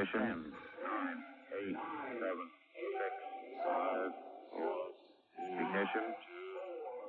[0.00, 0.20] Ignition.
[0.82, 1.20] Nine,
[1.60, 1.76] eight,
[2.20, 3.12] seven, six,
[3.64, 4.12] five,
[4.50, 4.96] four.
[5.60, 6.06] Ignition.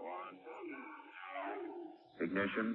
[0.03, 0.35] One.
[2.19, 2.67] Ignition.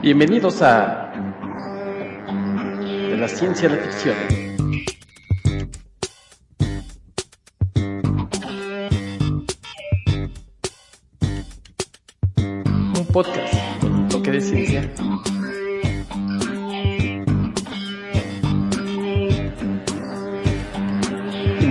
[0.00, 1.12] Bienvenidos a
[3.10, 4.49] de la ciencia de la ficción.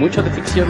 [0.09, 0.67] De ficción.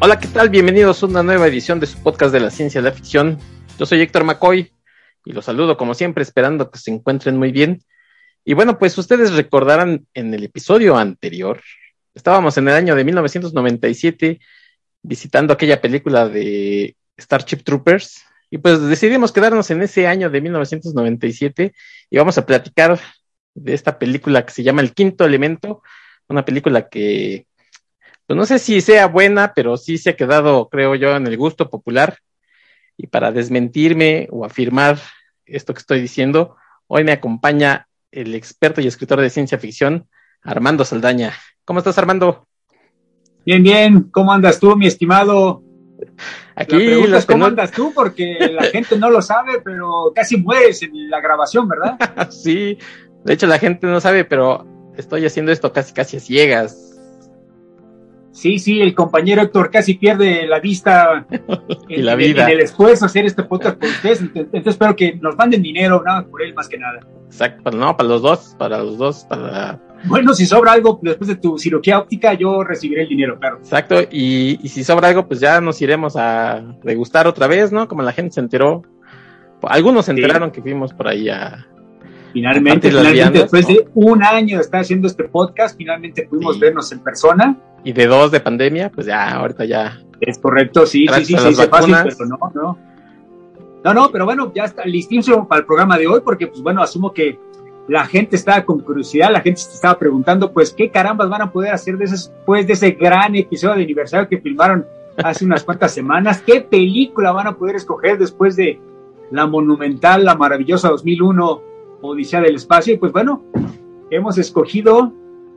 [0.00, 0.50] Hola, ¿qué tal?
[0.50, 3.38] Bienvenidos a una nueva edición de su podcast de la ciencia de la ficción.
[3.78, 4.70] Yo soy Héctor McCoy
[5.24, 7.82] y los saludo como siempre, esperando que se encuentren muy bien.
[8.44, 11.62] Y bueno, pues ustedes recordarán en el episodio anterior,
[12.14, 14.40] estábamos en el año de 1997
[15.04, 21.74] visitando aquella película de Starship Troopers y pues decidimos quedarnos en ese año de 1997
[22.10, 22.98] y vamos a platicar
[23.54, 25.82] de esta película que se llama El Quinto Elemento,
[26.28, 27.46] una película que
[28.26, 31.36] pues no sé si sea buena, pero sí se ha quedado, creo yo, en el
[31.36, 32.18] gusto popular.
[32.96, 34.98] Y para desmentirme o afirmar
[35.44, 40.08] esto que estoy diciendo, hoy me acompaña el experto y escritor de ciencia ficción,
[40.42, 41.34] Armando Saldaña.
[41.66, 42.46] ¿Cómo estás, Armando?
[43.44, 44.02] Bien, bien.
[44.10, 45.62] ¿Cómo andas tú, mi estimado?
[46.56, 50.36] Aquí la pregunta es cómo andas tú, porque la gente no lo sabe, pero casi
[50.36, 51.98] mueres en la grabación, ¿verdad?
[52.30, 52.78] sí,
[53.24, 56.90] de hecho la gente no sabe, pero estoy haciendo esto casi casi a ciegas.
[58.30, 61.24] Sí, sí, el compañero Héctor casi pierde la vista
[61.88, 62.44] Y la vida.
[62.44, 64.22] en el esfuerzo de hacer este podcast con ustedes.
[64.22, 66.98] Entonces, espero que nos manden dinero, nada más por él más que nada.
[67.26, 71.36] Exacto, no, para los dos, para los dos, para Bueno, si sobra algo después de
[71.36, 73.56] tu cirugía óptica, yo recibiré el dinero, claro.
[73.58, 77.88] Exacto, y, y si sobra algo, pues ya nos iremos a degustar otra vez, ¿no?
[77.88, 78.82] Como la gente se enteró.
[79.62, 80.20] Algunos se Sí.
[80.20, 81.66] enteraron que fuimos por ahí a...
[82.34, 83.74] Finalmente, finalmente viandas, después ¿no?
[83.74, 86.60] de un año de estar haciendo este podcast, finalmente pudimos Sí.
[86.60, 87.56] vernos en persona.
[87.84, 89.98] Y de dos de pandemia, pues ya, ahorita ya.
[90.20, 92.78] Es correcto, sí, sí, sí, las se fácil, pero no, no.
[93.84, 96.82] No, no, pero bueno, ya está listísimo para el programa de hoy, porque pues bueno,
[96.82, 97.38] asumo que
[97.88, 101.52] la gente estaba con curiosidad, la gente se estaba preguntando, pues, ¿qué carambas van a
[101.52, 104.86] poder hacer de ese, pues, de ese gran episodio de aniversario que filmaron
[105.18, 106.42] hace unas cuantas semanas?
[106.44, 108.80] ¿Qué película van a poder escoger después de
[109.30, 111.62] la monumental, la maravillosa 2001
[112.00, 112.94] Odisea del Espacio?
[112.94, 113.42] Y pues bueno,
[114.10, 115.12] hemos escogido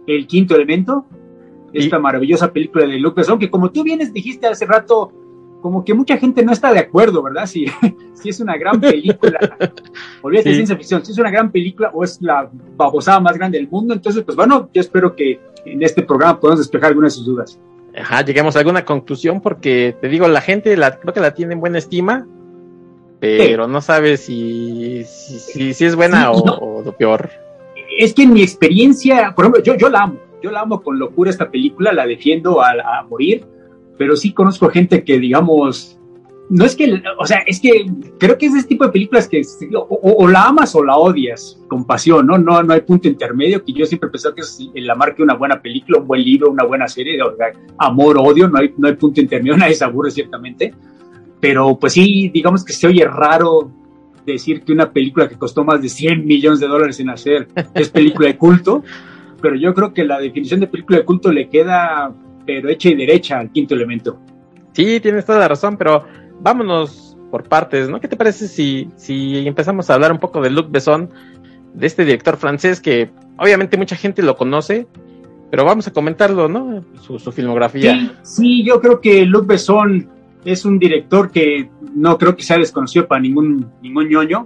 [0.05, 1.05] El Quinto Elemento,
[1.71, 5.11] esta maravillosa película de Luc Besson, que como tú vienes dijiste hace rato,
[5.61, 7.45] como que mucha gente no está de acuerdo, ¿verdad?
[7.45, 7.65] Si,
[8.13, 9.39] si es una gran película,
[10.21, 13.57] olvídate de ciencia ficción, si es una gran película o es la babosada más grande
[13.57, 17.17] del mundo, entonces, pues bueno, yo espero que en este programa podamos despejar algunas de
[17.17, 17.59] sus dudas.
[17.95, 21.53] Ajá, lleguemos a alguna conclusión porque te digo, la gente la, creo que la tiene
[21.53, 22.27] en buena estima,
[23.19, 26.53] pero no sabe si, si, si, si es buena Sí, o, no.
[26.53, 27.29] o lo peor.
[27.97, 30.99] Es que en mi experiencia, por ejemplo, yo, yo la amo, yo la amo con
[30.99, 33.47] locura esta película, la defiendo a, a morir,
[33.97, 35.99] pero sí conozco gente que, digamos,
[36.49, 37.85] no es que, o sea, es que
[38.17, 39.41] creo que es ese tipo de películas que
[39.75, 42.37] o, o- la amas o la odias con pasión, ¿no?
[42.37, 45.23] No, no hay punto intermedio, que yo siempre he pensado que es la marca de
[45.23, 47.19] una buena película, un buen libro, una buena serie,
[47.77, 50.73] amor, odio, no hay, no hay punto intermedio, nadie se aburre ciertamente,
[51.41, 53.69] pero pues sí, digamos que se oye raro
[54.25, 57.89] decir que una película que costó más de 100 millones de dólares en hacer es
[57.89, 58.83] película de culto,
[59.41, 62.13] pero yo creo que la definición de película de culto le queda,
[62.47, 64.19] pero hecha y derecha al quinto elemento.
[64.71, 66.05] Sí, tienes toda la razón, pero
[66.39, 67.99] vámonos por partes, ¿no?
[67.99, 71.09] ¿Qué te parece si, si empezamos a hablar un poco de Luc Besson,
[71.73, 74.87] de este director francés que obviamente mucha gente lo conoce,
[75.51, 76.83] pero vamos a comentarlo, ¿no?
[77.01, 77.93] Su, su filmografía.
[77.93, 80.09] Sí, sí, yo creo que Luc Besson
[80.45, 84.45] es un director que no creo que sea desconocido para ningún, ningún ñoño,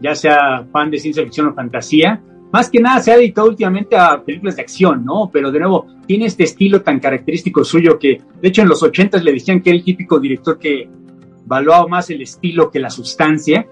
[0.00, 2.22] ya sea fan de ciencia ficción o fantasía.
[2.52, 5.30] Más que nada se ha dedicado últimamente a películas de acción, ¿no?
[5.32, 9.22] Pero de nuevo, tiene este estilo tan característico suyo que, de hecho, en los ochentas
[9.22, 10.88] le decían que era el típico director que
[11.46, 13.66] valuaba más el estilo que la sustancia.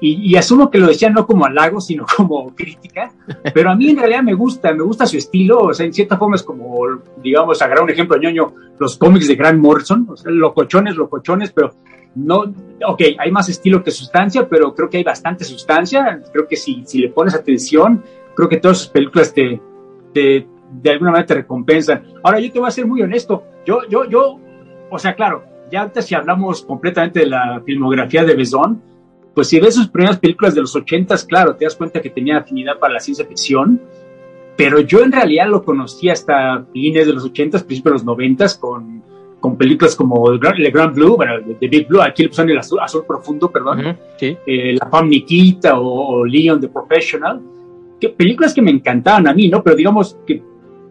[0.00, 3.12] Y, y asumo que lo decían no como halago, sino como crítica.
[3.52, 5.58] Pero a mí en realidad me gusta, me gusta su estilo.
[5.58, 6.80] O sea, en cierta forma es como,
[7.22, 10.06] digamos, agarrar un ejemplo ñoño, los cómics de Grant Morrison.
[10.08, 11.74] O sea, locochones, locochones, pero
[12.14, 12.54] no,
[12.86, 16.22] ok, hay más estilo que sustancia, pero creo que hay bastante sustancia.
[16.32, 18.02] Creo que si, si le pones atención,
[18.34, 19.60] creo que todas sus películas te,
[20.12, 22.04] te, de alguna manera te recompensan.
[22.22, 23.42] Ahora, yo te voy a ser muy honesto.
[23.66, 24.38] Yo, yo, yo,
[24.90, 28.80] o sea, claro, ya ahorita si hablamos completamente de la filmografía de Besson,
[29.34, 32.38] pues si ves sus primeras películas de los ochentas, claro, te das cuenta que tenía
[32.38, 33.80] afinidad para la ciencia ficción,
[34.56, 38.56] pero yo en realidad lo conocí hasta fines de los ochentas, principios de los noventas,
[38.56, 39.02] con,
[39.44, 42.78] con películas como Le Grand Blue, bueno, The Big Blue, aquí le pusieron el azul,
[42.80, 44.34] azul profundo, perdón, sí.
[44.46, 47.42] eh, La Fam Nikita o, o Leon the Professional,
[48.00, 49.62] que películas que me encantaban a mí, ¿no?
[49.62, 50.42] Pero digamos que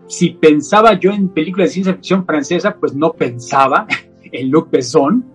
[0.06, 3.88] si pensaba yo en películas de ciencia ficción francesa, pues no pensaba
[4.32, 5.26] en Luc Besson.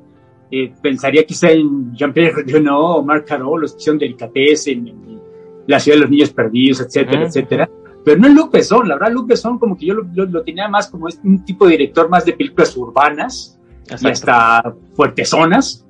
[0.53, 5.21] Eh, pensaría quizá en Jean-Pierre Jeunet o Marc Caro, los que hicieron Delicatessen, en
[5.67, 7.69] La ciudad de los niños perdidos, etcétera, etcétera.
[8.09, 10.43] Pero no en Luc Besson, la verdad, Luc Besson como que yo lo, lo- lo
[10.43, 13.59] tenía más como un tipo de director más de películas urbanas,
[13.91, 15.85] y hasta fuertezonas.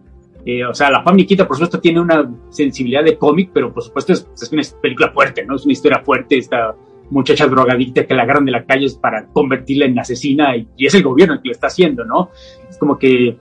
[0.45, 3.83] Eh, o sea, La Fam Nikita, por supuesto, tiene una sensibilidad de cómic, pero por
[3.83, 5.57] supuesto es, es una película fuerte, ¿no?
[5.57, 6.39] Es una historia fuerte.
[6.39, 6.75] Esta
[7.11, 10.87] muchacha drogadicta que la agarran de la calle es para convertirla en asesina y, y
[10.87, 12.31] es el gobierno el que lo está haciendo, ¿no?
[12.69, 13.37] Es como que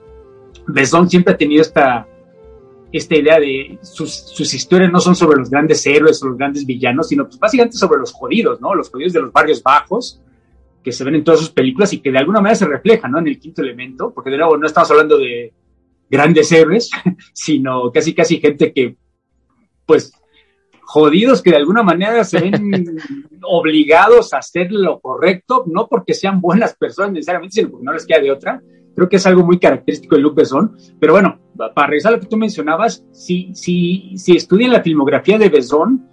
[0.66, 2.06] Besson siempre ha tenido esta,
[2.92, 6.64] esta idea de sus, sus historias no son sobre los grandes héroes o los grandes
[6.64, 8.74] villanos, sino pues básicamente sobre los jodidos, ¿no?
[8.74, 10.22] Los jodidos de los barrios bajos
[10.82, 13.18] que se ven en todas sus películas y que de alguna manera se reflejan, ¿no?
[13.18, 15.52] En el quinto elemento, porque de nuevo no estamos hablando de
[16.08, 16.90] grandes héroes,
[17.34, 18.96] sino casi casi gente que,
[19.84, 20.12] pues,
[20.80, 22.98] jodidos que de alguna manera se ven
[23.42, 28.06] obligados a hacer lo correcto, no porque sean buenas personas necesariamente, sino porque no les
[28.06, 28.62] queda de otra.
[28.98, 30.76] Creo que es algo muy característico de Luc Besson.
[30.98, 35.38] Pero bueno, para regresar a lo que tú mencionabas, si, si, si estudian la filmografía
[35.38, 36.04] de Besson,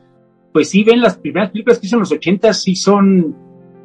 [0.53, 3.35] pues sí ven las primeras películas que hizo en los 80, sí son,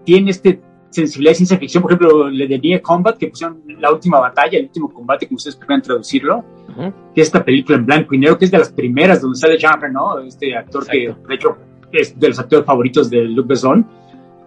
[0.04, 0.60] tienen este
[0.90, 4.58] sensibilidad de ciencia ficción, por ejemplo, le de Near Combat, que pusieron la última batalla,
[4.58, 6.92] el último combate, como ustedes prefieren traducirlo, Ujú.
[7.14, 9.80] que esta película en blanco y negro, que es de las primeras donde sale Jean
[9.80, 11.22] Reno, este actor Exacto.
[11.22, 11.56] que de hecho
[11.92, 13.86] es de los actores favoritos de Luc Besson.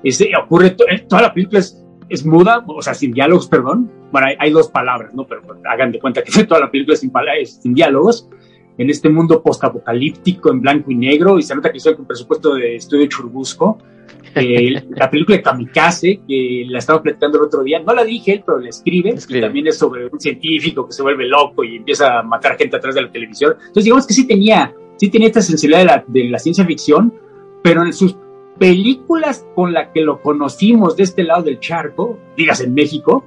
[0.04, 3.92] Ese, ocurre, to- eh, toda la película es, es muda, o sea, sin diálogos, perdón.
[4.12, 5.26] Bueno, hay, hay dos palabras, ¿no?
[5.26, 8.30] Pero pues, hagan de cuenta que toda la película es sin, pala- es sin diálogos.
[8.78, 12.56] En este mundo postapocalíptico en blanco y negro, y se nota que hizo con presupuesto
[12.56, 13.78] de estudio Churubusco.
[14.36, 18.34] Eh, la película de Kamikaze, que la estaba platicando el otro día, no la dije
[18.34, 19.40] él, pero la escribe, Escribe.
[19.40, 22.78] y también es sobre un científico que se vuelve loco y empieza a matar gente
[22.78, 23.54] atrás de la televisión.
[23.60, 27.14] Entonces, digamos que sí tenía, sí tenía esta sensibilidad de la, de la ciencia ficción,
[27.64, 28.16] pero en sus
[28.58, 33.24] películas con la que lo conocimos de este lado del charco, digas en México,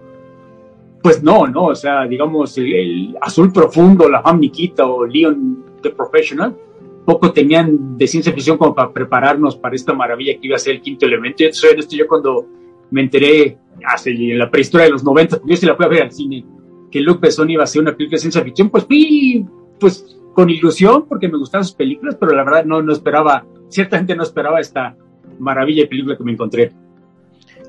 [1.03, 5.65] pues no, no, o sea, digamos, el, el Azul Profundo, La Fam Nikita o Leon
[5.83, 6.57] the Professional,
[7.05, 10.75] poco tenían de ciencia ficción como para prepararnos para esta maravilla que iba a ser
[10.75, 11.45] el quinto elemento.
[11.45, 12.47] Yo soy honesto, yo cuando
[12.91, 16.03] me enteré hace la prehistoria de los 90, porque yo sí la fui a ver
[16.03, 16.45] al cine,
[16.91, 19.47] que Luc Besson iba a hacer una película de ciencia ficción, pues fui
[19.79, 24.17] pues con ilusión porque me gustaban sus películas, pero la verdad no, no esperaba, ciertamente
[24.17, 24.97] no esperaba esta
[25.39, 26.73] maravilla de película que me encontré.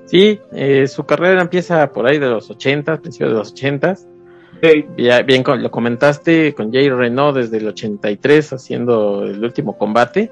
[0.06, 3.96] Sí, eh, su carrera empieza por ahí de los 80, principios de los 80.
[3.96, 10.32] Sí, Ya, bien, lo comentaste con Jay Renault desde el 83 haciendo el último combate.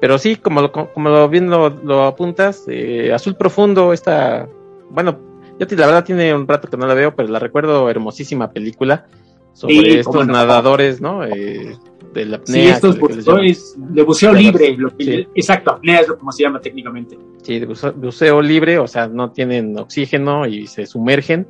[0.00, 4.48] Pero sí, como lo, como lo bien lo, lo apuntas, eh, Azul Profundo, esta,
[4.88, 5.18] bueno,
[5.58, 9.06] yo la verdad tiene un rato que no la veo, pero la recuerdo hermosísima película
[9.52, 10.32] sobre Sí, estos no.
[10.32, 11.22] nadadores, ¿no?
[11.24, 11.76] Eh,
[12.12, 13.16] de la sí, apnea, estos les llaman.
[13.16, 15.26] buceadores de buceo libre, lo que- sí.
[15.34, 17.16] exacto, apnea es lo como se llama técnicamente.
[17.42, 21.46] Sí, de buceo, buceo libre, o sea, no tienen oxígeno y se sumergen,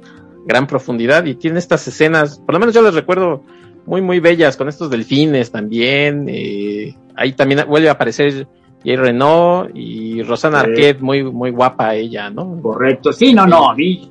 [0.47, 3.43] gran profundidad, y tiene estas escenas, por lo menos yo les recuerdo
[3.87, 6.27] muy, muy bellas, con estos delfines también.
[6.29, 8.47] eh, ahí también vuelve a aparecer
[8.85, 10.71] Jay Renault y Rosana Sí.
[10.71, 12.61] Arquette, muy, muy guapa ella, ¿no?
[12.63, 14.11] Correcto, sí, no, no, a mí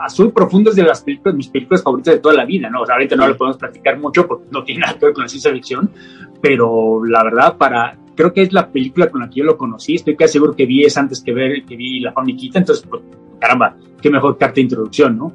[0.00, 2.82] Azul Profundo es de las películas, mis películas favoritas de toda la vida, ¿no?
[2.82, 5.24] O sea, ahorita no le podemos platicar mucho porque no tiene nada que ver con
[5.24, 5.90] la ciencia ficción,
[6.40, 9.96] pero la verdad, para, creo que es la película con la que yo lo conocí,
[9.96, 13.02] estoy casi seguro que vi esa antes que ver, que vi La Famiquita, entonces, pues,
[13.38, 15.32] caramba, qué mejor carta de introducción, ¿no?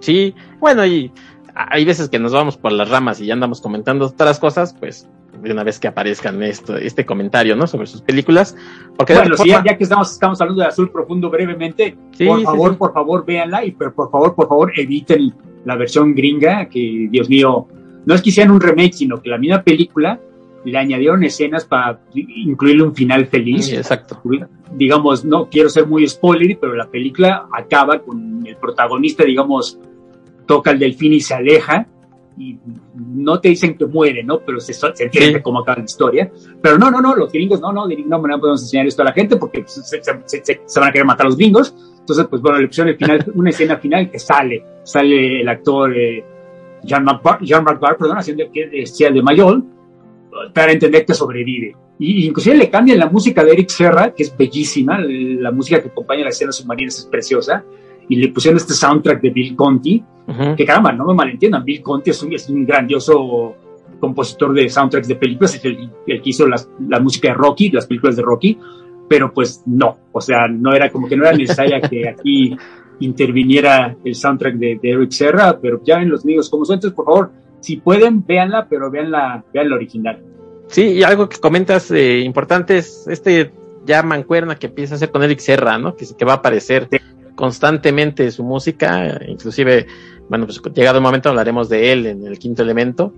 [0.00, 1.10] Sí, bueno, y
[1.54, 5.08] hay veces que nos vamos por las ramas y ya andamos comentando otras cosas, pues
[5.44, 7.66] de una vez que aparezcan esto, este comentario, ¿no?
[7.66, 8.56] Sobre sus películas.
[8.96, 11.96] Porque Bueno, otra sí, ya, forma- ya que estamos, estamos hablando de Azul Profundo brevemente,
[12.12, 12.76] Sí, por favor, sí.
[12.78, 15.34] por favor, véanla y pero por favor, por favor, eviten
[15.64, 17.66] la versión gringa, que Dios mío,
[18.06, 20.20] no es que hicieran un remake, sino que la misma película
[20.64, 23.66] le añadieron escenas para incluirle un final feliz.
[23.66, 24.20] Sí, exacto.
[24.72, 29.78] Digamos, no quiero ser muy spoiler, pero la película acaba con el protagonista, digamos,
[30.46, 31.86] toca el delfín y se aleja.
[32.36, 32.58] Y
[32.96, 34.40] no te dicen que muere, ¿no?
[34.40, 35.42] Pero se, se entiende Sí.
[35.42, 36.30] cómo acaba la historia.
[36.60, 39.12] Pero no, no, no, los gringos, no, no, ninguna manera podemos enseñar esto a la
[39.12, 40.02] gente porque se, se-
[40.42, 41.74] se- se van a querer matar a los gringos.
[42.00, 45.96] Entonces, pues bueno, le pusieron el final, una escena final que sale, sale el actor
[45.96, 46.24] eh,
[46.82, 49.64] Jean-Marc Bar- Jean-Marc Barr, perdón, haciendo que decía de Mayol,
[50.52, 51.76] para entender que sobrevive.
[51.98, 55.88] Y inclusive le cambian la música de Eric Serra, que es bellísima, la música que
[55.88, 57.64] acompaña la escena submarina es preciosa,
[58.08, 60.56] y le pusieron este soundtrack de Bill Conti, Ujú.
[60.56, 63.56] que caramba, no me malentiendan, Bill Conti es un, es un grandioso
[64.00, 67.70] compositor de soundtracks de películas, es el, el que hizo las, la música de Rocky,
[67.70, 68.58] las películas de Rocky,
[69.08, 72.56] pero pues no, o sea, no era como que no era necesaria que aquí
[73.00, 76.94] interviniera el soundtrack de, de Eric Serra, pero ya ven los niños como son, entonces
[76.94, 77.30] por favor,
[77.60, 80.22] si pueden, véanla, pero vean la, vean la original.
[80.68, 83.52] Sí, y algo que comentas eh, importante es este
[83.86, 85.94] ya mancuerna que empieza a hacer con Eric Serra, ¿no?
[85.94, 86.98] Que, que va a aparecer sí.
[87.34, 89.86] Constantemente su música, inclusive,
[90.28, 93.14] bueno, pues llegado el momento hablaremos de él en el quinto elemento,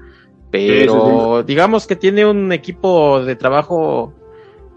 [0.51, 4.13] pero sí, sí, digamos que tiene un equipo de trabajo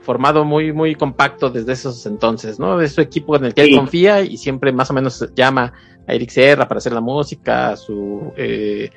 [0.01, 2.77] formado muy, muy compacto desde esos entonces, ¿no?
[2.77, 5.73] De su equipo en el que él confía y siempre más o menos llama
[6.07, 8.89] a Eric Serra para hacer la música, su eh,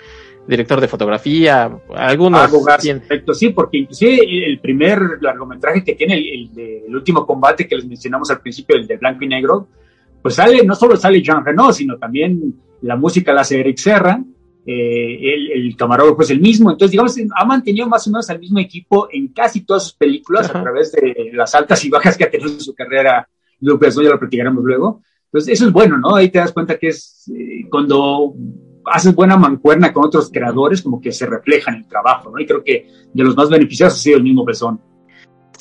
[0.46, 2.40] director de fotografía, algunos.
[3.00, 7.76] Perfecto, sí, porque inclusive el primer largometraje que tiene, el, el, el, último combate que
[7.76, 9.68] les mencionamos al principio, el de blanco y negro,
[10.22, 14.22] pues sale, no solo sale Jean Renault, sino también la música la hace Eric Serra,
[14.64, 18.38] eh, el, el, camarógrafo es el mismo, entonces digamos, ha mantenido más o menos al
[18.38, 20.60] mismo equipo en casi todas sus películas Ajá.
[20.60, 23.28] a través de las altas y bajas que ha tenido en su carrera,
[23.60, 25.02] Lupe, eso ya lo platicaremos luego.
[25.26, 26.14] Entonces, eso es bueno, ¿no?
[26.14, 28.34] Ahí te das cuenta que es eh, cuando
[28.84, 32.38] haces buena mancuerna con otros creadores, como que se refleja en el trabajo, ¿no?
[32.38, 34.80] Y creo que de los más beneficiados ha sido el mismo Besón.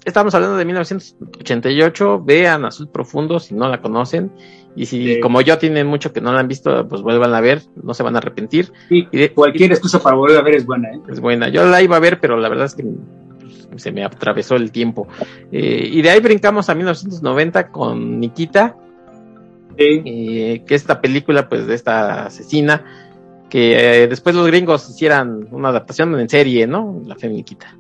[0.03, 4.31] Estamos hablando de 1988, vean Azul Profundo si no la conocen,
[4.75, 5.19] y si sí.
[5.19, 8.01] como yo tienen mucho que no la han visto, pues vuelvan a ver, no se
[8.01, 8.71] van a arrepentir.
[8.89, 10.99] Sí, y de, cualquier excusa para volver a ver es buena, ¿eh?
[11.07, 12.83] Es buena, yo la iba a ver, pero la verdad es que
[13.69, 15.07] pues, se me atravesó el tiempo.
[15.51, 18.75] Eh, y de ahí brincamos a 1990 con Nikita,
[19.77, 20.01] sí.
[20.03, 22.83] eh, que esta película, pues, de esta asesina,
[23.51, 27.03] que eh, después los gringos hicieran una adaptación en serie, ¿no?
[27.05, 27.77] La Nikita.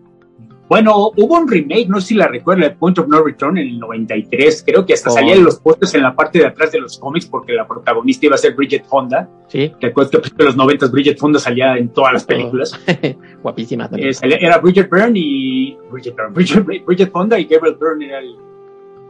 [0.71, 3.67] Bueno, hubo un remake, no sé si la recuerda, el Point of No Return en
[3.67, 5.13] el 93, creo que hasta oh.
[5.13, 8.27] salía de los postes en la parte de atrás de los cómics porque la protagonista
[8.27, 9.29] iba a ser Bridget Fonda.
[9.47, 9.69] Sí.
[9.81, 12.79] ¿Te acuerdas que pues, en los 90 Bridget Fonda salía en todas las películas?
[12.87, 13.15] Oh.
[13.43, 14.11] Guapísima también.
[14.11, 18.19] Eh, salía, era Bridget Byrne y Bridget, Byrne, Bridget, Bridget Fonda y Gabriel Byrne era
[18.19, 18.33] el,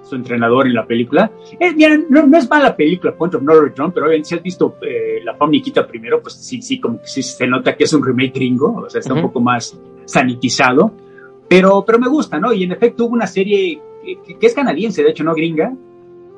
[0.01, 1.31] su entrenador en la película.
[1.59, 4.41] Eh, mira, no, no, es mala película, Point of No Return, pero bien, si has
[4.41, 7.83] visto eh, La Fam Nikita primero, pues sí, sí, como que sí se nota que
[7.83, 9.19] es un remake gringo, o sea, está uh -huh.
[9.19, 10.91] un poco más sanitizado
[11.51, 12.53] pero, pero me gusta, ¿no?
[12.53, 13.81] Y en efecto hubo una serie
[14.25, 15.75] que, que es canadiense, de hecho, no gringa,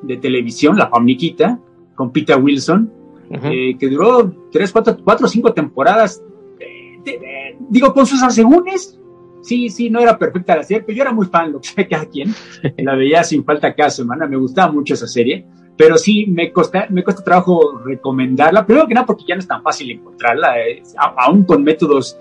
[0.02, 1.60] de televisión, La Famniquita,
[1.94, 2.90] con Peter Wilson,
[3.30, 3.40] uh -huh.
[3.52, 6.20] eh, que duró tres, cuatro, cuatro cinco temporadas.
[6.58, 8.98] Eh, de, de, digo, con sus asegúnes,
[9.42, 11.86] sí, sí, no era perfecta la serie, pero yo era muy fan, lo que sea
[11.86, 12.34] cada quien.
[12.78, 15.46] La veía sin falta cada semana, me gustaba mucho esa serie.
[15.76, 18.66] Pero sí, me cuesta, me cuesta trabajo recomendarla.
[18.66, 22.18] Primero que nada, porque ya no es tan fácil encontrarla, eh, aún con métodos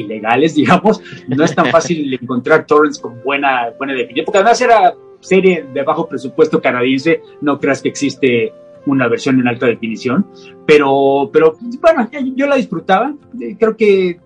[0.00, 4.94] ilegales, digamos, no es tan fácil encontrar torrents con buena, buena definición, porque además era
[5.20, 8.52] serie de bajo presupuesto canadiense, no creas que existe
[8.86, 10.26] una versión en alta definición,
[10.66, 13.14] pero, pero bueno, yo la disfrutaba,
[13.58, 14.20] creo que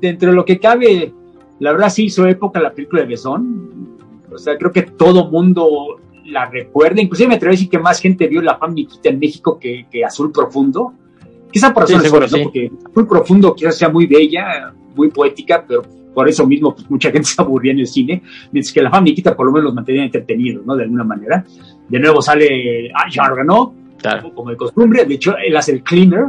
[0.00, 1.12] dentro de lo que cabe,
[1.60, 3.98] la verdad sí hizo época la película de Besón,
[4.32, 8.00] o sea, creo que todo mundo la recuerda, inclusive me atrevo a decir que más
[8.00, 10.94] gente vio La Fam Nikita en México que Azul Profundo,
[11.52, 12.36] quizá por razones sí, seguro, ¿no?
[12.36, 12.42] sí.
[12.42, 15.82] porque Azul Profundo quizás sea muy bella, muy poética, pero
[16.14, 19.36] por eso mismo pues, mucha gente se aburría en el cine, mientras que la famiquita
[19.36, 20.76] por lo menos los mantenía entretenidos, ¿no?
[20.76, 21.44] De alguna manera.
[21.88, 24.32] De nuevo sale ah, Jean Reno, claro.
[24.34, 26.26] como de costumbre, de hecho él hace el cleaner,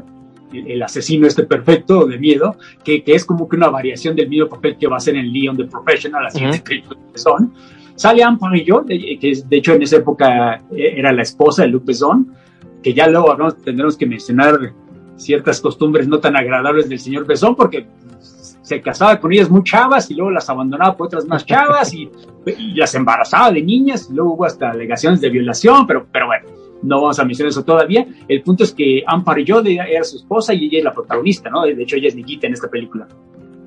[0.51, 4.29] el, el asesino este perfecto de miedo, que, que, es como que una variación del
[4.29, 6.63] mismo papel que va a ser en Leon the Professional, así uh -huh.
[6.63, 6.83] que
[7.15, 7.53] son.
[7.95, 8.39] Sale Anne
[9.19, 12.33] que es, de hecho en esa época eh, era la esposa de Luc Besson,
[12.81, 13.51] que ya luego ¿no?
[13.51, 14.73] tendremos que mencionar
[15.15, 17.87] ciertas costumbres no tan agradables del señor Besson, porque
[18.63, 22.09] se casaba con ellas muy chavas y luego las abandonaba por otras más chavas y,
[22.75, 26.47] las embarazaba de niñas y luego hubo hasta alegaciones de violación, pero, pero bueno,
[26.81, 28.05] no vamos a mencionar eso todavía.
[28.27, 31.63] El punto es que Ampar yo era su esposa y ella es la protagonista, ¿no?
[31.63, 33.07] De hecho, ella es Nikita en esta película.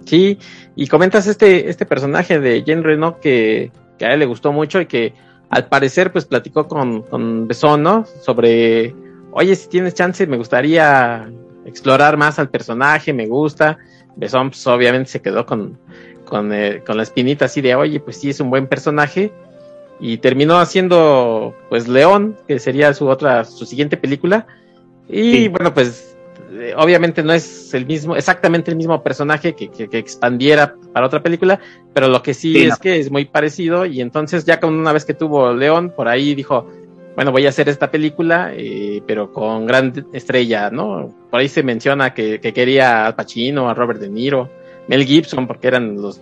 [0.04, 0.38] Sí,
[0.74, 4.80] y comentas este, este personaje de Jean Reno que, que a él le gustó mucho
[4.80, 5.14] y que
[5.48, 8.04] al parecer pues platicó con, con Besón, ¿no?
[8.22, 8.94] Sobre,
[9.36, 11.30] oye, si tienes chance, me gustaría
[11.64, 13.78] explorar más al personaje, me gusta
[14.16, 15.78] Besón pues, obviamente se quedó con,
[16.24, 19.30] con, eh, con, la espinita así de, oye, pues sí, es un buen personaje.
[20.00, 24.46] Y terminó haciendo, pues, León, que sería su otra, su siguiente película.
[25.08, 25.48] Y sí.
[25.48, 26.16] bueno, pues,
[26.52, 31.06] eh, obviamente no es el mismo, exactamente el mismo personaje que, que, que expandiera para
[31.06, 31.60] otra película,
[31.94, 32.76] pero lo que sí, sí es no.
[32.76, 33.86] que es muy parecido.
[33.86, 36.66] Y entonces, ya con una vez que tuvo León, por ahí dijo,
[37.16, 41.08] bueno, voy a hacer esta película, eh, pero con gran estrella, ¿no?
[41.30, 44.50] Por ahí se menciona que, que, quería a Pacino, a Robert De Niro,
[44.86, 46.20] Mel Gibson, porque eran los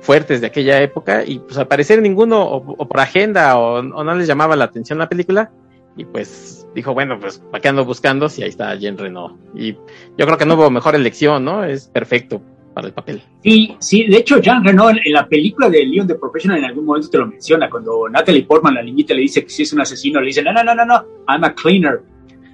[0.00, 4.14] fuertes de aquella época, y pues al parecer ninguno, o, por agenda, o, o, no
[4.14, 5.52] les llamaba la atención la película,
[5.98, 9.38] y pues dijo, bueno, pues ¿para qué ando buscando si ahí está Jean Reno?
[9.54, 9.74] Y
[10.16, 11.62] yo creo que no hubo mejor elección, ¿no?
[11.62, 12.40] Es perfecto
[12.72, 13.22] para el papel.
[13.42, 16.84] Sí, sí, de hecho, Jean Reno en, la película de Leon the Professional en algún
[16.84, 19.80] momento te lo menciona, cuando Natalie Portman, la niñita, le dice que si es un
[19.80, 22.02] asesino, le dice, no, no, no, no, no, I'm a cleaner.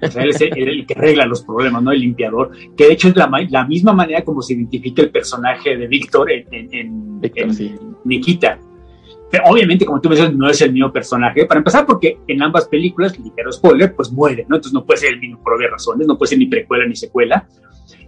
[0.01, 1.91] O sea, él es el, que arregla los problemas, ¿no?
[1.91, 2.51] El limpiador.
[2.75, 6.31] Que de hecho es la, la misma manera como se identifica el personaje de Víctor
[6.31, 7.21] en, en,
[8.05, 8.59] Nikita.
[9.31, 11.45] Pero obviamente, como tú dices, no es el mismo personaje.
[11.45, 14.55] Para empezar, porque en ambas películas, ligero spoiler, pues muere, ¿no?
[14.55, 16.95] Entonces no puede ser el mismo por obvias razones, no puede ser ni precuela ni
[16.95, 17.47] secuela.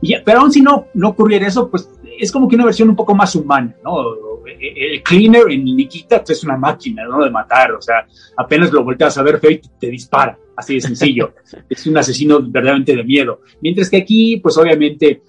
[0.01, 1.89] Y, pero aún si no, no ocurriera eso, pues
[2.21, 4.45] es como que una versión un poco más humana, ¿no?
[4.45, 7.23] El cleaner en Nikita pues, es una máquina, ¿no?
[7.23, 8.05] De matar, o sea,
[8.37, 11.33] apenas lo volteas a ver feo y te dispara, así de sencillo.
[11.69, 13.41] es un asesino verdaderamente de miedo.
[13.61, 15.23] Mientras que aquí, pues obviamente,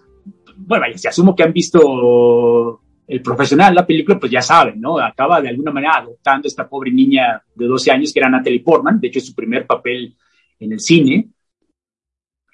[0.56, 4.98] bueno, si asumo que han visto el profesional, la película, pues ya saben, ¿no?
[4.98, 8.60] Acaba de alguna manera adoptando a esta pobre niña de 12 años que era Natalie
[8.60, 10.14] Portman, de hecho es su primer papel
[10.60, 11.30] en el cine,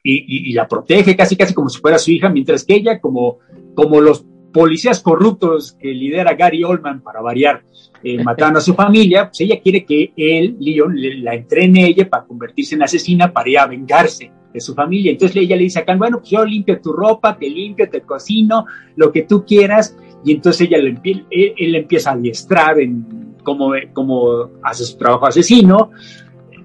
[0.02, 3.38] y, la protege casi casi como si fuera su hija, mientras que ella, como,
[3.74, 7.62] como los policías corruptos que lidera Gary Oldman para variar,
[8.02, 12.24] eh, matando a su familia, pues ella quiere que él, Leon, la entrene ella para
[12.24, 15.12] convertirse en asesina para ir a vengarse de su familia.
[15.12, 18.00] Entonces ella le dice a Khan, bueno, pues yo limpio tu ropa, te limpio, te
[18.00, 19.96] cocino, lo que tú quieras.
[20.24, 25.26] Y entonces ella le, él, él empieza a adiestrar en cómo, cómo hace su trabajo
[25.26, 25.90] asesino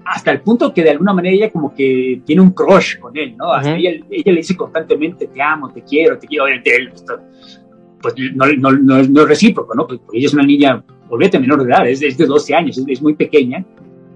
[0.04, 3.36] hasta el punto que de alguna manera ella como que tiene un crush con él,
[3.36, 3.52] ¿no?
[3.52, 6.92] Hasta ella, ella, le dice constantemente, te amo, te quiero, te quiero, obviamente él,
[8.04, 9.86] pues no, no, no, no, es recíproco, ¿no?
[9.86, 12.84] Pues, porque ella es una niña, olvídate, menor de edad, es, es de 12 años,
[12.86, 13.64] es, muy pequeña,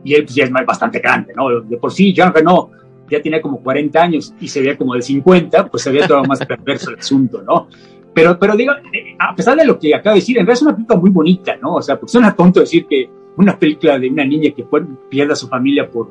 [0.05, 1.61] y él pues ya es bastante grande, ¿no?
[1.63, 2.71] De por sí, Jean Renault
[3.11, 6.23] ya tiene como 40 años y se veía como de 50, pues se veía todo
[6.25, 7.69] más perverso el asunto, ¿no?
[8.13, 10.63] Pero, pero digo, eh, a pesar de lo que acabo de decir, en realidad es
[10.63, 11.77] una película muy bonita, ¿no?
[11.77, 14.67] O sea, pues suena tonto decir que una película de una niña que
[15.09, 16.11] pierde a su familia por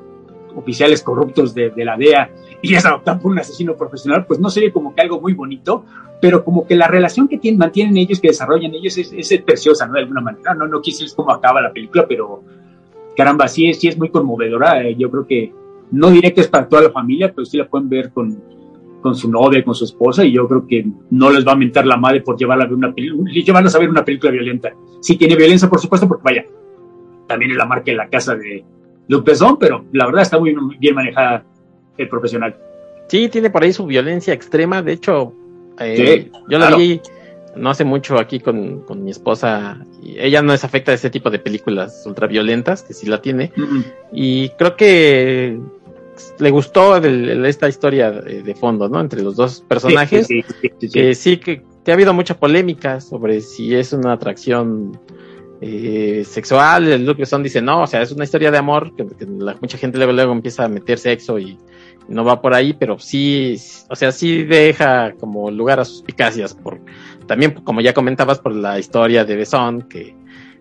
[0.57, 2.29] oficiales corruptos de, la DEA
[2.61, 5.85] y es adoptada por un asesino profesional, pues no sería como que algo muy bonito,
[6.19, 9.85] pero como que la relación que tienen, mantienen ellos, que desarrollan ellos, es, es preciosa,
[9.85, 9.93] ¿no?
[9.93, 10.55] De alguna manera.
[10.55, 12.41] No, no quise cómo acaba la película, pero
[13.15, 14.81] caramba, sí es, sí es muy conmovedora.
[14.83, 15.53] Eh, yo creo que
[15.91, 18.41] no diré que es para toda la familia, pero sí la pueden ver con,
[19.01, 21.85] con su novia, con su esposa, y yo creo que no les va a mentar
[21.85, 24.73] la madre por llevarla a ver una llevarlos a ver una película violenta.
[25.01, 26.45] Sí tiene violencia, por supuesto, porque vaya,
[27.27, 28.65] también es la marca de la casa de
[29.07, 31.43] Besson, pero la verdad está muy bien manejada
[31.97, 32.55] el profesional.
[33.07, 34.81] Sí, tiene por ahí su violencia extrema.
[34.81, 35.33] De hecho,
[35.79, 37.01] eh, yo la vi
[37.57, 39.79] no hace mucho aquí con, mi esposa.
[40.01, 43.51] Y ella no es afecta a ese tipo de películas ultraviolentas, que sí la tiene.
[44.11, 45.59] Y creo que
[46.39, 48.99] le gustó esta historia de, fondo, ¿no?
[48.99, 50.27] Entre los dos personajes.
[50.27, 50.43] Sí,
[50.91, 54.99] que sí, que, que, ha habido mucha polémica sobre si es una atracción
[55.61, 59.05] eh, sexual, el Luke Besson dice no, o sea, es una historia de amor, que,
[59.59, 61.57] mucha gente luego, luego empieza a meter sexo y,
[62.07, 63.57] no va por ahí, pero sí,
[63.89, 66.79] o sea, sí deja como lugar a suspicacias, por,
[67.25, 70.15] también como ya comentabas, por la historia de Besson, que,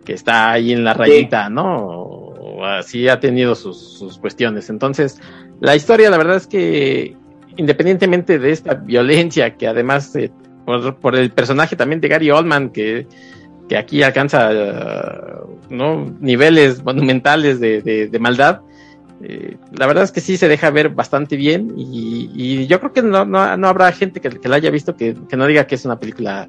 [0.04, 2.35] que está ahí en la rayita, ¿no?
[2.64, 4.70] así ha tenido sus, cuestiones.
[4.70, 5.20] Entonces,
[5.61, 7.14] la historia, la verdad es que,
[7.56, 10.30] independientemente de esta violencia, que además, eh,
[10.64, 13.06] por, por el personaje también de Gary Oldman, que
[13.68, 14.50] que aquí alcanza
[15.70, 16.16] ¿no?
[16.20, 18.61] niveles monumentales de, de, maldad.
[19.22, 23.02] Eh, la verdad es que sí se deja ver bastante bien y, yo creo que
[23.02, 25.85] no, no, habrá gente que, que, la haya visto que, que, no diga que es
[25.85, 26.48] una película,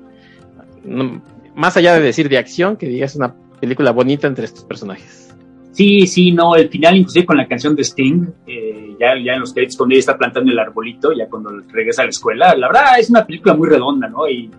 [1.56, 5.28] más allá de decir de acción, que diga es una película bonita entre estos personajes.
[5.72, 9.42] Sí, sí, no, el final inclusive con la canción de Sting, eh, ya, ya en
[9.42, 12.68] los créditos cuando ella está plantando el arbolito, ya cuando regresa a la escuela, la
[12.68, 14.28] verdad es una película muy redonda, ¿no?
[14.28, 14.50] Y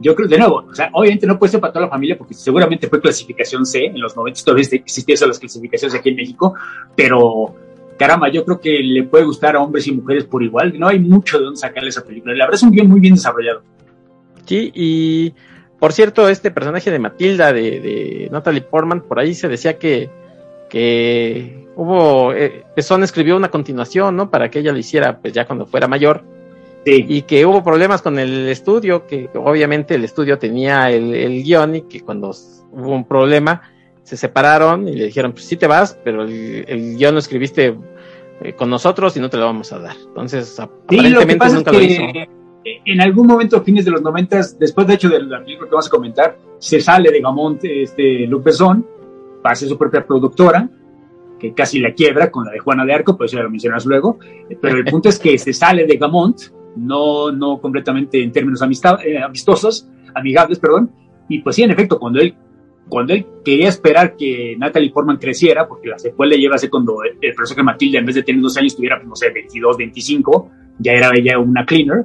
[0.00, 2.34] yo creo, de nuevo, o sea, obviamente no puede ser para toda la familia porque
[2.34, 6.54] seguramente fue clasificación C, en los 90 todavía existían las clasificaciones aquí en México,
[6.96, 7.54] pero
[7.96, 10.98] caramba, yo creo que le puede gustar a hombres y mujeres por igual, no hay
[10.98, 13.62] mucho de dónde sacarle esa película, la verdad es un guion muy bien desarrollado.
[14.46, 15.32] Sí, y
[15.78, 20.10] por cierto, este personaje de Matilda, de, Natalie Portman, por ahí se decía que,
[20.68, 24.30] que hubo, eh, escribió una continuación, ¿no?
[24.30, 26.24] Para que ella lo hiciera, pues ya cuando fuera mayor,
[26.86, 31.82] y que hubo problemas con el estudio, que obviamente el estudio tenía el, guion y
[31.82, 32.30] que cuando
[32.72, 33.62] hubo un problema
[34.02, 37.74] se separaron y le dijeron, pues sí te vas, pero el, guion lo escribiste
[38.42, 39.96] eh, con nosotros y no te lo vamos a dar.
[40.06, 42.02] Entonces, aparentemente nunca lo hizo.
[42.64, 45.90] En algún momento, fines de los noventas, después de hecho del libro que vamos a
[45.90, 48.86] comentar, se sale de Gamont este Besson,
[49.42, 50.68] pasa su propia productora,
[51.38, 54.18] que casi la quiebra con la de Juana de Arco, pues ya lo mencionas luego,
[54.60, 56.40] pero el punto es que se sale de Gamont
[56.76, 60.90] no, no completamente en términos amistad, eh, amistosos, amigables, perdón.
[61.28, 62.34] Y pues sí, en efecto, cuando él,
[62.88, 67.34] cuando él quería esperar que Natalie Portman creciera, porque la secuela lleva a cuando el,
[67.34, 70.92] profesor que Matilda, en vez de tener dos años, tuviera, no sé, 22, 25, ya
[70.92, 72.04] era ella una cleaner,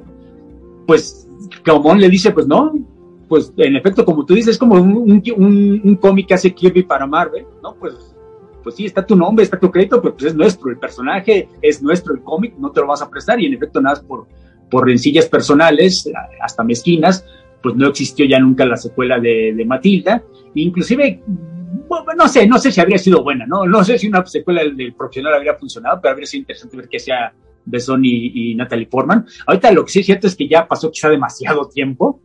[0.86, 1.28] pues
[1.64, 2.72] Gaumont le dice, pues no,
[3.28, 7.06] pues en efecto, como tú dices, es como un, un, cómic que hace Kirby para
[7.06, 7.74] Marvel, ¿no?
[7.74, 8.14] Pues,
[8.62, 11.82] pues sí, está tu nombre, está tu crédito, pero pues es nuestro, el personaje es
[11.82, 14.26] nuestro, el cómic, no te lo vas a prestar y en efecto nada por,
[14.70, 17.24] por rencillas personales, hasta mezquinas,
[17.62, 20.22] pues no existió ya nunca la secuela de, de Matilda,
[20.54, 21.22] inclusive
[22.16, 23.66] no sé, no sé si habría sido buena, ¿no?
[23.66, 26.98] No sé si una secuela del, profesional habría funcionado, pero habría sido interesante ver que
[26.98, 27.32] sea
[27.64, 29.26] Besson y, y, Natalie Portman.
[29.46, 32.20] Ahorita lo que sí es cierto es que ya pasó quizá demasiado tiempo.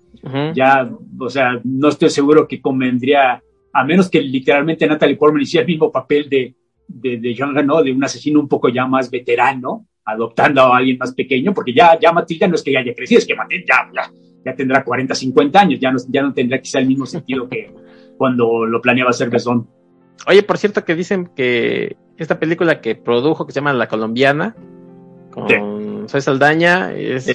[0.55, 5.61] Ya, o sea, no estoy seguro que convendría, a menos que literalmente Natalie Portman hiciera
[5.61, 6.55] el mismo papel de,
[6.87, 7.83] de, de.
[7.83, 11.97] De un asesino un poco ya más veterano, adoptando a alguien más pequeño, porque ya,
[11.99, 14.11] ya Matilda no es que ya haya crecido, es que Matilda ya, ya,
[14.45, 17.73] ya tendrá 40, 50 años, ya no, ya no tendrá quizá el mismo sentido que
[18.17, 19.67] cuando lo planeaba hacer Besón.
[20.27, 24.55] Oye, por cierto que dicen que esta película que produjo, que se llama La Colombiana,
[25.31, 25.55] con sí.
[26.07, 27.33] Soy Saldaña, es, sí.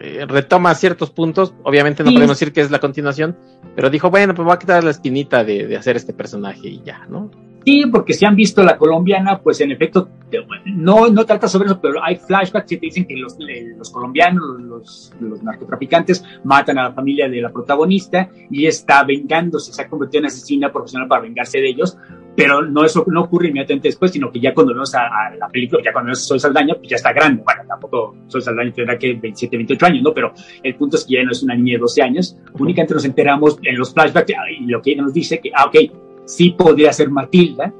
[0.00, 1.54] eh, retoma ciertos puntos.
[1.62, 2.16] Obviamente no sí.
[2.16, 3.36] podemos decir que es la continuación,
[3.76, 6.82] pero dijo, bueno, pues voy a quitar la espinita de, de hacer este personaje y
[6.82, 7.30] ya, ¿no?
[7.66, 10.08] Sí, porque si han visto la colombiana, pues en efecto,
[10.66, 13.36] no, no trata sobre eso, pero hay flashbacks que te dicen que los,
[13.76, 19.72] los colombianos, los, los, narcotraficantes, matan a la familia de la protagonista y está vengándose,
[19.72, 21.98] se ha convertido en asesina profesional para vengarse de ellos,
[22.36, 25.48] pero no eso no ocurre inmediatamente después, sino que ya cuando vemos a, a la
[25.48, 28.72] película, ya cuando vemos a Soy Saldaña, pues ya está grande, bueno, tampoco Soy Saldaña
[28.72, 30.14] tendrá que 27, 28 años, ¿no?
[30.14, 33.04] Pero el punto es que ya no es una niña de 12 años, únicamente nos
[33.04, 36.92] enteramos en los flashbacks y lo que ella nos dice que, ah, ok, sí podría
[36.92, 37.72] ser Matilda,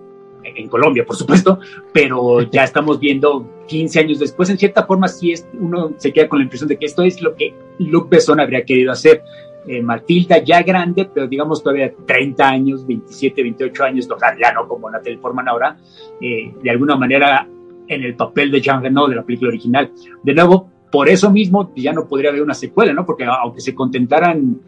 [0.54, 1.58] en Colombia, por supuesto,
[1.92, 6.28] pero ya estamos viendo 15 años después, en cierta forma, sí es, uno se queda
[6.28, 9.22] con la impresión de que esto es lo que Luc Besson habría querido hacer.
[9.66, 14.68] Eh, Matilda ya grande, pero digamos todavía 30 años, 27, 28 años, tocar ya no
[14.68, 15.76] como Natalie Portman ahora,
[16.20, 17.48] eh, de alguna manera
[17.88, 19.90] en el papel de Jean Reno de la película original.
[20.22, 23.04] De nuevo, por eso mismo ya no podría haber una secuela, ¿no?
[23.04, 24.60] Porque aunque se contentaran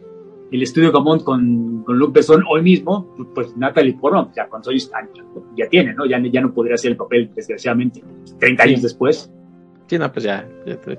[0.51, 4.79] el estudio Gamont con, con Luc Besson hoy mismo, pues Natalie Portman, ya cuando soy
[5.57, 6.07] ya tiene, ¿no?
[6.07, 8.03] Ya, ya no podría hacer el papel, desgraciadamente,
[8.39, 9.31] 30 años después.
[9.87, 10.49] Sí, no, pues ya,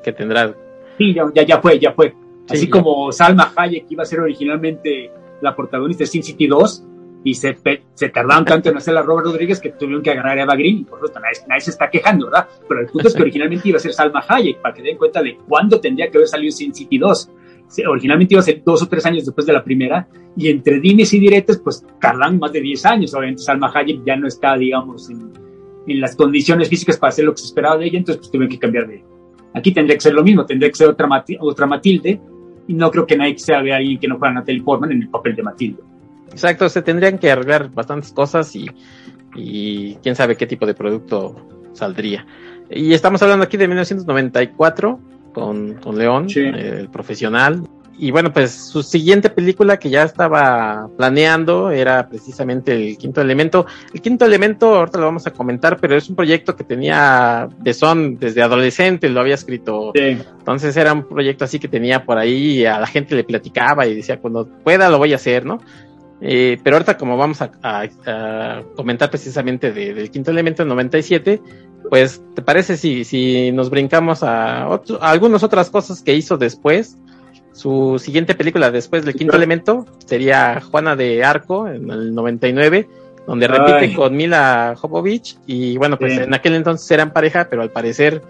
[0.03, 0.55] que tendrá.
[0.97, 2.13] Sí, ya, ya, ya fue, ya fue.
[2.47, 3.11] Así sí, como.
[3.11, 6.83] Salma Hayek iba a ser originalmente la protagonista de Sin City 2
[7.23, 7.57] y se,
[7.93, 10.85] se tardaron tanto en hacerla Robert Rodríguez que tuvieron que agarrar a Eva Green.
[10.85, 12.47] Por supuesto, nadie, nadie, se está quejando, ¿verdad?
[12.67, 15.21] Pero el punto es que originalmente iba a ser Salma Hayek, para que den cuenta
[15.21, 17.29] de cuándo tendría que haber salido Sin City 2
[17.87, 21.13] originalmente iba a ser dos o tres años después de la primera, y entre dimes
[21.13, 23.13] y diretes, pues tardan más de 10 años.
[23.13, 25.31] Obviamente, Salma Hayek ya no está, digamos, en,
[25.87, 28.49] en, las condiciones físicas para hacer lo que se esperaba de ella, entonces pues tuvieron
[28.49, 29.03] que cambiar de.
[29.53, 31.07] Aquí tendría que ser lo mismo, tendría que ser otra,
[31.39, 32.21] otra Matilde,
[32.67, 35.09] y no creo que nadie sea de alguien que no fuera Natalie Portman en el
[35.09, 35.81] papel de Matilde.
[36.31, 38.67] Exacto, se tendrían que arreglar bastantes cosas y,
[39.35, 41.35] y quién sabe qué tipo de producto
[41.73, 42.25] saldría.
[42.69, 44.99] Y estamos hablando aquí de 1994
[45.39, 46.41] con, con León, sí.
[46.41, 47.63] el profesional.
[48.01, 53.65] Y bueno, pues su siguiente película que ya estaba planeando era precisamente El Quinto Elemento.
[53.93, 57.73] El Quinto Elemento, ahorita lo vamos a comentar, pero es un proyecto que tenía de
[57.73, 59.91] son desde adolescente, lo había escrito.
[59.93, 60.17] Sí.
[60.39, 63.95] Entonces era un proyecto así que tenía por ahí, a la gente le platicaba y
[63.95, 65.59] decía, cuando pueda lo voy a hacer, ¿no?
[66.21, 70.69] Eh, pero ahorita como vamos a, a, a comentar precisamente de, del quinto elemento en
[70.69, 71.41] 97,
[71.89, 76.37] pues ¿te parece si, si nos brincamos a, otro, a algunas otras cosas que hizo
[76.37, 76.97] después?
[77.53, 82.87] Su siguiente película después del quinto elemento sería Juana de Arco en el 99,
[83.27, 83.93] donde repite Ay.
[83.93, 88.21] con Mila Jovovich y bueno, pues en aquel entonces eran pareja, pero al parecer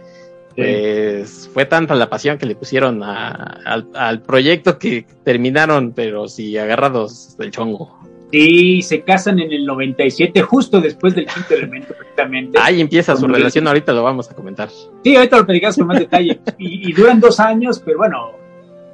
[0.56, 3.32] pues fue tanta la pasión que le pusieron a,
[3.66, 7.98] al, al, proyecto que terminaron, pero sí agarrados del chongo.
[8.32, 12.60] Sí, se casan en el 97, justo después del quinto elemento, perfectamente.
[12.62, 13.70] Ahí empieza su relación, el...
[13.70, 14.70] ahorita lo vamos a comentar.
[15.04, 16.40] Sí, ahorita lo platicamos con más detalle.
[16.60, 18.32] y, y, duran dos años, pero bueno,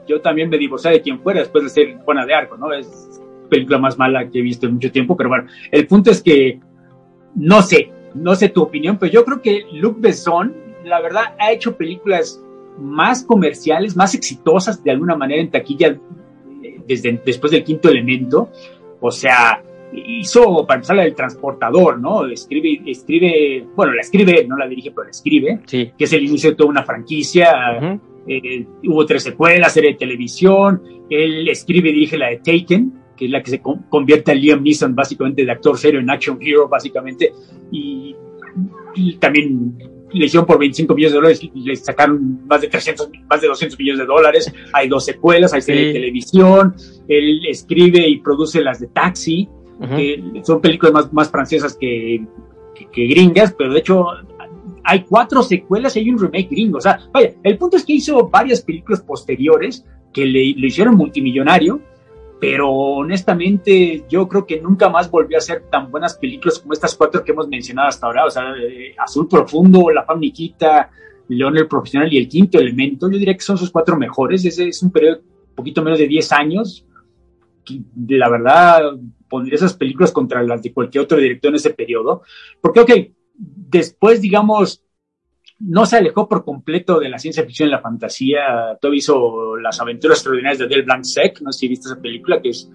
[0.07, 2.71] yo también me divorcié de quien fuera después de ser Juana de Arco, ¿no?
[2.71, 6.21] Es película más mala que he visto en mucho tiempo, pero bueno, el punto es
[6.21, 6.59] que
[7.35, 10.53] no sé, no sé tu opinión, pero yo creo que Luc Besson
[10.85, 12.41] la verdad, ha hecho películas
[12.79, 15.97] más comerciales, más exitosas de alguna manera en taquilla
[16.87, 18.49] desde después del quinto elemento.
[18.99, 19.61] O sea,
[19.93, 22.25] hizo, para empezar, la del transportador, ¿no?
[22.27, 25.91] Escribe, escribe, bueno, la escribe, no la dirige, pero la escribe, sí.
[25.97, 27.49] que es el inicio de toda una franquicia.
[27.51, 27.99] Uh -huh.
[28.27, 30.81] eh, hubo tres secuelas, serie de televisión.
[31.09, 34.61] Él escribe y dirige la de Taken, que es la que se convierte a Liam
[34.61, 37.31] Neeson básicamente de actor serio en action hero, básicamente.
[37.71, 38.15] Y,
[38.95, 39.77] y también
[40.15, 43.77] le hicieron por 25 millones de dólares, le sacaron más de 300, más de 200
[43.77, 45.87] millones de dólares, hay dos secuelas, hay serie sí.
[45.87, 46.75] de televisión,
[47.07, 49.49] él escribe y produce las de Taxi,
[49.79, 49.95] uh -huh.
[49.95, 52.25] que son películas más, más francesas que,
[52.73, 54.05] que, que, gringas, pero de hecho
[54.83, 57.93] hay cuatro secuelas y hay un remake gringo, o sea, vaya, el punto es que
[57.93, 61.81] hizo varias películas posteriores que le, le hicieron multimillonario,
[62.39, 66.95] pero honestamente yo creo que nunca más volvió a hacer tan buenas películas como estas
[66.95, 70.21] cuatro que hemos mencionado hasta ahora, o sea, eh, Azul Profundo, La Fam
[71.27, 74.67] León el Profesional y El Quinto Elemento, yo diría que son sus cuatro mejores, ese
[74.67, 76.85] es un periodo un poquito menos de 10 años,
[77.63, 78.81] que la verdad
[79.27, 82.21] pondría esas películas contra las de cualquier otro director en ese periodo,
[82.61, 82.91] porque ok,
[83.33, 84.84] después digamos
[85.59, 88.77] no se alejó por completo de la ciencia ficción y la fantasía.
[88.81, 92.41] Todo hizo Las aventuras extraordinarias de Del Blanc Sec, no sé si viste esa película,
[92.41, 92.69] que es,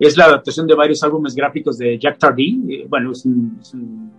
[0.00, 2.62] es la adaptación de varios álbumes gráficos de Jack Tardy.
[2.70, 4.10] Eh, bueno, es un,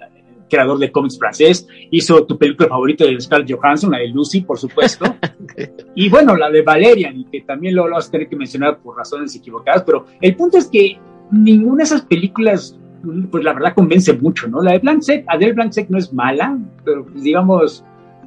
[0.00, 1.66] eh, creador de cómics francés.
[1.90, 5.04] Hizo tu película favorita de Scarlett Johansson, la de Lucy, por supuesto.
[5.96, 8.96] y bueno, la de Valerian, que también lo, lo vas a tener que mencionar por
[8.96, 10.98] razones equivocadas, pero el punto es que
[11.32, 12.78] ninguna de esas películas
[13.30, 14.62] pues la verdad convence mucho, ¿no?
[14.62, 17.84] La de Blanc Adele Blanc no es mala, pero pues, digamos,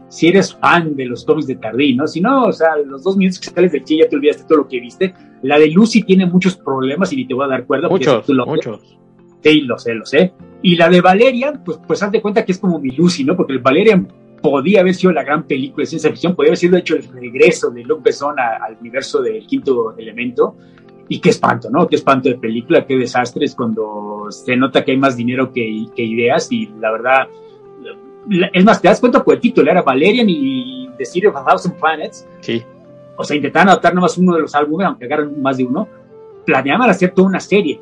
[0.07, 2.07] si eres fan de los cómics de Tardí, ¿no?
[2.07, 4.59] Si no, o sea, los dos minutos que sales de chile ya te olvidaste todo
[4.59, 5.13] lo que viste.
[5.41, 7.89] La de Lucy tiene muchos problemas y ni te voy a dar cuerda.
[7.89, 8.97] Muchos, muchos.
[9.41, 10.33] Sí, lo sé, lo sé.
[10.61, 13.35] Y la de Valerian, pues, pues haz de cuenta que es como mi Lucy, ¿no?
[13.35, 14.07] Porque el Valerian
[14.41, 17.69] podía haber sido la gran película de ciencia ficción, podía haber sido hecho el regreso
[17.69, 20.57] de Luc Besson al universo del quinto elemento,
[21.11, 21.89] y qué espanto, ¿no?
[21.89, 25.61] Qué espanto de película, qué desastre es cuando se nota que hay más dinero que,
[25.61, 27.27] ideas y la verdad,
[28.53, 31.43] es más, te das cuenta por el título, era Valerian y The City of a
[31.43, 32.25] Thousand Planets.
[32.39, 32.63] Sí.
[33.17, 35.85] O sea, intentaban adaptar nomás uno de los álbumes, aunque agarran más de uno.
[36.45, 37.81] Planeaban hacer toda una serie.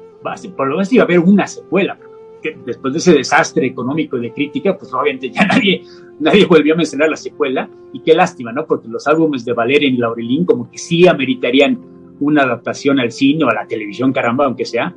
[0.58, 2.00] Por lo menos iba a haber una secuela.
[2.42, 5.84] Que después de ese desastre económico y de crítica, pues obviamente ya nadie,
[6.20, 7.70] nadie volvió a mencionar la secuela.
[7.94, 8.65] Y qué lástima, ¿no?
[8.65, 13.43] Porque los álbumes de Valerian y Laurelín como que sí ameritarían una adaptación al cine
[13.43, 14.95] o a la televisión, caramba, aunque sea,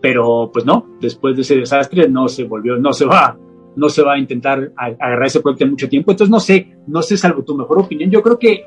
[0.00, 3.36] pero pues no, después de ese desastre no se volvió, no se va,
[3.76, 7.02] no se va a intentar agarrar ese proyecto en mucho tiempo, entonces no sé, no
[7.02, 8.66] sé, salvo tu mejor opinión, yo creo que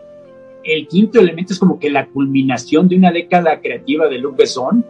[0.63, 4.85] el quinto elemento es como que la culminación de una década creativa de Luc Besson,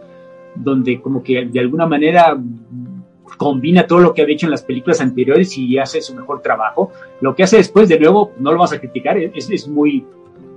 [0.54, 2.36] donde como que de alguna manera
[3.36, 6.90] combina todo lo que había hecho en las películas anteriores y hace su mejor trabajo.
[7.20, 10.04] Lo que hace después, de nuevo, no lo vas a criticar, es, es muy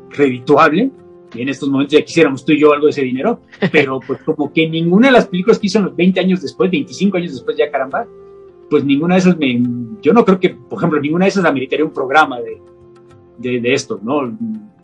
[0.10, 0.92] redituable,
[1.42, 3.42] en estos momentos ya quisiéramos tú y yo algo de ese dinero,
[3.72, 6.70] pero pues como que ninguna de las películas que hizo en los 20 años después,
[6.70, 8.08] 25 años después ya caramba,
[8.70, 9.62] pues ninguna de esas me,
[10.02, 12.62] yo no creo que, por ejemplo, ninguna de esas ameritaría un programa de,
[13.38, 14.38] de, de estos, ¿no?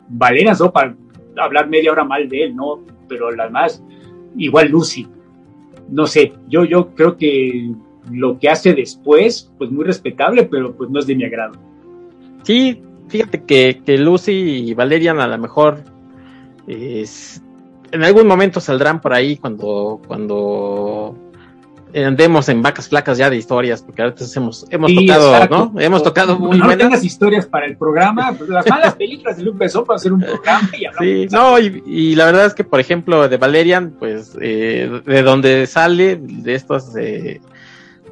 [0.10, 0.72] Valeras, ¿no?
[0.72, 0.96] Para
[1.38, 2.82] hablar media hora mal de él, ¿no?
[3.08, 3.84] Pero las más,
[4.38, 5.08] igual Lucy,
[5.92, 7.72] no sé, yo, yo creo que
[8.12, 11.54] lo que hace después, pues muy respetable, pero pues no es de mi agrado.
[12.44, 15.84] Sí, fíjate que, que Lucy y Valerian a lo mejor
[16.70, 21.16] en algún momento saldrán por ahí cuando, cuando
[21.96, 25.82] andemos en vacas flacas ya de historias, porque ahorita hemos, hemos tocado, ¿no?
[25.82, 26.86] Hemos tocado muy no buenas.
[26.86, 30.22] tengas historias para el programa, pues las malas películas de Luke Besson para hacer un
[30.22, 35.02] programa y Sí, no, y, la verdad es que, por ejemplo, de Valerian, pues, eh,
[35.06, 37.42] de donde sale, de estos eh,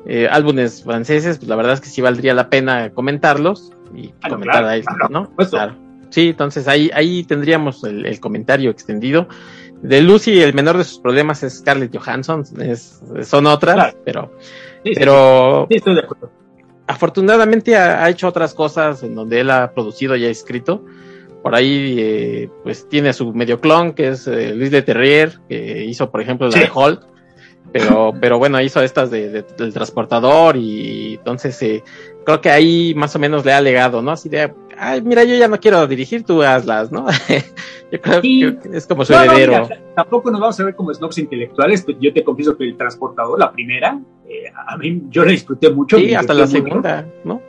[0.07, 4.29] eh, álbumes franceses, pues la verdad es que sí valdría la pena comentarlos y ah,
[4.29, 5.29] comentar ahí, ¿no?
[5.35, 5.86] Claro.
[6.09, 9.27] Sí, entonces ahí, ahí tendríamos el, comentario extendido.
[9.81, 14.31] De Lucy, el menor de sus problemas es Scarlett Johansson, es, son otras, pero,
[14.83, 15.67] pero
[16.87, 20.83] afortunadamente ha, hecho otras cosas en donde él ha producido y ha escrito.
[21.43, 25.85] Por ahí, eh, pues tiene su medio clon, que es eh, Luis de Terrier, que
[25.85, 27.07] hizo, por ejemplo, la de Hulk
[27.71, 31.83] pero, pero bueno, hizo estas de, del transportador y entonces eh,
[32.25, 34.11] creo que ahí más o menos le ha legado, ¿no?
[34.11, 37.07] Así de, ay, mira, yo ya no quiero dirigir, tú hazlas, ¿no?
[37.91, 39.67] yo creo que es como su heredero.
[39.95, 43.39] tampoco nos vamos a ver como snobs intelectuales, pues yo te confieso que el transportador,
[43.39, 45.97] la primera, eh, a mí yo la disfruté mucho.
[45.97, 47.41] Sí, hasta la segunda, ¿no?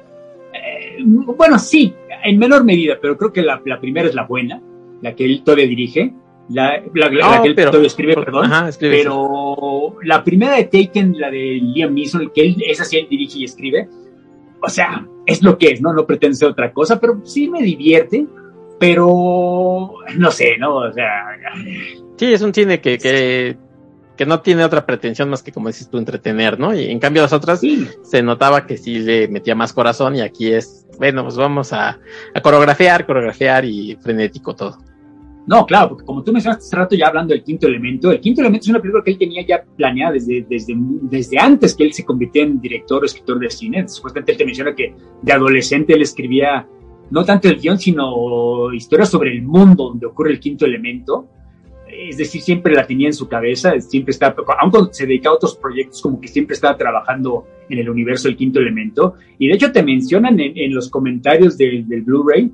[0.53, 4.61] Eh, bueno, sí, en menor medida, pero creo que la, la primera es la buena,
[5.03, 6.13] la que él todavía dirige
[6.49, 7.11] la, la,
[7.43, 12.57] que él escribe, perdón, pero la primera de Taken, la de Liam Neeson, que él,
[12.67, 13.89] esa sí él dirige y escribe,
[14.63, 15.93] o sea, es lo que es, ¿no?
[15.93, 18.27] No pretende ser otra cosa, pero sí me divierte,
[18.81, 20.77] pero no sé, ¿no?
[20.77, 21.27] O sea...
[22.17, 23.59] Sí, es un cine que, que,
[24.17, 26.75] que no tiene otra pretensión más que, como dices tú, entretener, ¿no?
[26.75, 30.51] Y en cambio las otras se notaba que sí le metía más corazón y aquí
[30.51, 31.99] es, bueno, pues vamos a,
[32.35, 34.79] a coreografiar, coreografiar y frenético todo.
[35.49, 38.43] No, claro, porque como tú mencionaste hace rato ya hablando del quinto elemento, el quinto
[38.43, 41.95] elemento es una película que él tenía ya planeada desde, desde, desde antes que él
[41.95, 43.89] se convirtiera en director o escritor de cine.
[43.89, 46.69] Supuestamente él te menciona que de adolescente él escribía
[47.11, 51.27] no tanto el guion, sino historias sobre el mundo donde ocurre el quinto elemento.
[51.89, 55.57] Es decir, siempre la tenía en su cabeza, siempre estaba, aunque se dedicaba a otros
[55.57, 59.15] proyectos, como que siempre estaba trabajando en el universo del quinto elemento.
[59.39, 62.53] Y de hecho te mencionan en, los comentarios del, del Blu-ray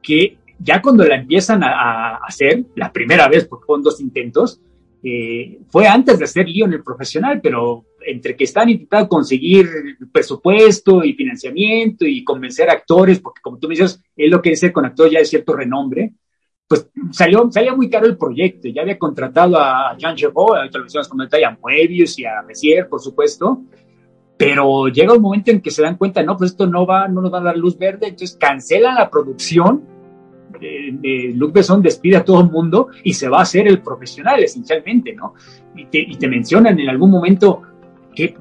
[0.00, 4.60] que ya cuando la empiezan a, hacer, la primera vez, porque fueron dos intentos,
[5.02, 9.68] eh, fue antes de hacer en el profesional, pero entre que están intentando conseguir
[10.12, 14.72] presupuesto y financiamiento y convencer actores, porque como tú me dices, él lo quiere ser
[14.72, 16.12] con actores ya de cierto renombre,
[16.68, 18.68] pues salió, salía muy caro el proyecto.
[18.68, 23.00] Ya había contratado a Jean Chevaux, a televisiones como a Moebius y a Messier, por
[23.00, 23.62] supuesto,
[24.38, 27.20] pero llega un momento en que se dan cuenta, no, pues esto no va, no
[27.20, 29.91] nos va a dar luz verde, entonces cancelan la producción
[30.62, 34.42] eh, Luc Besson despide a todo el mundo y se va a hacer el profesional
[34.42, 35.34] esencialmente, ¿no?
[35.76, 37.62] Y te, mencionan en algún momento
[38.14, 38.34] que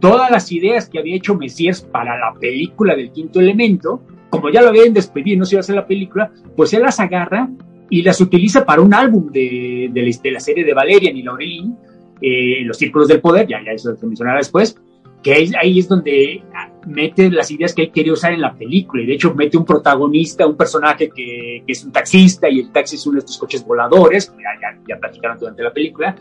[0.00, 4.62] todas las ideas que había hecho Messiers para la película del quinto elemento, como ya
[4.62, 7.48] lo habían despedido y no se iba a hacer la película, pues él las agarra
[7.90, 11.76] y las utiliza para un álbum de, de, la serie de Valerian y Laurelin,
[12.20, 14.76] eh, Los Círculos del Poder, ya, ya eso se mencionará después,
[15.22, 16.42] que ahí es donde
[16.86, 19.64] mete las ideas que él quería usar en la película y de hecho mete un
[19.64, 23.64] protagonista, un personaje que, es un taxista y el taxi es uno de estos coches
[23.64, 26.16] voladores, ya, ya, platicaron durante la película,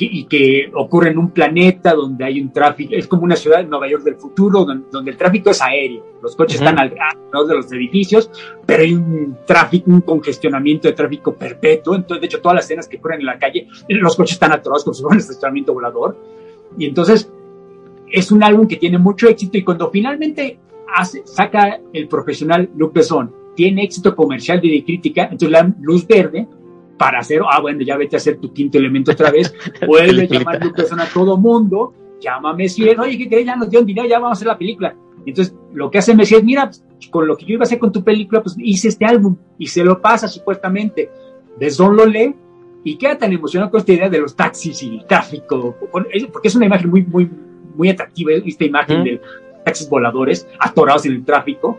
[0.00, 3.64] y que ocurre en un planeta donde hay un tráfico, es como una ciudad de
[3.64, 7.72] Nueva York del futuro, donde, el tráfico es aéreo, los coches están alrededor de los
[7.72, 8.30] edificios,
[8.64, 12.86] pero hay un tráfico, un congestionamiento de tráfico perpetuo, entonces de hecho todas las escenas
[12.86, 16.16] que ocurren en la calle, los coches están atorados fuera un estacionamiento volador,
[16.78, 17.32] y entonces
[18.10, 20.58] es un álbum que tiene mucho éxito y cuando finalmente
[20.94, 26.06] hace, saca el profesional Luc Besson, tiene éxito comercial y de crítica, entonces la luz
[26.06, 26.46] verde
[26.96, 29.54] para hacer, ah, bueno, ya vete a hacer tu quinto elemento otra vez,
[29.86, 33.80] puedes llamar Luc Besson a todo mundo, llama a Messier, oye, que ya nos dio
[33.80, 34.94] un dinero, ya vamos a hacer la película.
[35.26, 37.92] Entonces, lo que hace Messier, mira, pues, con lo que yo iba a hacer con
[37.92, 41.10] tu película, pues hice este álbum y se lo pasa supuestamente.
[41.58, 42.34] Besson lo lee
[42.84, 45.76] y queda tan emocionado con esta idea de los taxis y el tráfico,
[46.32, 47.30] porque es una imagen muy, muy,
[47.78, 49.20] muy atractiva esta imagen de
[49.64, 51.78] taxis voladores atorados en el tráfico,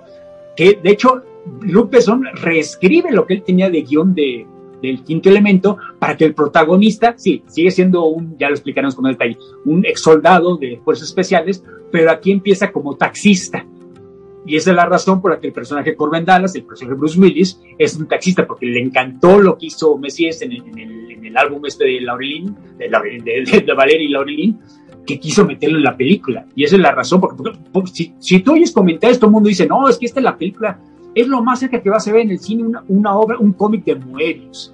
[0.55, 1.21] que de hecho
[1.61, 4.47] Luke Besson reescribe lo que él tenía de guion de,
[4.81, 9.05] del quinto elemento para que el protagonista, sí, sigue siendo un, ya lo explicaremos con
[9.05, 13.65] detalle, un ex soldado de fuerzas especiales, pero aquí empieza como taxista.
[14.45, 17.19] Y esa es la razón por la que el personaje Corbin Dallas, el personaje Bruce
[17.19, 21.11] Willis, es un taxista, porque le encantó lo que hizo Messies en el, en el,
[21.11, 24.59] en el álbum este de Laurelin, de, de, de, de Valerie y Laurelin,
[25.09, 26.45] que quiso meterlo en la película.
[26.55, 27.51] Y esa es la razón, porque,
[27.91, 30.37] si, si, tú oyes comentarios, todo el mundo dice, no, es que esta es la
[30.37, 30.79] película,
[31.15, 33.53] es lo más cerca que vas a ver en el cine una, una obra, un
[33.53, 34.71] cómic de Moebius.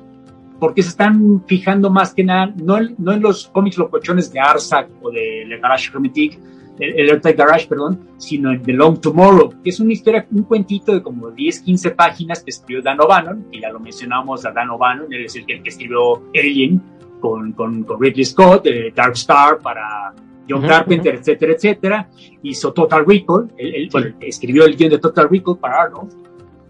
[0.60, 4.90] Porque se están fijando más que nada, no, no en los cómics locochones de Arsac
[5.02, 6.38] o de Le Garage Hermetique,
[6.80, 10.94] el, el Garage, perdón, sino en The Long Tomorrow, que es una historia, un cuentito
[10.94, 14.70] de como 10, 15 páginas que escribió Dan O'Bannon, que ya lo mencionamos a Dan
[14.72, 16.82] O'Bannon, él es el que, escribió Alien,
[17.30, 20.14] con, con, con Ridley Scott, de Dark Star para
[20.48, 22.10] John Carpenter, etcétera, etcétera.
[22.44, 23.90] Hizo Total Recall, él,
[24.22, 26.14] escribió el guion de Total Recall para Arnold.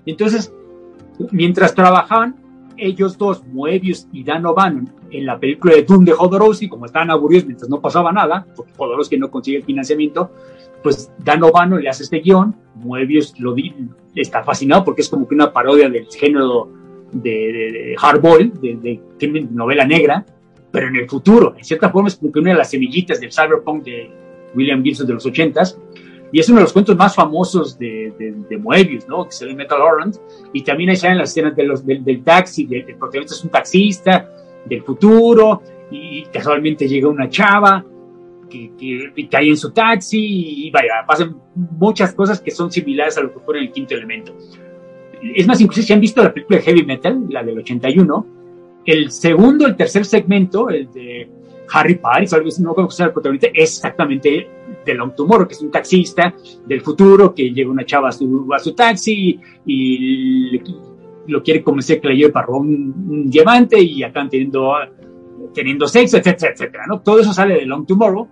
[0.06, 0.54] Entonces,
[1.32, 2.36] mientras trabajaban
[2.78, 7.10] ellos dos, Moebius y Dan O'Bannon, en la película de Doom de Jodorowsky, como estaban
[7.10, 10.32] aburridos mientras no pasaba nada, porque Jodorowsky no consigue el financiamiento,
[10.84, 13.56] pues Dan O'Bannon le hace este guion, Moebius lo
[14.16, 16.70] está fascinado porque es como que una parodia del género
[17.12, 20.26] de, de, de hardball, de, de novela negra,
[20.76, 21.56] pero en el futuro.
[21.58, 24.12] En cierta forma es como que una de las semillitas del cyberpunk de
[24.54, 25.80] William Gibson de los ochentas,
[26.34, 28.14] y es uno de los cuentos más famosos de,
[28.50, 29.24] de, Moebius, ¿no?
[29.24, 30.20] Que se ve Metal Orange,
[30.52, 33.52] y también ahí salen las escenas de los, del, taxi, del, el protagonista es un
[33.52, 34.30] taxista
[34.66, 37.86] del futuro, y casualmente llega una chava
[38.50, 43.22] que, que, cae en su taxi, y vaya, pasan muchas cosas que son similares a
[43.22, 44.36] lo que ocurre en el quinto elemento.
[45.22, 48.35] Es más, incluso si han visto la película de Heavy Metal, la del 81,
[48.86, 51.28] el segundo, el tercer segmento, el de
[51.72, 54.48] Harry Paris, algo así, no creo que sea el protagonista, es exactamente
[54.86, 56.34] de Long Tomorrow, que es un taxista
[56.66, 60.62] del futuro que llega una chava a su, taxi y,
[61.28, 64.74] lo quiere convencer que le lleve para un, un, diamante y acaban teniendo,
[65.56, 67.02] teniendo sexo, etcétera, etcétera, ¿no?
[67.02, 68.28] Todo eso sale de Long Tomorrow,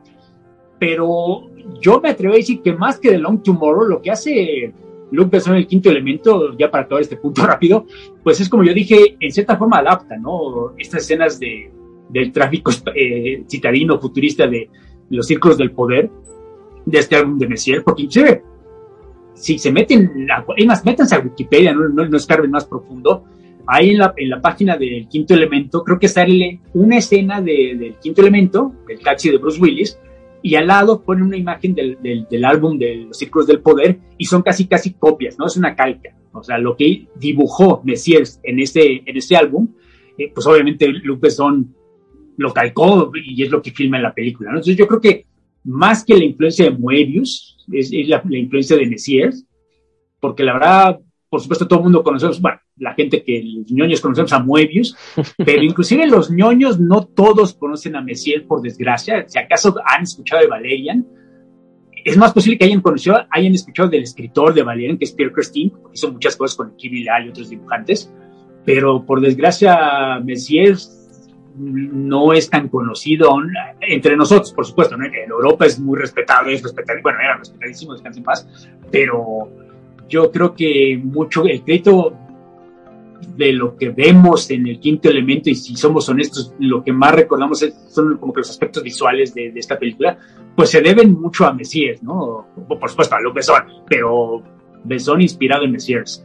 [0.77, 1.49] pero
[1.81, 4.73] yo me atrevo a decir que más que de Long Tomorrow, lo que hace
[5.11, 7.85] Luke Besson, el quinto elemento, ya para acabar este punto rápido,
[8.23, 10.73] pues es como yo dije, en cierta forma adapta, ¿no?
[10.77, 11.71] Estas escenas de,
[12.09, 14.69] del tráfico eh, citadino futurista de
[15.09, 16.09] los círculos del poder
[16.85, 18.43] de este álbum de Messier, porque inclusive,
[19.33, 20.27] si se meten,
[20.57, 23.25] hay más, métanse a Wikipedia, no, no, no escarben más profundo,
[23.67, 27.75] ahí en la, en la página del quinto elemento, creo que sale una escena de,
[27.77, 29.99] del quinto elemento, del taxi de Bruce Willis,
[30.43, 33.97] y al lado ponen una imagen del, del, del, álbum de los Círculos del Poder
[34.17, 35.47] y son casi casi copias, ¿no?
[35.47, 36.13] Es una calca.
[36.33, 39.69] O sea, lo que dibujó Messiers en este, en este álbum,
[40.17, 41.73] eh, pues obviamente Luc Besson
[42.35, 44.57] lo calcó y es lo que filma en la película, ¿no?
[44.57, 45.25] Entonces yo creo que
[45.63, 49.45] más que la influencia de Moebius, es, es la, la, influencia de Messiers,
[50.19, 50.99] porque la verdad,
[51.33, 54.95] por supuesto todo el mundo conocemos, bueno, la gente que los ñoños conocemos a Moebius,
[55.37, 59.25] pero inclusive los ñoños no todos conocen a Messier, por desgracia.
[59.27, 61.07] Si acaso han escuchado de Valerian,
[62.05, 65.33] es más posible que hayan conocido, hayan escuchado del escritor de Valerian, que es Pierre
[65.33, 68.13] Christine, porque hizo muchas cosas con Kibi y otros dibujantes,
[68.63, 70.77] pero por desgracia Messier
[71.57, 73.35] no es tan conocido
[73.81, 75.05] entre nosotros, por supuesto, ¿no?
[75.05, 79.49] en Europa es muy respetado, es respetado, bueno, era respetadísimo, descanse en paz, pero
[80.13, 82.13] yo creo que mucho el crédito
[83.35, 87.15] de lo que vemos en el quinto elemento, y si somos honestos, lo que más
[87.15, 90.19] recordamos son como que los aspectos visuales de, esta película,
[90.55, 92.45] pues se deben mucho a Messiers, ¿no?
[92.67, 94.43] Por supuesto a Luc Besson, pero
[94.83, 96.23] Besson inspirado en Messiers.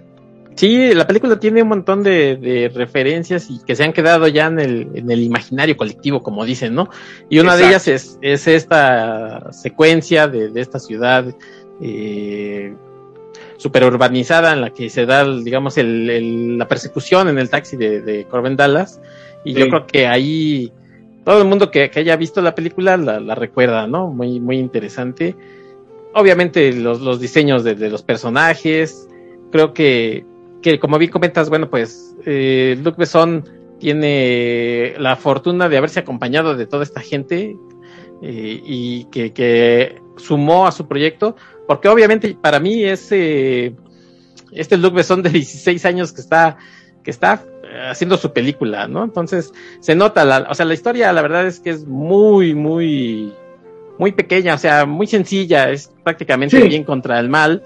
[0.57, 4.59] Sí, la película tiene un montón de, referencias y que se han quedado ya en
[4.59, 6.91] el, en el imaginario colectivo, como dicen, ¿no?
[7.31, 11.33] Y una de ellas es, es esta secuencia de, de esta ciudad
[11.81, 12.75] eh,
[13.59, 18.01] super urbanizada en la que se da, digamos, el, la persecución en el taxi de,
[18.01, 19.01] de Corbin Dallas.
[19.45, 20.73] Y yo creo que ahí
[21.25, 24.09] todo el mundo que, haya visto la película la, recuerda, ¿no?
[24.09, 25.37] Muy, muy interesante.
[26.15, 29.09] Obviamente los, los diseños de, los personajes.
[29.53, 30.25] Creo que,
[30.63, 33.45] que, como bien comentas, bueno, pues eh, Luc Besson
[33.79, 37.57] tiene la fortuna de haberse acompañado de toda esta gente
[38.23, 41.37] eh, y que, que sumó a su proyecto
[41.69, 43.75] porque obviamente para mí ese,
[44.53, 46.57] este Luke Besson de 16 años que está,
[47.05, 49.05] que está eh, haciendo su película, ¿no?
[49.05, 53.35] Entonces se nota, la, o sea, la historia la verdad es que es muy, muy,
[53.99, 57.63] muy pequeña, o sea, muy sencilla, es prácticamente bien contra el mal.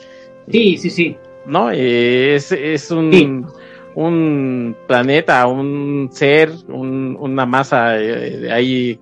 [0.51, 1.17] Sí, sí, sí.
[1.47, 1.71] ¿No?
[1.71, 3.47] Eh, es, es un,
[3.95, 8.99] un planeta, un ser, un, una masa eh, de ahí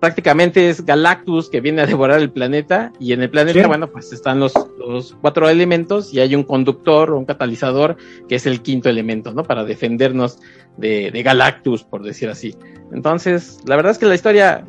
[0.00, 4.12] prácticamente es Galactus que viene a devorar el planeta y en el planeta, bueno, pues
[4.12, 7.96] están los, los, cuatro elementos y hay un conductor o un catalizador
[8.28, 9.42] que es el quinto elemento, ¿no?
[9.42, 10.38] Para defendernos
[10.76, 12.54] de, de Galactus, por decir así.
[12.92, 14.64] Entonces, la verdad es que la historia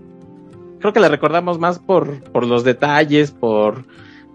[0.80, 3.86] creo que la recordamos más por, por los detalles, por,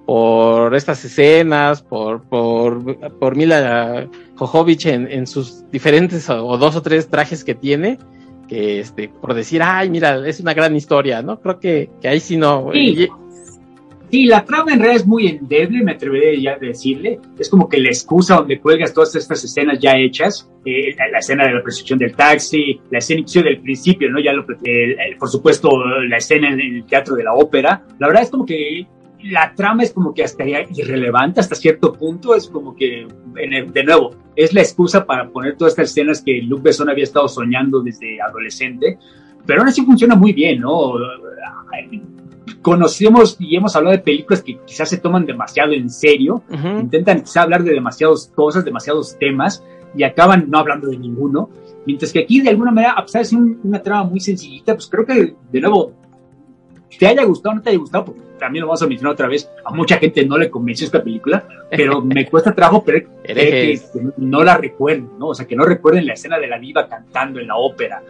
[0.07, 6.83] por estas escenas, por, por, por Mila Jojovic en, en sus diferentes o dos o
[6.83, 7.99] tres trajes que tiene
[8.53, 11.41] este, por decir, ay, mira, es una gran historia, ¿no?
[11.41, 12.71] Creo que, que ahí sí no.
[12.73, 14.27] Sí.
[14.27, 17.19] la trama en realidad es muy endeble, me atrevería ya a decirle.
[17.39, 21.47] Es como que la excusa donde cuelgas todas estas escenas ya hechas, eh, la, escena
[21.47, 24.21] de la persecución del taxi, la escena del principio, ¿no?
[24.21, 24.45] Ya lo,
[25.19, 25.71] por supuesto,
[26.07, 27.83] la escena en el teatro de la ópera.
[27.99, 28.87] La verdad es como que
[29.25, 34.11] la trama es como que hasta irrelevante hasta cierto punto, es como que, de nuevo,
[34.37, 38.21] es la excusa para poner todas estas escenas que Luc Besson había estado soñando desde
[38.21, 38.99] adolescente,
[39.47, 40.95] pero aún así funciona muy bien, ¿no?
[42.61, 46.43] Conocemos y hemos hablado de películas que quizás se toman demasiado en serio,
[46.81, 49.65] intentan quizás hablar de demasiadas cosas, demasiados temas,
[49.95, 51.51] y acaban no hablando de ninguno,
[51.87, 54.89] mientras que aquí de alguna manera, a pesar de ser una trama muy sencillita, pues
[54.89, 55.93] creo que, de nuevo,
[56.99, 59.29] te haya gustado o no te haya gustado, porque también lo vamos a mencionar otra
[59.29, 63.81] vez, a mucha gente no le convenció esta película, pero me cuesta trabajo pero que,
[64.19, 65.29] no la recuerden, ¿no?
[65.29, 68.03] O sea, que no recuerden la escena de la diva cantando en la ópera,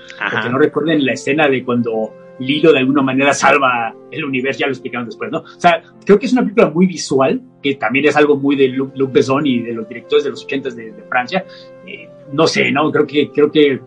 [0.43, 4.67] que no recuerden la escena de cuando Lilo de alguna manera salva el universo, ya
[4.67, 5.41] lo explicaron después, ¿no?
[5.41, 8.69] O sea, creo que es una película muy visual, que también es algo muy de
[8.69, 11.45] Luc, Besson y de los directores de los 80 de, de Francia.
[11.87, 12.91] Eh, no sé, ¿no?
[12.91, 13.81] Creo que, creo que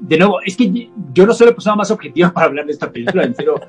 [0.00, 2.90] de nuevo, es que yo no soy la persona más objetiva para hablar de esta
[2.90, 3.60] película, en serio,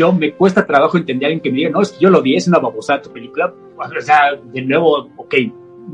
[0.00, 2.22] yo me cuesta trabajo entender a alguien que me diga, no, es que yo lo
[2.22, 3.52] di, es una babosada tu película.
[3.76, 5.34] O sea, de nuevo, ok,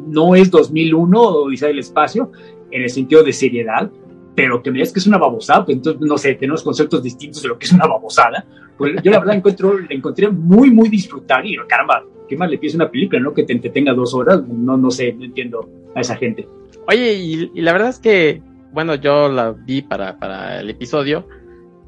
[0.06, 2.30] no es 2001 o Odisea del Espacio
[2.70, 3.90] en el sentido de seriedad,
[4.36, 7.42] pero que me digas que es una babosada, pues entonces, no sé, tenemos conceptos distintos
[7.42, 8.46] de lo que es una babosada.
[8.78, 12.58] Pues yo la verdad encuentro, la encontré muy, muy disfrutable y caramba, ¿qué más le
[12.58, 13.34] pides una película, no?
[13.34, 16.46] Que te entretenga dos horas, no, no sé, no entiendo a esa gente.
[16.86, 18.40] Oye, y, la verdad es que,
[18.72, 21.26] bueno, yo la vi para, para el episodio,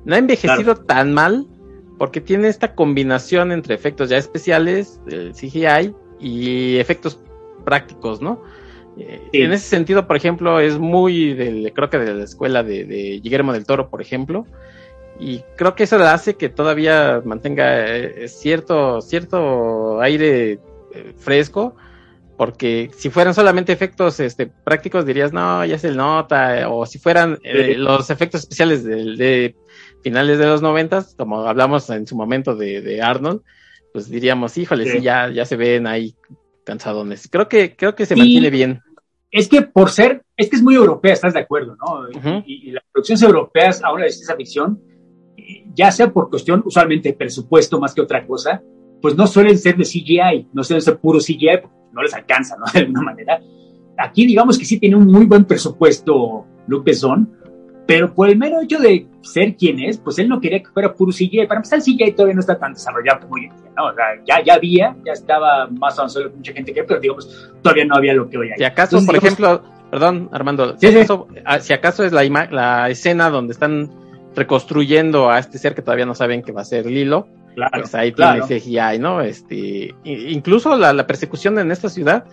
[0.05, 1.47] no ha envejecido tan mal,
[1.99, 7.21] porque tiene esta combinación entre efectos ya especiales, del CGI, y efectos
[7.65, 8.43] prácticos, ¿no?
[8.99, 13.21] Eh, en ese sentido, por ejemplo, es muy del, creo que de la escuela de,
[13.23, 14.47] Guillermo del Toro, por ejemplo,
[15.21, 20.53] y creo que eso hace que todavía mantenga eh, cierto, cierto aire
[20.95, 21.77] eh, fresco,
[22.37, 27.39] porque si fueran solamente efectos este, prácticos dirías, no, ya se nota, o si fueran
[27.43, 29.57] los efectos especiales de,
[30.03, 33.43] finales de los noventas, como hablamos en su momento de, Arnold,
[33.93, 35.01] pues diríamos, híjole, sí.
[35.01, 36.15] ya, ya se ven ahí
[36.65, 37.29] cansadones.
[37.31, 38.81] Creo que, creo que se mantiene bien.
[39.31, 42.43] Es que por ser, es que es muy europea, estás de acuerdo, ¿no?
[42.47, 44.81] y, las producciones europeas ahora de ciencia ficción,
[45.75, 48.63] ya sea por cuestión usualmente de presupuesto más que otra cosa,
[49.01, 52.57] pues no suelen ser de CGI, no suelen ser puro CGI, porque no les alcanza,
[52.57, 52.65] ¿no?
[52.73, 53.41] De alguna manera.
[53.99, 57.31] aquí digamos que sí tiene un muy buen presupuesto Luc Besson,
[57.89, 60.93] pero por el mero hecho de ser quien es, pues él no quería que fuera
[60.93, 61.47] puro CGI.
[61.47, 63.87] Para empezar, el CGI todavía no está tan desarrollado como hoy en día, ¿no?
[63.87, 67.51] O sea, ya, ya había, ya estaba más avanzado que mucha gente quería, pero digamos,
[67.63, 68.59] todavía no había lo que hoy hay.
[68.59, 70.97] Si acaso, Entonces, por digamos, ejemplo, perdón, Armando, si, sí.
[70.99, 73.91] acaso, ah, si acaso es la, ima- la escena donde están
[74.37, 77.27] reconstruyendo a este ser que todavía no saben que va a ser Lilo,
[77.59, 78.47] claro, pues ahí claro.
[78.47, 79.21] tiene CGI, ¿no?
[79.21, 82.25] Este, incluso la, la persecución en esta ciudad,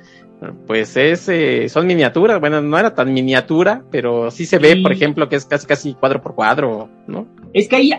[0.67, 4.81] pues es, eh, son miniaturas, bueno, no era tan miniatura, pero sí se ve, Sí.
[4.81, 7.27] por ejemplo, que es casi casi cuadro por cuadro, ¿no?
[7.53, 7.91] Es que ahí,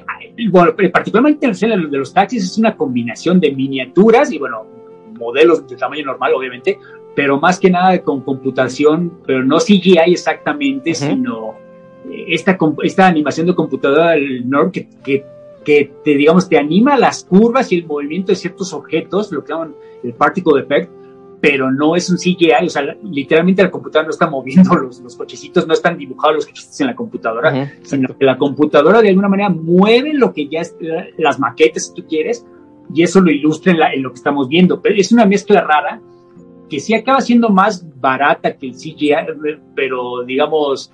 [0.51, 4.67] bueno, particularmente en de los taxis es una combinación de miniaturas y, bueno,
[5.19, 6.79] modelos de tamaño normal, obviamente,
[7.15, 11.55] pero más que nada con computación, pero no CGI exactamente, sino
[12.11, 15.25] eh, esta, esta animación de computadora del NOR que, que,
[15.67, 19.53] que te, digamos, te anima las curvas y el movimiento de ciertos objetos, lo que
[19.53, 20.91] llaman el particle effect,
[21.41, 25.17] pero no es un CGI, o sea, literalmente la computadora no está moviendo los, los
[25.17, 27.51] cochecitos, no están dibujados los cochecitos en la computadora,
[27.83, 31.89] sino que la computadora de alguna manera mueve lo que ya es la- las maquetas,
[31.89, 32.47] si tú quieres,
[32.95, 34.81] y eso lo ilustra en, la- en lo que estamos viendo.
[34.81, 36.01] Pero es una mezcla rara
[36.71, 39.15] que sí acaba siendo más barata que el CGI,
[39.75, 40.93] pero digamos,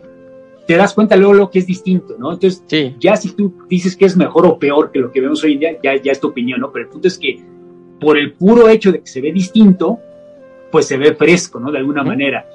[0.66, 2.32] te das cuenta luego lo que es distinto, ¿no?
[2.32, 5.42] Entonces, Sí, ya si tú dices que es mejor o peor que lo que vemos
[5.44, 6.70] hoy en día, ya, ya es tu opinión, ¿no?
[6.72, 7.40] Pero el punto es que
[8.00, 9.98] por el puro hecho de que se ve distinto,
[10.70, 11.70] pues se ve fresco, ¿no?
[11.70, 12.46] De alguna manera.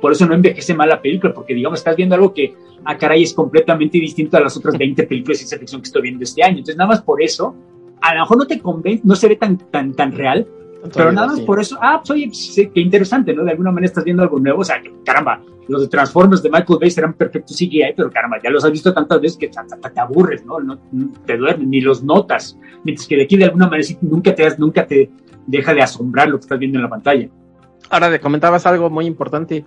[0.00, 2.54] Por eso no envejece mal la película, porque digamos, estás viendo algo que,
[2.84, 6.02] a caray, es completamente distinto a las otras 20 películas de ciencia ficción que estoy
[6.02, 6.58] viendo este año.
[6.58, 7.54] Entonces, nada más por eso,
[8.00, 10.46] a lo mejor no te convence, no se ve tan, tan, tan real,
[10.94, 11.44] pero nada más sí.
[11.44, 13.44] por eso, ah, pues oye, pues, sí, qué interesante, ¿no?
[13.44, 16.50] De alguna manera estás viendo algo nuevo, o sea, que, caramba, los de Transformers de
[16.50, 19.90] Michael Bay serán perfectos CGI, pero caramba, ya los has visto tantas veces que hasta
[19.90, 20.60] te aburres, ¿no?
[20.60, 20.78] No
[21.24, 24.48] te duermes, ni los notas, mientras que de aquí de alguna manera sí, nunca te,
[24.58, 25.10] nunca te
[25.46, 27.28] deja de asombrar lo que estás viendo en la pantalla.
[27.90, 29.64] Ahora le comentabas algo muy importante.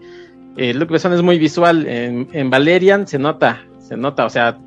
[0.57, 1.86] Eh, Luke Besson es muy visual.
[1.88, 4.26] En, en Valerian se nota, se nota.
[4.26, 4.57] O sea,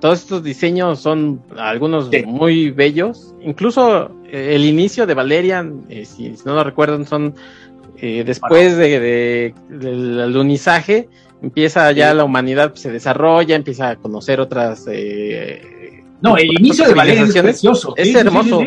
[0.00, 2.24] todos estos diseños son algunos Sí.
[2.26, 3.34] muy bellos.
[3.40, 7.34] Incluso el inicio de Valerian, eh, si, si no lo recuerdan, son
[7.98, 11.08] eh, después de, de- del alunizaje,
[11.42, 12.16] empieza ya Sí.
[12.16, 14.84] la humanidad, pues, se desarrolla, empieza a conocer otras.
[14.90, 17.94] eh, No, el inicio de Valerian es precioso.
[17.96, 18.62] Hermoso.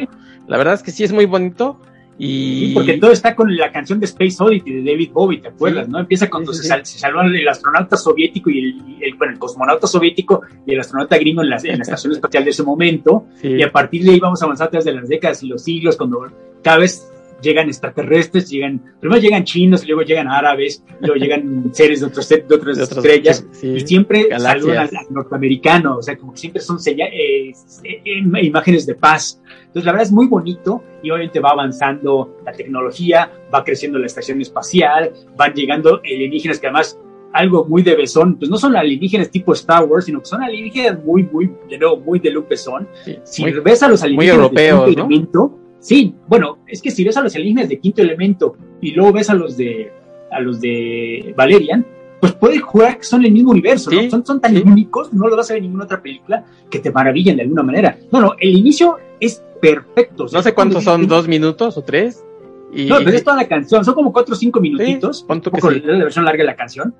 [0.47, 1.79] La verdad es que sí es muy bonito.
[2.21, 5.47] Y Sí, porque todo está con la canción de Space Oddity de David Bowie, ¿te
[5.47, 5.85] acuerdas?
[5.85, 5.91] Sí.
[5.91, 5.99] ¿no?
[5.99, 10.41] Empieza cuando Sí, se, se salvan el astronauta soviético y el, bueno, el cosmonauta soviético
[10.65, 13.25] y el astronauta gringo en la, en la estación espacial de ese momento.
[13.41, 15.63] Y a partir de ahí vamos a avanzar a través de las décadas y los
[15.63, 16.27] siglos, cuando
[16.61, 17.09] cada vez
[17.41, 22.35] llegan extraterrestres, llegan, primero llegan chinos, luego llegan árabes, luego llegan seres de, otros, de
[22.49, 23.67] otras de otras- estrellas, sí.
[23.69, 24.51] y siempre Galaxias.
[24.63, 27.51] saludan al, norteamericano, o sea, como que siempre son seña- eh,
[27.83, 29.41] eh, imágenes de paz.
[29.67, 34.05] Entonces, la verdad es muy bonito y obviamente va avanzando la tecnología, va creciendo la
[34.07, 36.99] estación espacial, van llegando alienígenas que además
[37.31, 41.03] algo muy de Besón, pues no son alienígenas tipo Star Wars, sino que son alienígenas
[41.05, 42.87] muy, muy, de nuevo, muy de Luke Besón.
[43.05, 45.05] Sí, Si muy- ves a los alienígenas europeos, de quinto ¿no?
[45.07, 49.13] elemento, sí, bueno, es que si ves a los alienígenas de quinto elemento y luego
[49.13, 49.91] ves a los de
[50.31, 51.85] a los de Valerian,
[52.19, 54.01] pues puedes jurar que son el mismo universo, ¿no?
[54.01, 54.63] Sí, Son, son tan sí.
[54.65, 57.63] únicos, no lo vas a ver en ninguna otra película que te maravillan de alguna
[57.63, 57.97] manera.
[58.11, 60.25] No, no, el inicio es perfecto.
[60.25, 62.23] o sea, no sé cuántos son, dos minutos o tres.
[62.71, 65.49] Y, No, pero es toda la canción, son como cuatro o cinco minutitos, pon tú
[65.51, 65.81] que sí.
[65.83, 66.93] la versión larga de la canción.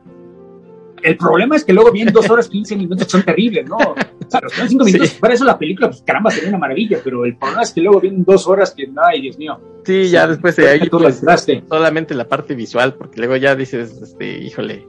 [1.04, 3.78] El problema es que luego vienen dos horas, quince minutos que son terribles, ¿no?
[3.78, 3.96] O
[4.30, 5.18] sea, los primeros cinco minutos, Sí.
[5.20, 8.00] para eso la película, pues caramba, sería una maravilla, pero el problema es que luego
[8.00, 9.60] vienen dos horas que, ay, Dios mío.
[9.86, 11.24] sí, ya después de ahí, pues,
[11.68, 14.86] solamente la parte visual, porque luego ya dices, este, híjole,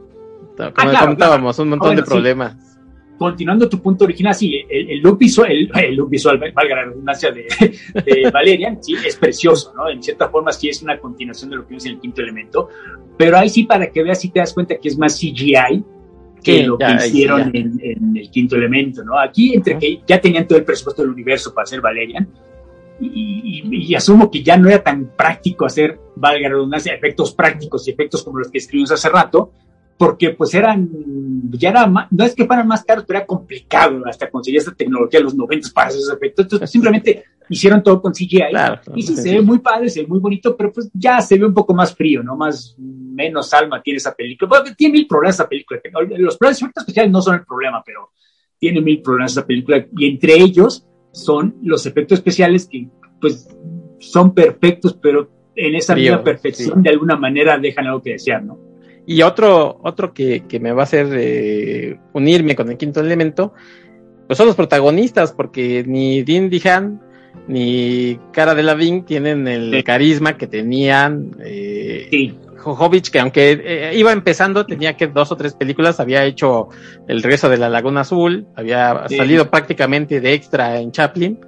[0.56, 2.11] como Ah, claro, comentábamos, un montón Bueno, de sí.
[2.12, 2.56] problemas.
[3.18, 6.84] Continuando tu punto original, sí, el, el look visual, el, el look visual, valga la
[6.86, 7.44] redundancia de,
[8.02, 9.90] de Valerian, sí, es precioso, ¿no?
[9.90, 12.68] En cierta forma sí es una continuación de lo que vimos en el quinto elemento,
[13.18, 15.84] pero ahí sí para que veas, sí te das cuenta que es más CGI
[16.41, 19.18] que Sí, lo ya, que hicieron en, en el quinto elemento, ¿no?
[19.18, 22.28] Aquí, entre que ya tenían todo el presupuesto del universo para hacer Valerian,
[23.01, 27.32] y, y- y asumo que ya no era tan práctico hacer, valga la redundancia, efectos
[27.32, 29.53] prácticos y efectos como los que escribimos hace rato,
[30.01, 30.88] porque pues eran,
[31.51, 34.72] ya era más, no es que fueran más caros, pero era complicado hasta conseguir esta
[34.74, 38.80] tecnología de los 90 para hacer esos efectos, entonces simplemente hicieron todo con CGI, Claro.
[38.94, 41.44] y sí, se ve muy padre, se ve muy bonito, pero pues ya se ve
[41.44, 42.34] un poco más frío, ¿no?
[42.34, 44.48] Más, menos alma tiene esa película.
[44.48, 45.78] Bueno, tiene mil problemas esa película.
[46.16, 48.12] Los problemas efectos especiales no son el problema, pero
[48.59, 49.84] tiene mil problemas esa película.
[49.98, 52.88] Y entre ellos son los efectos especiales que,
[53.20, 53.55] pues,
[53.98, 56.82] son perfectos, pero en esa Frío, misma perfección, sí.
[56.84, 58.69] de alguna manera, dejan algo que desear, ¿no?
[59.07, 63.55] Y otro, otro que, que me va a hacer eh, unirme con el quinto elemento,
[64.26, 67.01] pues son los protagonistas, porque ni Dean Dihan
[67.48, 69.82] ni Cara de Lavín tienen el Sí.
[69.82, 75.36] carisma que tenían eh, Sí, Jojovic, que aunque eh, iba empezando, tenía que dos o
[75.36, 76.68] tres películas, había hecho
[77.09, 79.16] El regreso de la Laguna Azul, había Sí.
[79.16, 81.38] salido prácticamente de extra en Chaplin,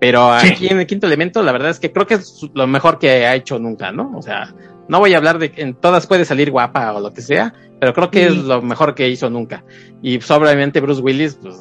[0.00, 0.48] pero Sí.
[0.48, 3.26] aquí en el quinto elemento, la verdad es que creo que es lo mejor que
[3.26, 4.12] ha hecho nunca, ¿no?
[4.16, 4.54] O sea,
[4.88, 7.54] no voy a hablar de que en todas puede salir guapa o lo que sea,
[7.80, 8.36] pero creo que Sí.
[8.38, 9.64] es lo mejor que hizo nunca.
[10.02, 11.56] Y pues, obviamente Bruce Willis, pues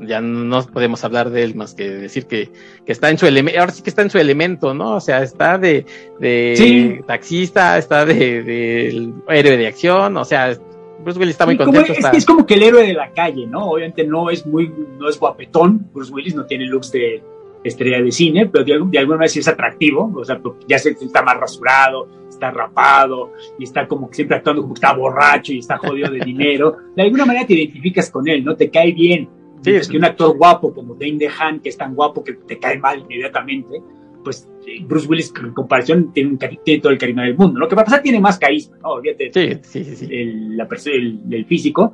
[0.00, 2.50] ya no podemos hablar de él más que decir que,
[2.86, 4.94] que está en su elemento, ahora sí que está en su elemento, ¿no?
[4.96, 5.84] O sea, está de,
[6.18, 7.00] de Sí.
[7.06, 10.56] taxista, está de, de héroe de acción, o sea,
[11.04, 11.92] Bruce Willis está muy como- contento.
[11.92, 13.66] es, está- es como que el héroe de la calle, ¿no?
[13.70, 17.22] Obviamente no es muy, no es guapetón, Bruce Willis no tiene looks de
[17.62, 20.78] estrella de cine, pero de, de alguna manera sí es atractivo, o sea, porque ya
[20.78, 24.94] se, está más rasurado, está rapado, y está como que siempre actuando como que está
[24.94, 26.76] borracho y está jodido de dinero.
[26.96, 28.56] De alguna manera te identificas con él, ¿no?
[28.56, 29.28] Te cae bien.
[29.62, 29.72] Sí.
[29.72, 32.78] Es que un actor guapo como Dane DeHaan, que es tan guapo que te cae
[32.78, 33.82] mal inmediatamente,
[34.24, 37.60] pues eh, Bruce Willis en comparación tiene, un, tiene todo el carisma del mundo.
[37.60, 38.88] Lo que pasa tiene más carisma, ¿no?
[38.92, 39.30] Olvídate
[39.62, 41.92] Sí, sí, el, la el- el físico.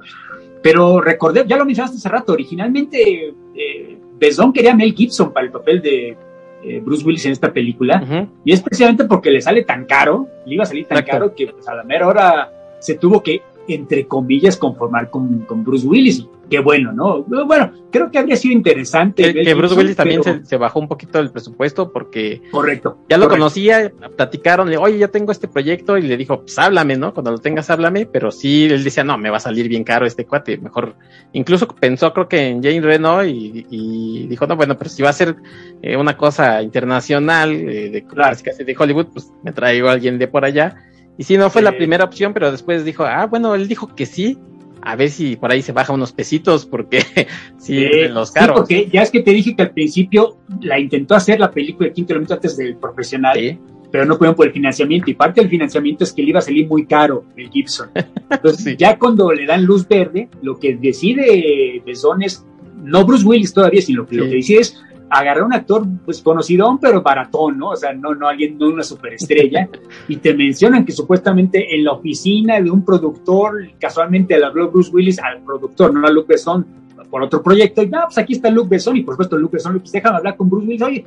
[0.62, 5.47] Pero recordé, ya lo mencionaste hace rato, originalmente eh, Besón quería a Mel Gibson para
[5.47, 6.17] el papel de
[6.64, 8.29] eh, Bruce Willis en esta película.
[8.45, 11.12] Y es precisamente porque le sale tan caro, le iba a salir tan Exacto.
[11.12, 15.64] caro que pues, a la mera hora se tuvo que, entre comillas, conformar con, con
[15.64, 16.27] Bruce Willis.
[16.49, 17.25] Qué bueno, ¿no?
[17.45, 19.35] Bueno, creo que habría sido interesante.
[19.35, 22.99] Que, Bruce Willis también pero- se, se bajó un poquito del presupuesto porque Correcto.
[23.09, 23.29] ya lo correcto.
[23.41, 27.12] conocía, platicaron, le, oye, ya tengo este proyecto y le dijo, pues háblame, ¿no?
[27.12, 30.07] Cuando lo tengas, háblame, pero sí, él decía, no, me va a salir bien caro
[30.07, 30.95] este cuate, mejor,
[31.33, 35.11] incluso pensó creo que en Jane Reno y, y dijo, no, bueno, pero si va
[35.11, 35.35] a ser
[35.83, 38.37] eh, una cosa internacional, eh, de, Claro.
[38.37, 40.77] de Hollywood, pues me traigo a alguien de por allá.
[41.19, 44.05] Y sí, no fue la primera opción, pero después dijo, ah, bueno, él dijo que
[44.07, 44.39] sí,
[44.83, 47.01] a ver si por ahí se baja unos pesitos, porque
[47.59, 48.57] sí, Eh, en los sí, caros.
[48.59, 51.95] porque ya es que te dije que al principio la intentó hacer la película de
[51.95, 53.37] Quinto Elemento antes del profesional.
[53.39, 53.59] Sí.
[53.91, 55.11] pero no pudieron por el financiamiento.
[55.11, 57.89] Y parte del financiamiento es que le iba a salir muy caro el Gibson.
[58.29, 62.45] Entonces, ya cuando le dan luz verde, lo que decide Besón es,
[62.83, 66.78] no Bruce Willis todavía, sino que lo que decide es agarrar un actor pues conocidón,
[66.78, 67.70] pero baratón, ¿no?
[67.70, 69.68] O sea, no, no alguien, no una superestrella.
[70.09, 74.90] y te mencionan que supuestamente en la oficina de un productor, casualmente le habló Bruce
[74.92, 76.66] Willis al productor, no a Luke Besson,
[77.11, 79.78] por otro proyecto, y ah, pues aquí está Luke Besson, y por supuesto Luke Besson,
[79.78, 81.07] pues déjame hablar con Bruce Willis, oye,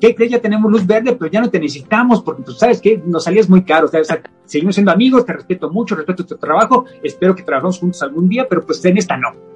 [0.00, 0.30] ¿qué crees?
[0.30, 3.48] Ya tenemos luz verde, pero ya no te necesitamos, porque tú sabes que nos salías
[3.48, 7.42] muy caro, o sea, seguimos siendo amigos, te respeto mucho, respeto tu trabajo, espero que
[7.42, 9.49] trabajemos juntos algún día, pero pues en esta no.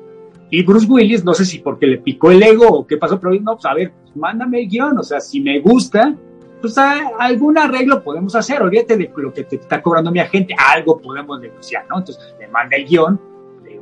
[0.58, 3.34] Y Bruce Willis, no sé si porque le picó el ego o qué pasó, pero
[3.40, 6.14] no, pues a ver, pues, mándame el guion, o sea, si me gusta,
[6.60, 10.54] pues a- algún arreglo podemos hacer, olvídate de lo que te está cobrando mi agente,
[10.72, 11.98] algo podemos negociar, ¿no?
[11.98, 13.20] Entonces le manda el guion,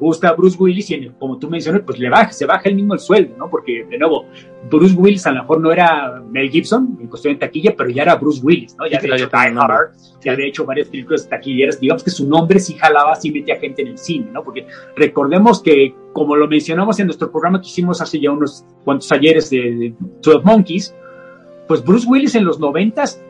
[0.02, 2.74] gusta a Bruce Willis y en como tú mencionas, pues le baja, se baja el
[2.74, 3.48] mismo el sueldo, ¿no?
[3.48, 4.26] Porque de nuevo,
[4.68, 8.02] Bruce Willis a lo mejor no era Mel Gibson en cuestión de taquilla, pero ya
[8.02, 8.86] era Bruce Willis, ¿no?
[8.86, 9.58] Ya había hecho Die.
[9.58, 9.92] Hard,
[10.22, 13.82] ya había hecho varias películas taquilleras, digamos que su nombre sí jalaba, sí metía gente
[13.82, 14.42] en el cine, ¿no?
[14.42, 19.10] Porque recordemos que, como lo mencionamos en nuestro programa que hicimos hace ya unos cuantos
[19.12, 20.94] ayeres de, 12 Monkeys,
[21.68, 23.22] pues Bruce Willis en los noventas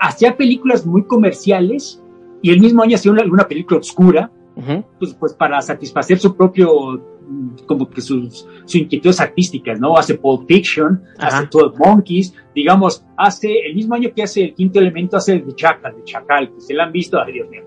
[0.00, 2.02] hacía películas muy comerciales
[2.42, 4.84] y el mismo año hacía una, una película oscura, Ujú.
[4.98, 9.96] pues, pues para satisfacer su propio, mm, como que sus, sus inquietudes artísticas, ¿no?
[9.96, 14.78] Hace Pulp Fiction, hace 12 Monkeys, digamos, hace, el mismo año que hace el quinto
[14.78, 17.62] elemento, hace el de Chacal, de Chacal, que se la han visto, ay Dios mío,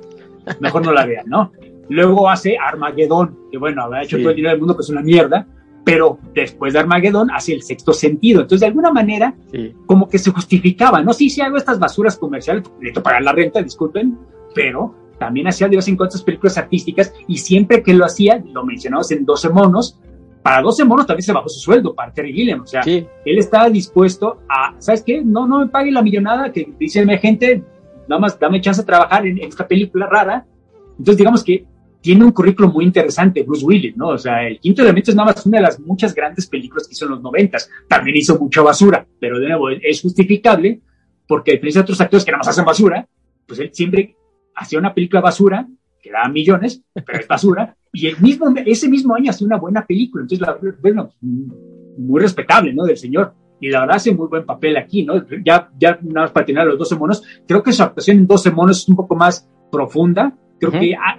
[0.60, 1.52] mejor no la vean, ¿no?
[1.90, 4.22] Luego hace Armagedón, que bueno, habrá hecho Sí.
[4.24, 5.48] todo el dinero del mundo, que es una mierda,
[5.84, 8.42] pero después de Armagedón hace el sexto sentido.
[8.42, 9.74] Entonces, de alguna manera, Sí.
[9.86, 11.14] como que se justificaba, ¿no?
[11.14, 14.18] Sí, sí hago estas basuras comerciales, necesito pagar la renta, disculpen,
[14.56, 18.44] pero también hacía de vez en cuando estas películas artísticas y siempre que lo hacía,
[18.52, 20.00] lo mencionamos en 12 monos,
[20.44, 23.06] para 12 monos también se bajó su sueldo para Terry Gilliam, o sea, Sí.
[23.26, 25.24] él estaba dispuesto a, ¿sabes qué?
[25.24, 27.64] No, no me pague la millonada que dice mi gente,
[28.08, 30.46] nada más dame chance de trabajar en, en esta película rara.
[30.92, 31.66] Entonces, digamos que
[32.00, 34.10] tiene un currículum muy interesante, Bruce Willis, ¿no?
[34.10, 36.94] O sea, El Quinto Elemento es nada más una de las muchas grandes películas que
[36.94, 37.68] hizo en los noventas.
[37.90, 40.82] También hizo mucha basura, pero de nuevo, es justificable
[41.28, 43.08] porque a diferencia de otros actores que nada más hacen basura,
[43.48, 44.16] pues él siempre
[44.56, 45.68] hacía una película basura
[46.02, 49.86] que daba millones, pero es basura, y el mismo, ese mismo año hacía una buena
[49.86, 50.24] película.
[50.24, 52.84] Entonces, la, bueno, muy respetable, ¿no?
[52.84, 53.34] Del señor.
[53.60, 55.26] Y la verdad hace muy buen papel aquí, ¿no?
[55.44, 58.52] Ya, ya nada más para tener los 12 monos, creo que su actuación en 12
[58.52, 60.38] monos es un poco más profunda.
[60.60, 60.80] Creo Ujú.
[60.80, 61.18] que ah,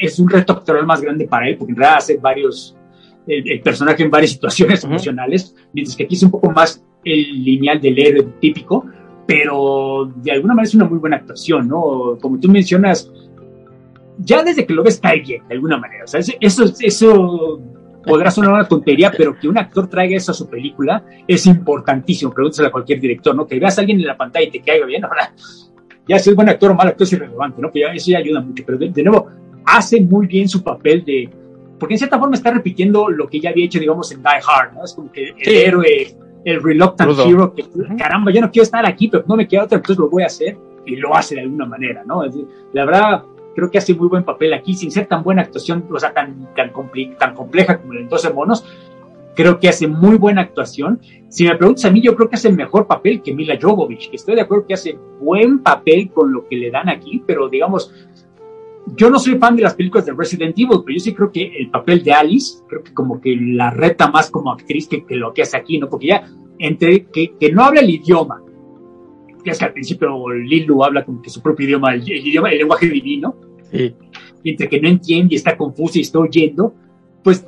[0.00, 2.76] es un reto actoral más grande para él, porque en realidad hace varios,
[3.26, 4.92] el, el personaje en varias situaciones Ujú.
[4.92, 8.86] emocionales, mientras que aquí es un poco más el lineal del héroe típico,
[9.26, 12.18] pero de alguna manera es una muy buena actuación, ¿no?
[12.20, 13.10] Como tú mencionas,
[14.18, 16.04] ya desde que lo ves cae bien, de alguna manera.
[16.04, 17.60] O sea, eso, eso,
[18.04, 22.32] podrá sonar una tontería, pero que un actor traiga eso a su película es importantísimo.
[22.32, 23.46] Pregúntale a cualquier director, ¿no?
[23.46, 25.32] Que veas a alguien en la pantalla y te caiga bien, ahora,
[26.06, 27.70] ya si es buen actor o mal actor es irrelevante, ¿no?
[27.70, 29.28] Que ya, eso ya ayuda mucho, pero de, nuevo,
[29.64, 31.30] hace muy bien su papel de,
[31.78, 34.74] porque en cierta forma está repitiendo lo que ya había hecho, digamos, en Die Hard,
[34.74, 34.84] ¿no?
[34.84, 36.14] Es como que el héroe,
[36.44, 37.64] el reluctant hero, que
[37.98, 40.26] caramba, ya no quiero estar aquí, pero no me queda otra, entonces lo voy a
[40.26, 42.22] hacer y lo hace de alguna manera, ¿no?
[42.72, 43.24] la verdad,
[43.54, 46.48] creo que hace muy buen papel aquí, sin ser tan buena actuación, o sea, tan,
[46.54, 46.72] tan,
[47.18, 48.64] tan compleja como en 12 monos,
[49.34, 51.00] creo que hace muy buena actuación.
[51.28, 54.16] Si me preguntas a mí, yo creo que hace mejor papel que Mila Jovovich, que
[54.16, 57.92] estoy de acuerdo que hace buen papel con lo que le dan aquí, pero digamos,
[58.96, 61.52] yo no soy fan de las películas de Resident Evil, pero yo sí creo que
[61.58, 65.32] el papel de Alice, creo que como que la reta más como actriz que, lo
[65.32, 65.88] que hace aquí, ¿no?
[65.88, 66.28] Porque ya
[66.58, 68.42] entre que, que no habla el idioma,
[69.42, 72.58] que es que al principio Lilu habla como que su propio idioma, el, idioma, el
[72.58, 73.36] lenguaje divino,
[73.72, 76.74] y entre que no entiende y está confuso y está oyendo,
[77.22, 77.44] pues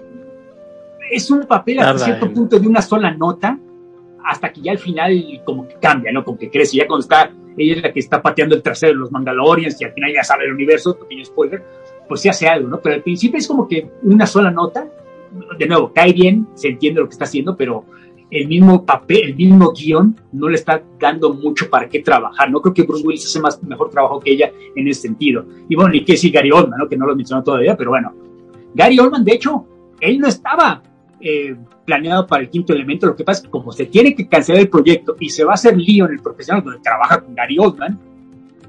[1.10, 3.58] es un papel hasta cierto punto de una sola nota,
[4.24, 6.24] hasta que ya al final como que cambia, ¿no?
[6.24, 8.98] Como que crece, ya cuando está, ella es la que está pateando el trasero de
[8.98, 11.62] los Mandalorians y al final ya sabe el universo, pequeño spoiler,
[12.08, 12.80] pues se hace algo, ¿no?
[12.80, 14.88] Pero al principio es como que una sola nota,
[15.58, 17.84] de nuevo, cae bien, se entiende lo que está haciendo, pero
[18.30, 22.50] el mismo papel, el mismo guion, no le está dando mucho para qué trabajar.
[22.50, 25.44] No creo que Bruce Willis hace más, mejor trabajo que ella en ese sentido.
[25.68, 26.88] Y bueno, y que sí, Gary Oldman, ¿no?
[26.88, 28.12] que no lo mencionó todavía, pero bueno.
[28.74, 29.64] Gary Oldman, de hecho,
[30.00, 30.82] él no estaba
[31.20, 33.06] eh, planeado para el quinto elemento.
[33.06, 35.52] Lo que pasa es que como se tiene que cancelar el proyecto y se va
[35.52, 37.98] a hacer lío en el profesional donde trabaja con Gary Oldman,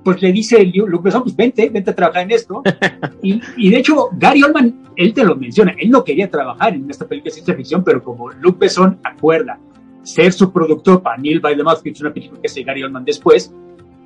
[0.04, 2.64] pues le dice Luke Besson, pues vente, vente a trabajar en esto.
[3.22, 6.90] y, y, de hecho, Gary Oldman, él te lo menciona, él no quería trabajar en
[6.90, 9.60] esta película de ciencia ficción, pero como Luke Besson acuerda
[10.04, 12.84] ser su productor para Neil by the Mouth, que es una película que hace Gary
[12.84, 13.54] Oldman después,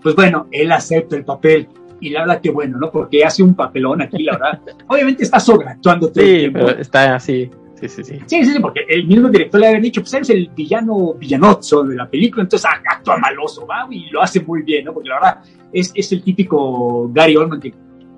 [0.02, 1.68] pues bueno, él acepta el papel.
[2.00, 2.90] Y la verdad que bueno, ¿no?
[2.90, 4.62] Porque hace un papelón aquí, la verdad.
[4.88, 6.60] Obviamente está sobreactuando todo sí, el tiempo.
[6.66, 7.52] Pero está así.
[7.82, 8.20] Sí, sí, sí.
[8.28, 11.96] Sí, sí, porque el mismo director le había dicho, pues eres el villano villanoso de
[11.96, 14.94] la película, entonces actúa maloso, va, y lo hace muy bien, ¿no?
[14.94, 15.38] Porque la verdad
[15.74, 17.74] es, es el típico Gary Oldman que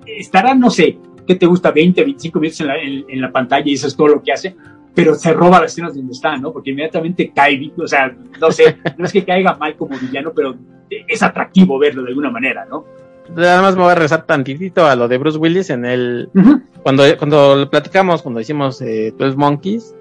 [0.06, 1.70] estará, no sé, ¿qué te gusta?
[1.70, 4.54] 20, 25 minutos en la, en, la pantalla y eso es todo lo que hace,
[4.94, 6.52] pero se roba las escenas donde está, ¿no?
[6.52, 10.54] Porque inmediatamente cae, o sea, no sé, no es que caiga mal como villano, pero
[10.90, 12.84] es atractivo verlo de alguna manera, ¿no?
[13.34, 16.28] Nada más me voy a rezar tantitito a lo de Bruce Willis en el...
[16.82, 19.94] Cuando, cuando lo platicamos, cuando hicimos eh, 12 Monkeys,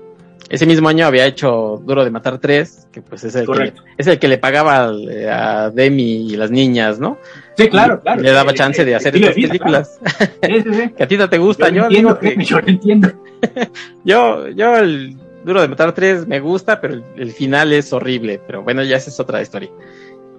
[0.49, 4.07] ese mismo año había hecho Duro de Matar 3, que pues es el, que, es
[4.07, 4.91] el que le pagaba
[5.31, 7.17] a Demi y las niñas, ¿no?
[7.57, 8.21] Sí, claro, claro.
[8.21, 9.99] Le daba chance de hacer estas películas.
[10.41, 12.35] que a ti no te gusta, yo, entiendo, que...
[12.43, 13.11] yo entiendo.
[14.03, 18.63] yo, yo el Duro de Matar 3 me gusta, pero el, final es horrible, pero
[18.63, 19.69] bueno, ya esa es otra historia.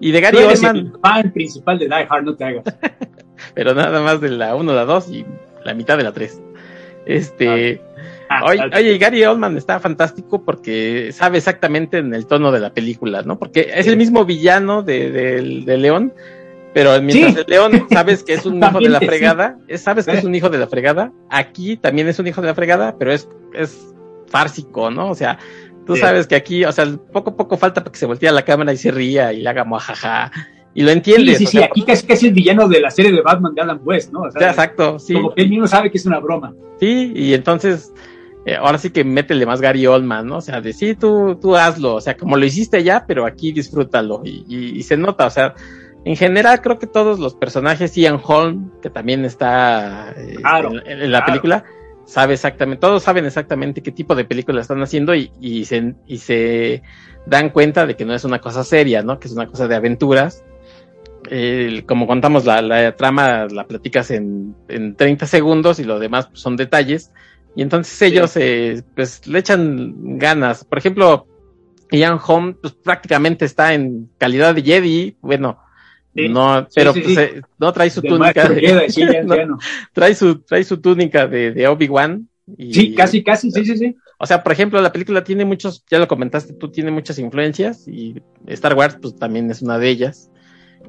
[0.05, 0.77] Y de Gary Oldman.
[0.77, 2.65] el fan principal de Die Hard, no te hagas.
[3.55, 5.25] pero nada más de la 1, la 2 y
[5.65, 6.43] la mitad de la 3.
[7.07, 7.81] Este.
[8.29, 13.23] Ah, oye, Gary Oldman está fantástico porque sabe exactamente en el tono de la película,
[13.23, 13.39] ¿no?
[13.39, 16.13] Porque es el mismo villano de, de, León,
[16.75, 20.25] pero mientras el León sabes que es un hijo de la fregada, sabes que es
[20.25, 23.27] un hijo de la fregada, aquí también es un hijo de la fregada, pero es,
[23.55, 23.95] es
[24.27, 25.09] fársico, ¿no?
[25.09, 25.39] O sea,
[25.87, 28.33] tú sabes que aquí, o sea, poco a poco falta para que se voltee a
[28.33, 30.31] la cámara y se ría y le haga mojaja.
[30.75, 31.39] Y lo entiendes.
[31.39, 33.81] Sí, sí, sí, aquí casi, casi el villano de la serie de Batman de Adam
[33.85, 34.23] West, ¿no?
[34.23, 35.15] O sea, exacto, sí.
[35.15, 36.53] Como que él mismo sabe que es una broma.
[36.81, 37.93] Sí, y entonces
[38.47, 40.37] eh, ahora sí que métele más Gary Oldman, ¿no?
[40.37, 43.53] O sea, de sí, tú, tú hazlo, o sea, como lo hiciste ya, pero aquí
[43.53, 45.55] disfrútalo y, y, se nota, o sea,
[46.05, 50.37] en general creo que todos los personajes, Ian Holm, que también está eh,
[50.85, 51.65] en, la película,
[52.07, 56.19] sabe exactamente, todos saben exactamente qué tipo de película están haciendo y, y, se, y
[56.19, 56.83] se
[57.27, 59.19] dan cuenta de que no es una cosa seria, ¿no?
[59.19, 60.45] Que es una cosa de aventuras.
[61.87, 66.57] como contamos, la, la, trama la platicas en, en 30 segundos y lo demás son
[66.57, 67.11] detalles
[67.57, 70.65] y entonces ellos eh, pues le echan ganas.
[70.65, 71.27] Por ejemplo,
[71.91, 75.59] Ian Home pues, prácticamente está en calidad de Jedi, bueno,
[76.15, 78.89] no, pero pues, eh, no trae su túnica de,
[79.93, 83.97] trae su trae su túnica de, de Obi-Wan Sí, casi casi, sí, sí, sí.
[84.19, 87.89] O sea, por ejemplo, la película tiene muchos, ya lo comentaste, tú tiene muchas influencias
[87.89, 90.31] y Star Wars pues también es una de ellas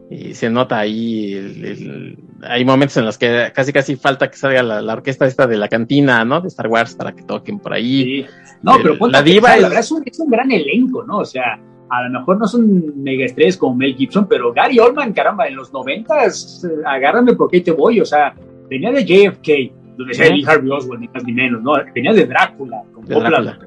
[0.09, 2.03] y se nota ahí,
[2.41, 5.69] hay momentos en los que casi casi falta que salga la, orquesta esta de la
[5.69, 6.41] cantina, ¿no?
[6.41, 8.25] De Star Wars para que toquen por ahí.
[8.61, 9.91] No, pero la diva es...
[9.91, 11.19] un, es un gran elenco, ¿no?
[11.19, 11.57] O sea,
[11.89, 15.55] a lo mejor no son mega estrellas como Mel Gibson, pero Gary Oldman, caramba, en
[15.55, 18.33] los noventas, eh, agárrame porque te voy, o sea,
[18.69, 21.73] venía de JFK, donde sea Lee Harvey Oswald, ni más ni menos, ¿no?
[21.93, 23.59] Venía de Drácula, con de Drácula.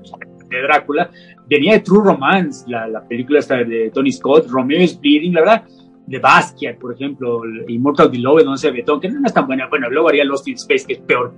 [0.49, 1.11] de Drácula,
[1.49, 5.41] venía de True Romance, la, la película esta de Tony Scott, Romeo is Bleeding, la
[5.41, 5.65] verdad,
[6.09, 9.69] de Basquiat, por ejemplo, Immortal Beloved, donde se Betón, que no es tan buena.
[9.69, 11.35] Bueno, luego haría Lost in Space, que es peor.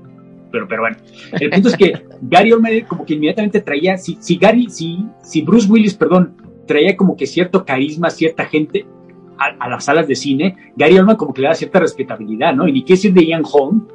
[0.53, 0.97] pero, pero bueno.
[1.33, 5.43] El punto es que Gary Oldman como que inmediatamente traía, si, si Gary, si, si
[5.43, 6.37] Bruce Willis, perdón,
[6.71, 8.87] traía como que cierto carisma, cierta gente
[9.37, 12.69] a, las salas de cine, Gary Oldman como que le da cierta respetabilidad, ¿no?
[12.69, 13.89] Y ni qué decir de Ian Holm,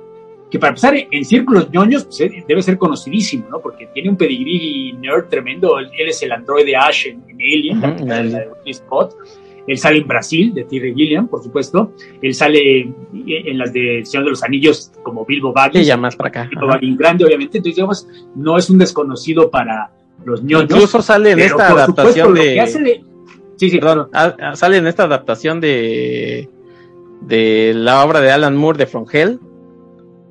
[0.51, 3.61] que para empezar en círculos ñoños pues, eh, debe ser conocidísimo, ¿no?
[3.61, 8.49] Porque tiene un pedigrí nerd tremendo, él, es el androide Ash en, Alien, la, de
[8.65, 9.15] Spot.
[9.67, 11.93] Él sale en Brasil, de Terry Gilliam, por supuesto.
[12.21, 15.88] Él sale en las de Señor de los Anillos como Bilbo Baggins.
[15.88, 16.47] ya más para acá.
[16.49, 17.57] Bilbo Baggins grande, obviamente.
[17.57, 19.91] Entonces, digamos, no es un desconocido para
[20.26, 20.71] los ñoños.
[20.71, 23.01] Incluso sale en esta adaptación de...
[23.57, 23.80] Sí, sí.
[23.80, 24.09] Perdón,
[24.55, 26.49] sale en esta adaptación de
[27.21, 29.39] de la obra de Alan Moore de From Hell.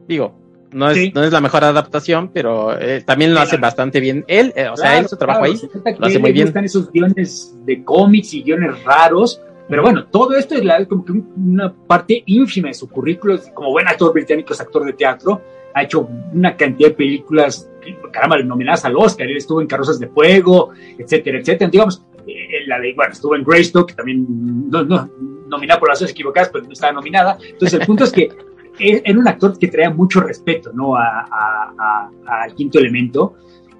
[0.06, 0.34] Digo,
[0.72, 4.24] no es, no es la mejor adaptación, pero eh, también lo hace bastante bien.
[4.28, 5.54] Él, eh, o sea, él su trabajo ahí
[5.98, 6.48] lo hace muy bien.
[6.48, 11.04] Están esos guiones de cómics y guiones raros, pero bueno, todo esto es la, como
[11.04, 13.38] que una parte ínfima de su currículo.
[13.54, 15.40] Como buen actor británico, es actor de teatro,
[15.74, 17.68] ha hecho una cantidad de películas,
[18.12, 19.26] caramba, nominadas al Oscar.
[19.26, 21.70] Él estuvo en Carrozas de Fuego, etcétera, etcétera.
[21.70, 25.10] Digamos, eh, la de, bueno, estuvo en Greystoke, que también no, no,
[25.48, 27.36] nominada por las cosas equivocadas, pero no estaba nominada.
[27.42, 28.30] Entonces, el punto es que
[28.78, 30.96] era un actor que traía mucho respeto ¿no?
[30.96, 33.34] al quinto elemento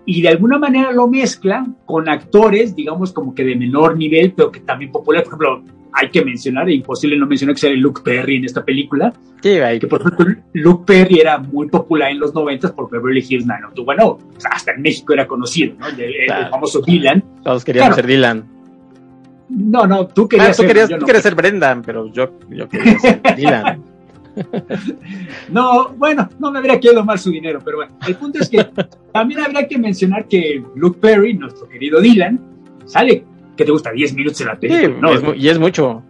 [0.07, 4.53] y de alguna manera lo mezcla con actores, digamos, como que de menor nivel, pero
[4.53, 5.24] que también popular.
[5.24, 5.62] Por ejemplo,
[5.95, 9.12] hay que mencionar, es imposible no mencionar que sea Luke Perry en esta película.
[9.42, 13.47] Sí, que por ejemplo, Luke Perry era muy popular en los 90 por Beverly Hills
[13.47, 13.84] 90210.
[13.84, 14.18] Bueno,
[14.51, 15.86] hasta en México era conocido, ¿no?
[15.86, 17.22] El, famoso Dylan.
[17.45, 18.45] Todos queríamos ser Dylan.
[19.49, 22.68] No, no, tú querías, ah, tú querías, ser, tú querías ser Brendan, pero yo, yo
[22.68, 23.84] quería ser Dylan.
[25.51, 28.66] no, bueno, no me habría quedado mal su dinero, pero bueno, el punto es que
[29.12, 32.40] también habría que mencionar que Luke Perry, nuestro querido Dylan,
[32.86, 33.24] sale,
[33.57, 33.92] que te gusta?
[33.92, 35.34] 10 minutos en la película.
[35.36, 36.02] y es mucho.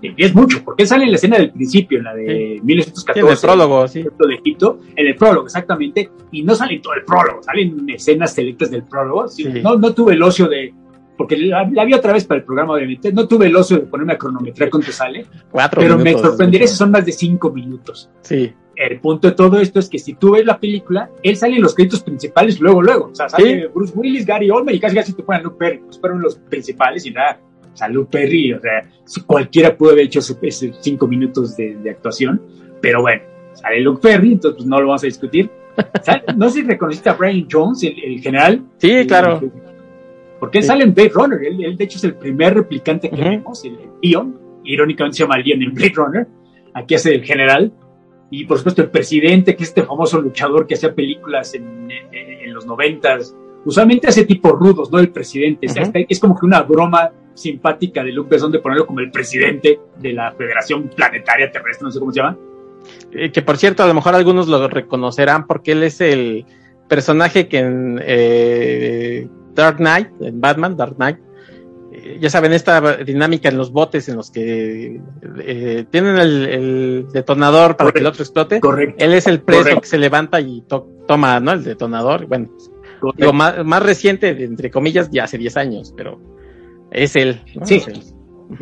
[0.00, 3.20] Y es mucho, porque sale en la escena del principio, en la de 1914.
[3.20, 4.02] en el prólogo, sí.
[4.02, 6.08] De Egipto, en el prólogo, exactamente.
[6.30, 9.26] Y no sale todo el prólogo, salen escenas selectas del prólogo.
[9.62, 10.72] No, no tuve el ocio de,
[11.18, 13.12] porque la, vi otra vez para el programa, obviamente.
[13.12, 15.26] No tuve el oso de ponerme a cronometrar cuánto sale.
[15.50, 18.08] Cuatro pero me sorprendería si son más de cinco minutos.
[18.22, 18.52] Sí.
[18.78, 21.62] El punto de todo esto es que si tú ves la película, él sale en
[21.62, 23.06] los créditos principales luego, luego.
[23.06, 25.78] O sea, sale Bruce Willis, Gary Oldman y casi casi te ponen Luke Perry.
[25.78, 27.40] Pues fueron los principales y nada.
[27.74, 28.88] O sea, Luke Perry, o sea,
[29.26, 30.38] cualquiera pudo haber hecho esos
[30.80, 32.40] cinco minutos de, actuación.
[32.80, 33.22] Pero bueno,
[33.54, 35.50] sale Luke Perry, entonces pues, no lo vamos a discutir.
[36.36, 38.62] No sé si reconociste a Brian Jones, el, general.
[38.78, 39.40] Sí, claro.
[40.38, 43.64] Porque él sale en Blade Runner, él, de hecho es el primer replicante que vemos,
[43.64, 46.26] el Ion, irónicamente se llama Leon en Blade Runner,
[46.74, 47.72] aquí hace el general,
[48.30, 51.88] y por supuesto el presidente, que es este famoso luchador que hacía películas en,
[52.52, 54.98] los noventas, usualmente hace tipo rudos, ¿no?
[54.98, 55.66] El presidente,
[56.08, 60.12] es como que una broma simpática de Luke Besson de ponerlo como el presidente de
[60.12, 62.36] la Federación Planetaria Terrestre, no sé cómo se llama.
[63.12, 66.46] Eh, que por cierto, a lo mejor algunos lo reconocerán porque él es el
[66.88, 71.18] personaje que en eh, Dark Knight, en Batman, Dark Knight,
[72.08, 75.00] eh, ya saben, esta dinámica en los botes en los que
[75.40, 78.60] eh, tienen el, detonador para que el otro explote.
[78.60, 79.04] Correcto.
[79.04, 80.64] Él es el preso que se levanta y
[81.06, 81.52] toma ¿no?
[81.52, 82.26] el detonador.
[82.26, 82.48] Bueno,
[83.16, 86.20] digo, más, reciente, entre comillas, ya hace 10 años, pero
[86.90, 87.42] es él.
[87.64, 87.82] Sí,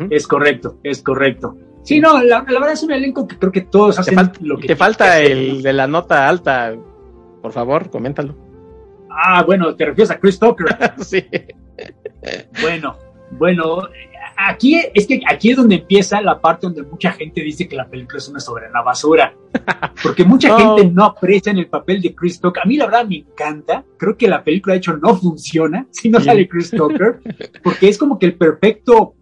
[0.09, 1.55] es, correcto, es correcto.
[1.83, 4.67] Sí, no, la, verdad es un elenco que creo que todos hacen lo que...
[4.67, 6.75] Te falta el de la nota alta,
[7.41, 8.35] por favor, coméntalo.
[9.09, 10.67] Ah, bueno, te refieres a Chris Tucker.
[10.97, 11.25] sí.
[12.61, 12.97] Bueno,
[13.31, 13.81] bueno,
[14.37, 17.87] aquí es que aquí es donde empieza la parte donde mucha gente dice que la
[17.87, 19.33] película es una soberana basura.
[20.03, 22.63] Porque mucha gente no aprecia en el papel de Chris Tucker.
[22.63, 23.83] A mí la verdad me encanta.
[23.97, 27.19] Creo que la película de hecho no funciona si no sale Chris Tucker.
[27.63, 29.15] Porque es como que el perfecto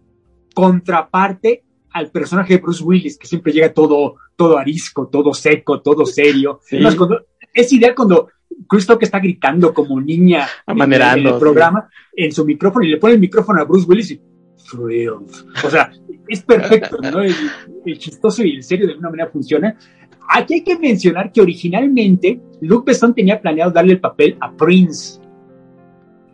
[0.54, 6.04] contraparte al personaje de Bruce Willis, que siempre llega todo, todo arisco, todo seco, todo
[6.04, 6.60] serio.
[7.52, 8.28] es ideal cuando
[8.68, 13.14] Chris que está gritando como niña en, el programa en su micrófono y le pone
[13.14, 14.20] el micrófono a Bruce Willis y
[15.08, 15.92] O sea,
[16.28, 17.20] es perfecto, ¿no?
[17.22, 19.76] El, chistoso y el serio de alguna manera funciona.
[20.28, 25.20] Aquí hay que mencionar que originalmente Luke Besson tenía planeado darle el papel a Prince.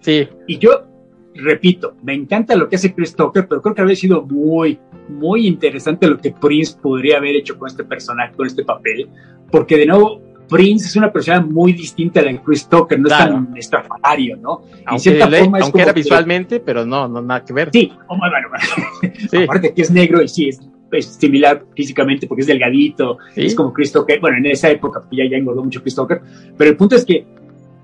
[0.01, 0.27] Sí.
[0.47, 0.87] Y yo,
[1.35, 5.47] repito, me encanta lo que hace Chris Tucker, pero creo que habría sido muy, muy
[5.47, 9.11] interesante lo que Prince podría haber hecho con este personaje, con este papel,
[9.51, 13.09] porque de nuevo Prince es una persona muy distinta a la de Chris Tucker, no
[13.09, 14.63] es tan estrafalario, ¿no?
[14.91, 17.71] En cierta forma es aunque era visualmente, pero no, no nada que ver.
[17.73, 19.45] Sí, oh, bueno, bueno.
[19.45, 20.61] aparte que es negro y sí, es,
[21.07, 25.25] similar físicamente porque es delgadito, es como Chris Tucker, bueno, en esa época, porque ya,
[25.31, 26.21] ya engordó mucho Chris Tucker,
[26.59, 27.27] pero el punto es que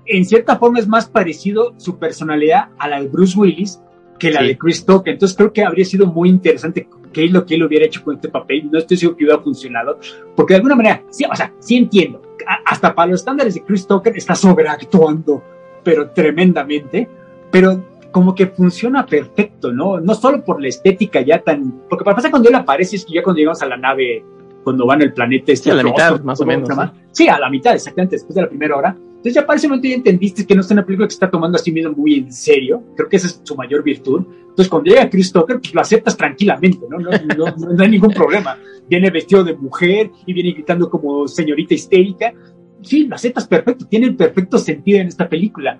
[0.05, 3.81] en cierta forma es más parecido su personalidad a la de Bruce Willis
[4.19, 7.45] que la de Chris Tucker, entonces creo que habría sido muy interesante qué es lo
[7.45, 9.97] que él hubiera hecho con este papel, no estoy seguro que hubiera funcionado,
[10.35, 12.21] porque de alguna manera, sí, o sea, sí entiendo,
[12.65, 15.43] hasta para los estándares de Chris Tucker está sobreactuando,
[15.83, 17.07] pero tremendamente,
[17.51, 19.99] pero como que funciona perfecto, ¿no?
[19.99, 23.13] No solo por la estética ya tan, porque para pasar cuando él aparece es que
[23.13, 24.23] ya cuando llegamos a la nave,
[24.63, 26.69] cuando van al planeta este, sí, a la mitad, más o menos.
[27.11, 28.95] Sí, a la mitad, exactamente, después de la primera hora.
[29.19, 31.73] Entonces ya momento ya entendiste que no es una película que está tomando a sí
[31.73, 32.81] mismo muy en serio.
[32.95, 34.25] Creo que esa es su mayor virtud.
[34.41, 36.99] Entonces cuando llega Chris Tucker, pues lo aceptas tranquilamente, ¿no?
[36.99, 38.57] No, no, no, hay ningún problema.
[38.87, 42.33] Viene vestido de mujer y viene gritando como señorita histérica.
[42.81, 45.77] Sí, lo aceptas perfecto, tiene el perfecto sentido en esta película.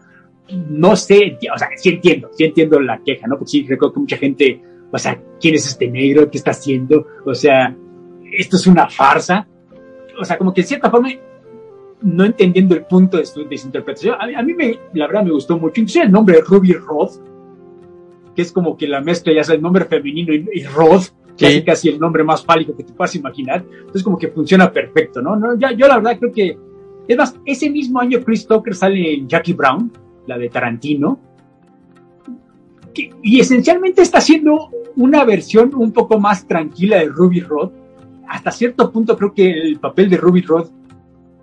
[0.69, 3.37] No sé, o sea, sí entiendo, sí entiendo la queja, ¿no?
[3.37, 4.61] Porque sí recuerdo que mucha gente,
[4.91, 6.29] o sea, ¿quién es este negro?
[6.29, 7.07] ¿Qué está haciendo?
[7.25, 7.73] O sea,
[8.33, 9.47] esto es una farsa.
[10.19, 11.09] O sea, como que en cierta forma
[12.01, 14.15] no entendiendo el punto de su, de su interpretación.
[14.19, 15.81] A, mí, me, la verdad, me gustó mucho.
[15.81, 17.21] Incluso el nombre de Ruby Roth,
[18.35, 21.89] que es como que la mezcla, ya sea el nombre femenino y, Roth, casi, casi
[21.89, 23.65] el nombre más fálico que te puedas imaginar.
[23.69, 25.35] Entonces, como que funciona perfecto, ¿no?
[25.35, 26.57] no ya, yo, la verdad, creo que.
[27.07, 29.91] Es más, ese mismo año Chris Tucker sale en Jackie Brown,
[30.27, 31.19] la de Tarantino.
[33.23, 37.73] y esencialmente está haciendo una versión un poco más tranquila de Ruby Roth.
[38.27, 40.69] Hasta cierto punto creo que el papel de Ruby Roth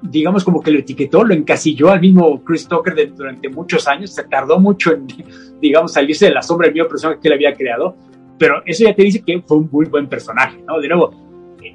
[0.02, 4.24] digamos como que lo etiquetó, lo encasilló al mismo Chris Tucker durante muchos años, se
[4.24, 5.06] tardó mucho en,
[5.60, 7.96] digamos, salirse de la sombra del mismo personaje que él había creado,
[8.38, 10.78] pero eso ya te dice que fue un muy buen personaje, ¿no?
[10.80, 11.12] De nuevo,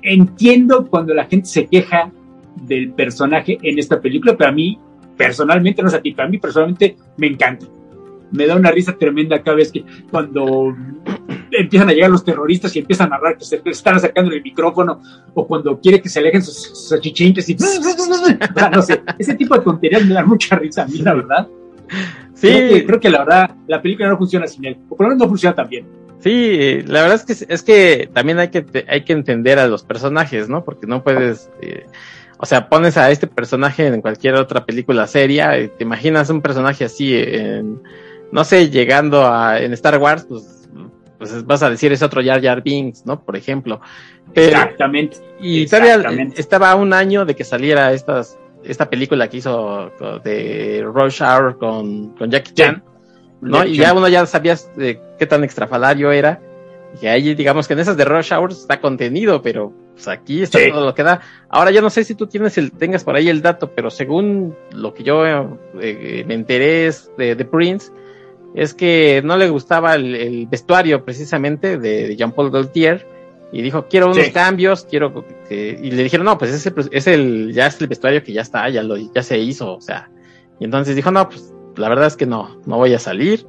[0.03, 2.11] entiendo cuando la gente se queja
[2.55, 4.77] del personaje en esta película, pero a mí
[5.17, 7.65] personalmente, no sé a ti, a mí personalmente me encanta.
[8.31, 10.75] Me da una risa tremenda cada vez que cuando
[11.51, 15.01] empiezan a llegar los terroristas y empiezan a narrar que se están acercando el micrófono
[15.33, 17.55] o cuando quiere que se alejen sus, achichinches y
[18.73, 21.47] no sé, ese tipo de tonterías me dan mucha risa a mí, la verdad.
[22.33, 22.83] Sí.
[22.85, 25.29] Creo que, la verdad la película no funciona sin él, o por lo menos no
[25.29, 25.85] funciona tan bien.
[26.19, 29.83] Sí, la verdad es que es que también hay que hay que entender a los
[29.83, 30.63] personajes, ¿no?
[30.63, 31.85] Porque no puedes eh,
[32.37, 36.41] o sea, pones a este personaje en cualquier otra película seria, y te imaginas un
[36.41, 37.81] personaje así en
[38.31, 40.60] no sé, llegando a en Star Wars, pues
[41.21, 43.23] pues vas a decir es otro Jar Jar Binks, ¿no?
[43.23, 43.79] Por ejemplo.
[44.33, 45.17] exactamente.
[45.39, 46.01] Y todavía
[46.35, 49.91] estaba un año de que saliera estas, esta película que hizo
[50.23, 52.83] de Rush Hour con, con Jackie Chan,
[53.39, 53.63] ¿no?
[53.63, 56.41] y ya uno ya sabías de qué tan extrafalario era.
[56.99, 60.57] Y ahí, digamos que en esas de Rush Hour está contenido, pero pues aquí está
[60.71, 61.21] todo lo que da.
[61.49, 64.55] Ahora yo no sé si tú tienes el, tengas por ahí el dato, pero según
[64.71, 65.23] lo que yo
[65.79, 67.91] eh, me enteré es de, de Prince,
[68.55, 73.05] es que no le gustaba el, vestuario precisamente de, Jean-Paul Gaultier
[73.51, 77.53] y dijo, quiero unos cambios, quiero que, y le dijeron, no, pues ese es el,
[77.53, 80.09] ya es el vestuario que ya está, ya lo, ya se hizo, o sea,
[80.59, 83.45] y entonces dijo, no, pues la verdad es que no, no voy a salir.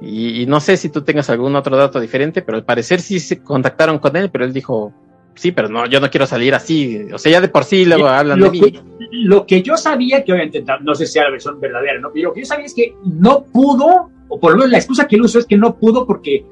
[0.00, 3.42] Y, no sé si tú tengas algún otro dato diferente, pero al parecer sí se
[3.42, 4.92] contactaron con él, pero él dijo,
[5.34, 7.08] sí, pero no, yo no quiero salir así.
[7.12, 8.80] O sea, ya de por sí luego hablan lo de que,
[9.10, 12.10] Lo que yo sabía, que obviamente no sé si sea la versión verdadera, ¿no?
[12.12, 15.06] Pero lo que yo sabía es que no pudo o por lo menos la excusa
[15.06, 16.44] que él usó es que no pudo porque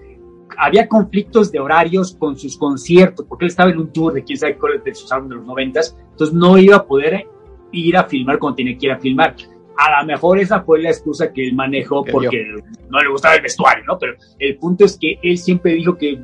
[0.57, 4.39] había conflictos de horarios con sus conciertos, porque él estaba en un tour de quién
[4.39, 7.27] sabe cuál de sus álbumes de los noventas, entonces no iba a poder
[7.73, 9.35] ir a filmar cuando tenía que ir a filmar.
[9.77, 12.47] A lo mejor esa fue la excusa que él manejó porque
[12.89, 13.99] no le gustaba el vestuario, ¿no?
[13.99, 16.21] Pero el punto es que él siempre dijo que,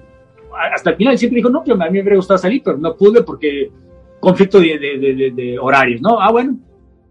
[0.74, 2.96] hasta el final siempre dijo, no, pero a mí me hubiera gustado salir, pero no
[2.96, 3.70] pude porque
[4.20, 6.20] conflicto de, de, de, horarios, ¿no?
[6.20, 6.58] Ah, bueno,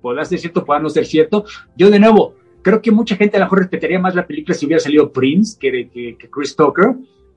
[0.02, 1.44] podrá ser cierto, podrá no ser cierto.
[1.76, 4.66] Yo de nuevo, creo que mucha gente a lo mejor respetaría más la película si
[4.66, 6.96] hubiera salido Prince que, que, Chris Tucker.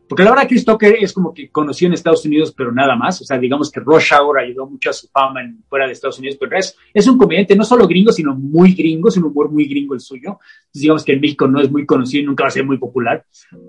[0.08, 3.22] Porque la verdad Chris Tucker es como que conocido en Estados Unidos, pero nada más.
[3.22, 6.18] O sea, digamos que Rush Hour ayudó mucho a su fama en, fuera de Estados
[6.18, 9.50] Unidos, pero es, es un comediante no solo gringo, sino muy gringo, es un humor
[9.50, 10.38] muy gringo el suyo.
[10.66, 12.76] Entonces, digamos que en México no es muy conocido y nunca va a ser muy
[12.76, 13.24] popular.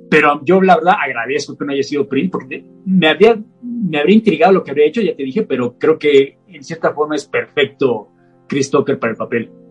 [0.09, 4.15] Pero yo la verdad agradezco que no haya sido Prince, porque me, había, me habría
[4.15, 7.25] intrigado lo que habría hecho, ya te dije, pero creo que en cierta forma es
[7.25, 8.09] perfecto
[8.47, 9.62] Chris Tucker para el papel.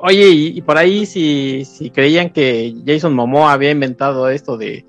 [0.00, 4.84] Oye, y, por ahí si, si creían que Jason Momoa había inventado esto de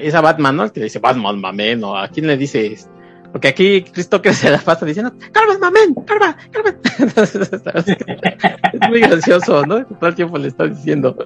[0.00, 0.72] esa Batman, ¿no?
[0.72, 2.76] que le dice Batman Mamen, o a quién le dice,
[3.34, 6.76] porque aquí Cristo que se la pasa diciendo, Carmen Mamen, Carmen, Carmen.
[8.72, 9.84] es muy gracioso, ¿no?
[9.84, 11.16] Todo el tiempo le está diciendo.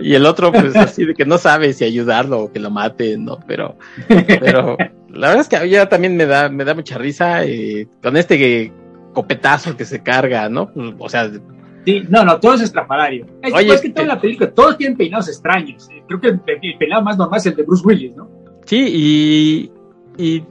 [0.00, 3.18] Y el otro, pues así de que no sabe si ayudarlo o que lo mate,
[3.18, 3.40] ¿no?
[3.46, 3.76] Pero,
[4.08, 4.78] pero
[5.10, 8.16] la verdad es que a mí también me da, me da mucha risa eh, con
[8.16, 8.72] este
[9.12, 10.70] copetazo que se carga, ¿no?
[10.98, 11.30] O sea,
[11.84, 13.26] Sí, no, no, todo es estrafalario.
[13.42, 15.88] Es, Oye, es que toda la película, todos tienen peinados extraños.
[16.06, 16.40] Creo que el,
[16.78, 18.28] peinado más normal es el de Bruce Willis, ¿no?
[18.64, 19.70] Sí,
[20.16, 20.42] y.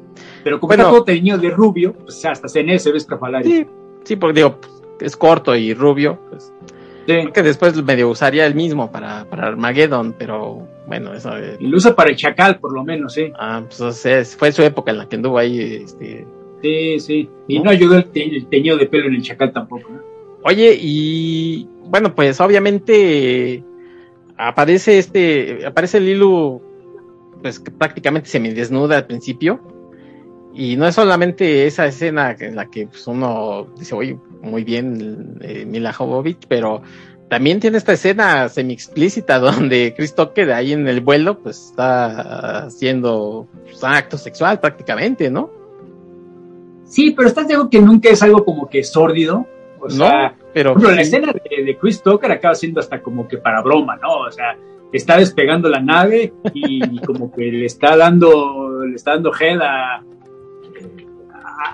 [0.44, 3.50] Pero como está todo teñido de rubio, pues hasta en se ve estrafalario.
[3.50, 3.66] Sí,
[4.04, 4.60] sí, porque digo,
[5.00, 6.54] es corto y rubio, pues.
[7.06, 7.14] Sí.
[7.14, 11.32] Creo que después medio usaría el mismo para, para Armageddon, pero bueno, eso.
[11.60, 13.32] Y lo usa para el Chacal, por lo menos, sí.
[13.38, 16.26] Ah, pues o sea, fue su época en la que anduvo ahí, este
[16.64, 17.30] Sí, sí.
[17.50, 19.92] Y no, ayudó el, te el, teñido de pelo en el chacal tampoco.
[19.92, 20.13] ¿no?
[20.44, 23.64] Oye, y bueno, pues obviamente
[24.38, 26.62] aparece este, aparece Lilu,
[27.42, 29.62] pues que prácticamente semidesnuda al principio.
[30.54, 35.40] Y no es solamente esa escena en la que pues, uno dice, oye, muy bien
[35.42, 36.84] eh, Mila Jovovich, pero
[37.28, 42.66] también tiene esta escena semi explícita donde Chris Tucker ahí en el vuelo pues está
[42.66, 45.50] haciendo pues, un acto sexual prácticamente, ¿no?
[46.86, 49.48] Sí, pero estás de que nunca es algo como que sórdido.
[49.86, 53.02] O sea, no, pero por ejemplo, la escena de, de, Chris Tucker acaba siendo hasta
[53.02, 54.20] como que para broma, ¿no?
[54.20, 54.58] O sea,
[54.92, 59.96] está despegando la nave y, como que le está dando, le está dando head a,
[59.96, 60.04] a,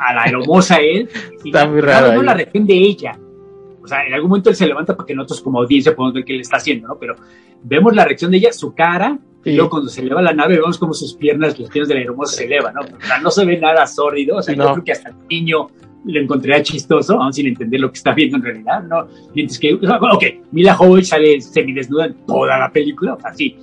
[0.07, 1.09] a la hermosa él.
[1.43, 2.13] Y está muy raro.
[2.13, 3.19] No la reacción de ella.
[3.81, 6.25] O sea, en algún momento él se levanta para que nosotros como audiencia podamos ver
[6.25, 6.97] qué le está haciendo, ¿no?
[6.99, 7.15] Pero
[7.63, 9.51] vemos la reacción de ella, su cara, Sí.
[9.51, 12.01] Y luego cuando se eleva la nave vemos como sus piernas, las piernas de la
[12.01, 12.81] hermosa se elevan, ¿no?
[12.81, 14.65] O sea, no se ve nada sórdido, o sea, no.
[14.65, 15.67] yo creo que hasta el niño
[16.05, 19.07] lo encontraría chistoso, aún sin entender lo que está viendo en realidad, ¿no?
[19.33, 23.55] Mientras que, ok, Mila Jovovich sale semidesnuda en toda la película, o sea, sí,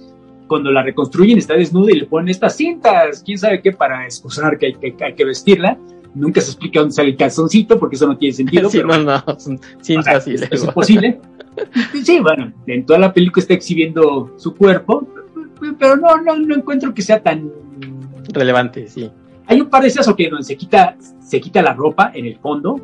[0.46, 4.58] cuando la reconstruyen está desnuda y le ponen estas cintas, quién sabe qué, para excusar
[4.58, 5.78] que hay que, hay que vestirla,
[6.14, 8.68] nunca se explica dónde sale el calzoncito porque eso no tiene sentido.
[8.70, 11.20] Sí, pero, no, no, son cintas o sea, es, es posible.
[12.04, 15.08] Sí, bueno, en toda la película está exhibiendo su cuerpo,
[15.78, 17.50] pero no, no, no encuentro que sea tan
[18.28, 19.10] relevante, sí.
[19.46, 22.38] Hay un par de escenas que donde se quita, se quita la ropa en el
[22.38, 22.80] fondo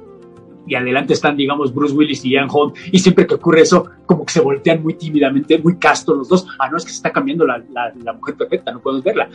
[0.66, 4.24] y adelante están, digamos, Bruce Willis y Ian Holm y siempre que ocurre eso, como
[4.24, 6.46] que se voltean muy tímidamente, muy castos los dos.
[6.58, 9.28] Ah, no, es que se está cambiando la, la, la mujer perfecta, no podemos verla.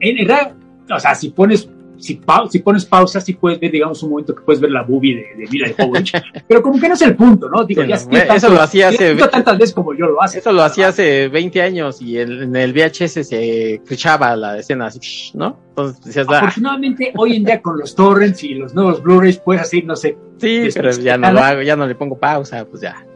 [0.00, 0.54] En realidad,
[0.90, 1.68] o sea, si pones
[2.00, 4.82] si, pa si, pones pausa, sí puedes ver, digamos, un momento que puedes ver la
[4.82, 6.12] boobie de, de Mila Jovovich,
[6.48, 7.64] pero como que no es el punto, ¿no?
[7.64, 10.38] Digo, ya, no, ya eso tanto, lo hacía hace tantas veces como yo lo hace.
[10.38, 14.86] Eso lo hacía hace 20 años y el, en el VHS se escuchaba la escena
[14.86, 15.58] así, ¿no?
[15.70, 16.38] Entonces decías, ah.
[16.38, 20.16] Afortunadamente, hoy en día con los torrents y los nuevos Blu-rays puedes hacer, no sé.
[20.38, 23.06] Sí, pero ya no lo hago, ya no le pongo pausa, pues ya.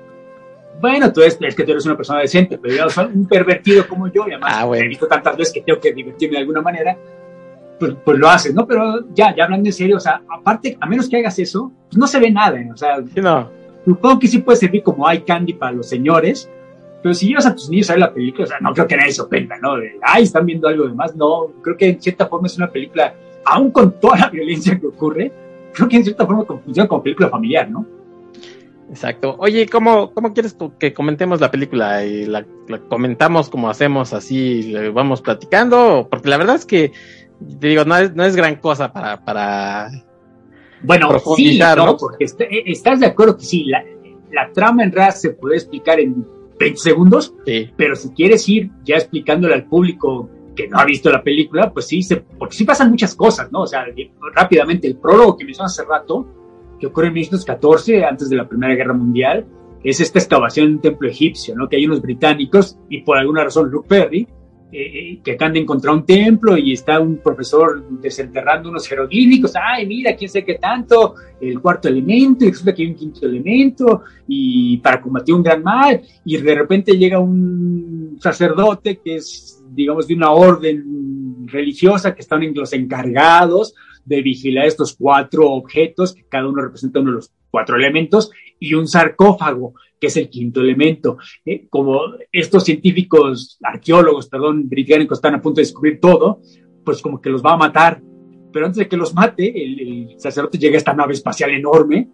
[0.80, 4.08] Bueno, tú es, es que tú eres una persona decente, pero ya un pervertido como
[4.08, 4.84] yo, y además ah, bueno.
[4.84, 6.98] he visto tantas veces que tengo que divertirme de alguna manera,
[7.78, 8.66] pues, pues, lo haces, ¿no?
[8.66, 11.98] Pero ya, ya hablando en serio, o sea, aparte, a menos que hagas eso, pues
[11.98, 12.70] no se ve nada, ¿eh?
[12.72, 13.50] o sea, no.
[13.84, 16.50] supongo que sí puede servir como eye candy para los señores,
[17.02, 18.96] pero si llevas a tus niños a ver la película, o sea, no creo que
[18.96, 19.76] nadie se ofenda, ¿no?
[19.76, 22.70] De, ay, están viendo algo de más, no, creo que en cierta forma es una
[22.70, 23.14] película,
[23.44, 25.32] aún con toda la violencia que ocurre,
[25.72, 27.86] creo que en cierta forma funciona como película familiar, ¿no?
[28.88, 29.34] Exacto.
[29.38, 32.04] Oye, ¿cómo, cómo quieres que comentemos la película?
[32.04, 36.06] ¿Y la, la comentamos como hacemos así, le vamos platicando?
[36.10, 36.92] Porque la verdad es que
[37.60, 39.90] te digo, no es, no es gran cosa para, para
[40.82, 41.96] bueno, sí, no, ¿no?
[41.96, 43.82] porque est estás de acuerdo que sí, la,
[44.32, 46.26] la trama en realidad se puede explicar en
[46.58, 47.70] 20 segundos, sí.
[47.76, 51.86] pero si quieres ir ya explicándole al público que no ha visto la película, pues
[51.86, 53.62] sí, se, porque sí pasan muchas cosas, ¿no?
[53.62, 53.84] O sea,
[54.34, 56.26] rápidamente, el prólogo que mencioné hace rato,
[56.78, 59.46] que ocurre en 1914, antes de la Primera Guerra Mundial,
[59.82, 61.68] es esta excavación en un templo egipcio, ¿no?
[61.68, 64.28] Que hay unos británicos, y por alguna razón Luke Perry,
[64.76, 69.86] eh, que acaban de encontrar un templo y está un profesor desenterrando unos jeroglíficos, ay,
[69.86, 74.02] mira, quién sé qué tanto, el cuarto elemento, y resulta que hay un quinto elemento,
[74.26, 80.08] y para combatir un gran mal, y de repente llega un sacerdote que es, digamos,
[80.08, 86.48] de una orden religiosa, que están los encargados de vigilar estos cuatro objetos, que cada
[86.48, 89.74] uno representa uno de los cuatro elementos, y un sarcófago,
[90.04, 91.16] que es el quinto elemento.
[91.46, 91.98] Eh, como
[92.30, 96.42] estos científicos, arqueólogos, perdón, británicos están a punto de descubrir todo,
[96.84, 98.02] pues como que los va a matar.
[98.52, 102.10] Pero antes de que los mate, el, el sacerdote llega a esta nave espacial enorme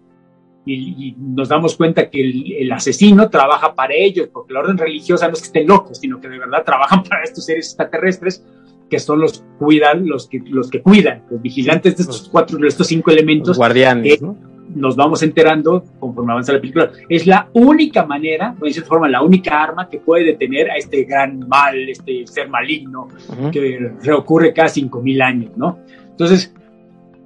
[0.64, 4.78] y, y nos damos cuenta que el, el, asesino trabaja para ellos, porque la orden
[4.78, 8.46] religiosa no es que estén locos, sino que de verdad trabajan para estos seres extraterrestres
[8.88, 12.68] que son los cuidan, los que, los que cuidan, los vigilantes de estos cuatro, de
[12.68, 13.48] estos cinco elementos.
[13.48, 14.49] Los guardianes, ¿no?
[14.74, 16.90] Nos vamos enterando conforme avanza la película.
[17.08, 21.04] Es la única manera, de cierta forma, la única arma que puede detener a este
[21.04, 23.50] gran mal, este ser maligno uh -huh.
[23.50, 25.78] que reocurre cada 5000 años, ¿no?
[26.10, 26.54] Entonces,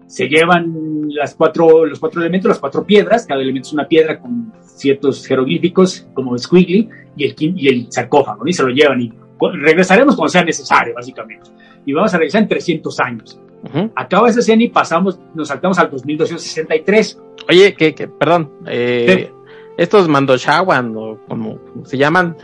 [0.06, 4.20] se llevan las cuatro, los cuatro elementos, las cuatro piedras, cada elemento es una piedra
[4.20, 9.12] con ciertos jeroglíficos, como Squiggly, y el, y el sarcófago, y se lo llevan y
[9.54, 11.50] regresaremos cuando sea necesario, básicamente.
[11.84, 13.40] Y vamos a regresar en 300 años.
[13.64, 13.90] Uh -huh.
[13.94, 17.18] Acaba esa escena y pasamos, nos saltamos al 2263.
[17.48, 19.50] Oye, que, que perdón, eh, sí.
[19.78, 22.36] estos Mandoshawan, o como se llaman,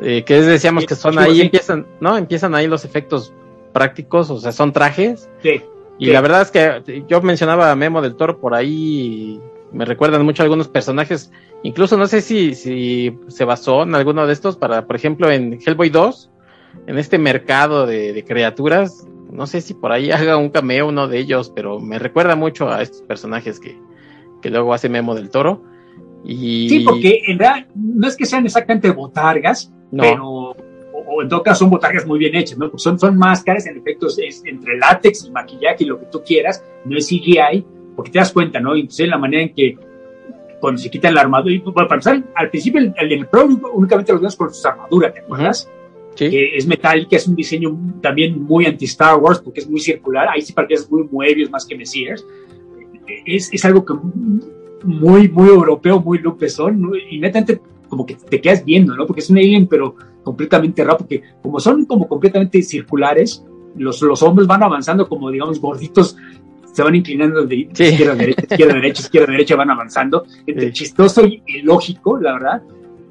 [0.00, 1.42] eh, que decíamos que son ahí, sí.
[1.42, 2.16] empiezan, ¿no?
[2.16, 3.32] Empiezan ahí los efectos
[3.72, 5.28] prácticos, o sea, son trajes.
[5.42, 5.62] Sí.
[5.98, 9.40] Y la verdad es que yo mencionaba a Memo del Toro por ahí,
[9.72, 11.30] me recuerdan mucho a algunos personajes,
[11.62, 15.60] incluso no sé si, si se basó en alguno de estos para, por ejemplo, en
[15.64, 16.30] Hellboy 2,
[16.88, 21.08] en este mercado de, de criaturas, no sé si por ahí haga un cameo uno
[21.08, 23.78] de ellos, pero me recuerda mucho a estos personajes que,
[24.42, 25.62] que luego hace Memo del Toro.
[26.24, 26.68] Y...
[26.68, 30.02] Sí, porque en realidad no es que sean exactamente botargas, No.
[30.02, 30.54] pero o,
[30.92, 32.66] o en todo caso son botargas muy bien hechas, ¿no?
[32.70, 36.22] Porque son, son máscaras, en efecto, es entre látex y maquillaje y lo que tú
[36.24, 38.74] quieras, no es CGI, porque te das cuenta, ¿no?
[38.74, 39.76] Inclusive la manera en que
[40.60, 43.44] cuando se quitan la armadura, y bueno, para empezar, al principio el, el, el Pro
[43.74, 45.70] únicamente los vemos con sus armaduras, ¿te acuerdas?
[46.14, 46.30] Sí.
[46.30, 50.42] que es metálica, es un diseño también muy anti-Star Wars porque es muy circular, ahí
[50.42, 52.24] sí parecía muy Moebius más que Messiers.
[53.26, 53.94] Es, es algo que
[54.84, 59.06] muy, muy europeo, muy lupezón, y netamente como que te quedas viendo, ¿no?
[59.06, 63.44] Porque es un alien, pero completamente raro, porque como son como completamente circulares,
[63.76, 66.16] los, los hombres van avanzando como, digamos, gorditos,
[66.72, 67.84] se van inclinando de Sí.
[67.84, 70.72] izquierda a derecha, izquierda a derecha, izquierda a derecha, van avanzando, entre Sí.
[70.72, 72.62] chistoso y lógico, la verdad.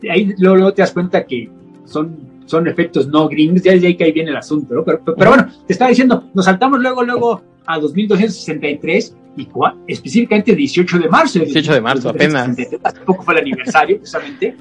[0.09, 1.49] Ahí luego, luego te das cuenta que
[1.85, 4.83] son son efectos no gringos, ya desde ahí que ahí viene el asunto, ¿no?
[4.83, 9.75] Pero, pero, pero bueno, te estaba diciendo, nos saltamos luego, luego a 2263 y cua-
[9.87, 11.39] específicamente 18 de marzo.
[11.39, 12.49] 18 de marzo, apenas.
[12.83, 14.55] Hace poco fue el aniversario, precisamente,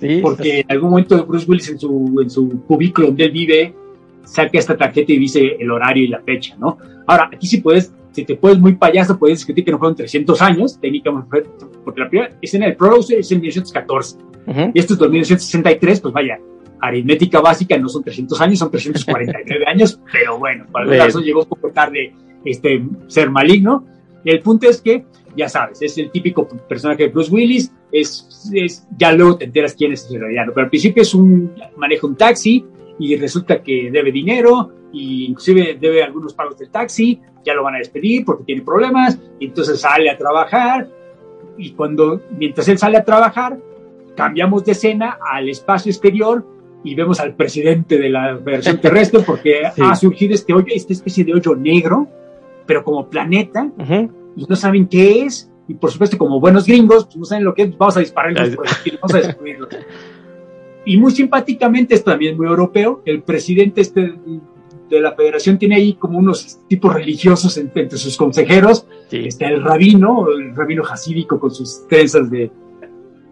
[0.00, 3.74] Sí, porque en algún momento Bruce Willis en su, en su cubículo donde él vive
[4.24, 6.76] saca esta tarjeta y dice el horario y la fecha, ¿no?
[7.06, 10.42] Ahora, aquí sí puedes, si te puedes muy payaso, puedes discutir que no fueron 300
[10.42, 11.48] años, técnicamente,
[11.84, 14.16] porque la primera escena del prólogo es en 1914.
[14.46, 14.60] Ujú.
[14.74, 16.38] Y esto es 1963, pues vaya,
[16.80, 21.42] aritmética básica no son 300 años, son 349 años, pero bueno, para el caso llegó
[21.42, 22.12] un poco tarde
[22.44, 23.84] este ser maligno.
[24.24, 25.04] El punto es que,
[25.36, 29.74] ya sabes, es el típico personaje de Bruce Willis, es, es ya luego te enteras
[29.74, 32.64] quién es en realidad, pero al principio es un, maneja un taxi
[32.98, 37.76] y resulta que debe dinero y inclusive debe algunos pagos del taxi, ya lo van
[37.76, 40.88] a despedir porque tiene problemas, y entonces sale a trabajar
[41.56, 43.58] y cuando, mientras él sale a trabajar,
[44.16, 46.44] cambiamos de escena al espacio exterior
[46.90, 49.82] y vemos al presidente de la versión terrestre porque Sí.
[49.84, 52.06] ha surgido este hoyo, esta especie de hoyo negro,
[52.66, 54.10] pero como planeta, Ujú.
[54.36, 57.54] y no saben qué es, y por supuesto como buenos gringos, pues no saben lo
[57.54, 59.68] que es, vamos a disparar los proyectiles, vamos a destruirlos.
[60.84, 64.14] Y muy simpáticamente, esto también es muy europeo, el presidente este
[64.88, 69.24] de la federación tiene ahí como unos tipos religiosos entre, entre sus consejeros, Sí.
[69.26, 72.50] está el rabino, el rabino hasídico con sus trenzas de,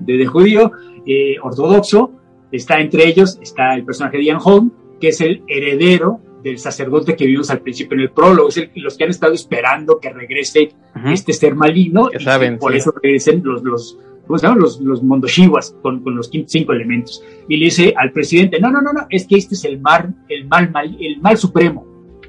[0.00, 0.70] de, de judío,
[1.06, 2.10] eh, ortodoxo,
[2.52, 4.70] está entre ellos, está el personaje de Ian Holm,
[5.01, 8.70] que es el heredero del sacerdote que vimos al principio en el prólogo, es el,
[8.77, 10.70] los que han estado esperando que regrese
[11.06, 12.78] este ser maligno, y saben, por sí.
[12.78, 14.60] eso regresan los, los, ¿cómo se llaman?
[14.60, 17.23] Los, los mondoshiwas con, con los cinco elementos.
[17.48, 20.14] Y le dice al presidente, no, no, no, no, es que este es el mal,
[20.28, 21.85] el mal, mal- el mal supremo.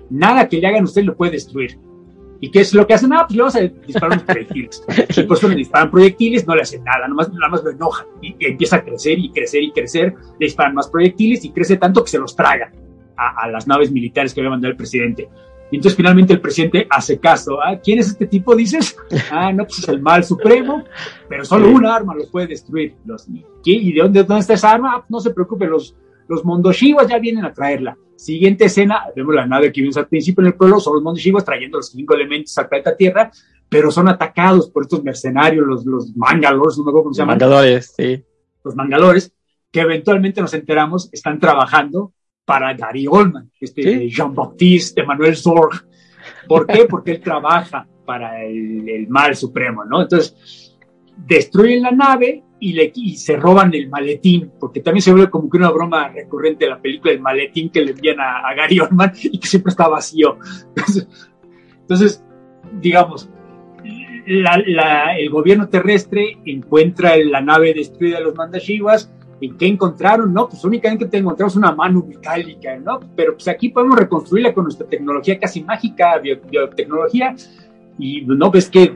[0.10, 1.78] Nada que le hagan a usted lo puede destruir.
[2.40, 3.12] ¿Y qué es lo que hacen?
[3.14, 4.84] Ah, pues le vamos a disparar unos proyectiles.
[5.18, 8.06] Y por eso le disparan proyectiles, no le hacen nada, nomás, nada más lo enojan.
[8.22, 11.78] Y, y empieza a crecer y crecer y crecer, le disparan más proyectiles y crece
[11.78, 12.72] tanto que se los traga
[13.16, 15.30] a, a las naves militares que había mandado el presidente.
[15.70, 17.62] Y entonces finalmente el presidente hace caso.
[17.62, 18.56] ¿Ah, ¿Quién es este tipo?
[18.56, 18.96] Dices.
[19.32, 20.84] Ah, no, pues es el mal supremo,
[21.28, 22.96] pero solo una arma los puede destruir.
[23.06, 23.72] Los, ¿y, qué?
[23.72, 24.94] ¿Y de dónde, dónde está esa arma?
[24.96, 25.96] Ah, no se preocupe, los,
[26.28, 27.98] los mondoshiwas ya vienen a traerla.
[28.18, 31.46] Siguiente escena, vemos la nave que vimos al principio en el pueblo, son los mondoshiwas
[31.46, 33.32] trayendo los cinco elementos al planeta Tierra,
[33.70, 37.38] pero son atacados por estos mercenarios, los, los mangalores, no me acuerdo cómo se llaman
[37.38, 38.24] Mangadores, sí.
[38.64, 39.32] los mangalores,
[39.72, 42.12] que eventualmente nos enteramos están trabajando
[42.44, 44.10] para Gary Oldman, este Sí.
[44.10, 45.86] Jean-Baptiste Emmanuel Zorg.
[46.48, 46.86] ¿Por qué?
[46.90, 50.02] Porque él trabaja para el, el mal supremo, ¿no?
[50.02, 50.76] Entonces,
[51.18, 55.50] destruyen la nave y, le, y se roban el maletín, porque también se vuelve como
[55.50, 58.80] que una broma recurrente de la película, el maletín que le envían a, a Gary
[58.82, 60.38] Oldman y que siempre está vacío.
[61.82, 62.24] Entonces,
[62.82, 63.30] digamos,
[64.28, 69.12] la- la- el gobierno terrestre encuentra la nave destruida de los mandashivas.
[69.40, 70.34] ¿Y qué encontraron?
[70.34, 73.00] No, pues únicamente te encontramos una mano metálica, ¿no?
[73.16, 77.36] Pero pues aquí podemos reconstruirla con nuestra tecnología casi mágica, bio- biotecnología.
[78.00, 78.96] Y no ves que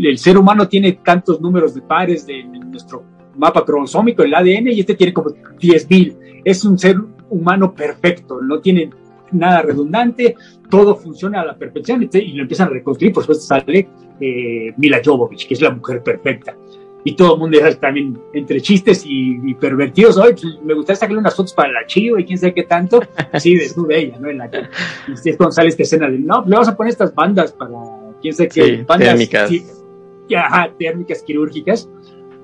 [0.00, 3.04] el ser humano tiene tantos números de pares de nuestro
[3.36, 6.42] mapa cromosómico, el ADN, y este tiene como 10.000.
[6.44, 6.96] Es un ser
[7.30, 8.90] humano perfecto, no tiene
[9.32, 10.36] nada redundante,
[10.70, 13.12] todo funciona a la perfección y, te- y lo empiezan a reconstruir.
[13.12, 13.88] Por supuesto, sale
[14.20, 16.56] eh, Mila Jovovich, que es la mujer perfecta.
[17.06, 20.16] Y todo el mundo ya también entre chistes y, y pervertidos.
[20.16, 23.00] Oye, pues, me gustaría sacarle unas fotos para la chivo y quién sabe qué tanto.
[23.32, 24.28] Así desnuda ella, ¿no?
[24.30, 24.50] En la,
[25.08, 27.70] y es cuando sale esta escena de, no, le vamos a poner estas bandas para
[28.24, 28.62] quién sabe qué.
[28.78, 29.48] Sí, térmicas.
[29.50, 29.64] sí,
[30.28, 31.88] ya, ajá, térmicas quirúrgicas.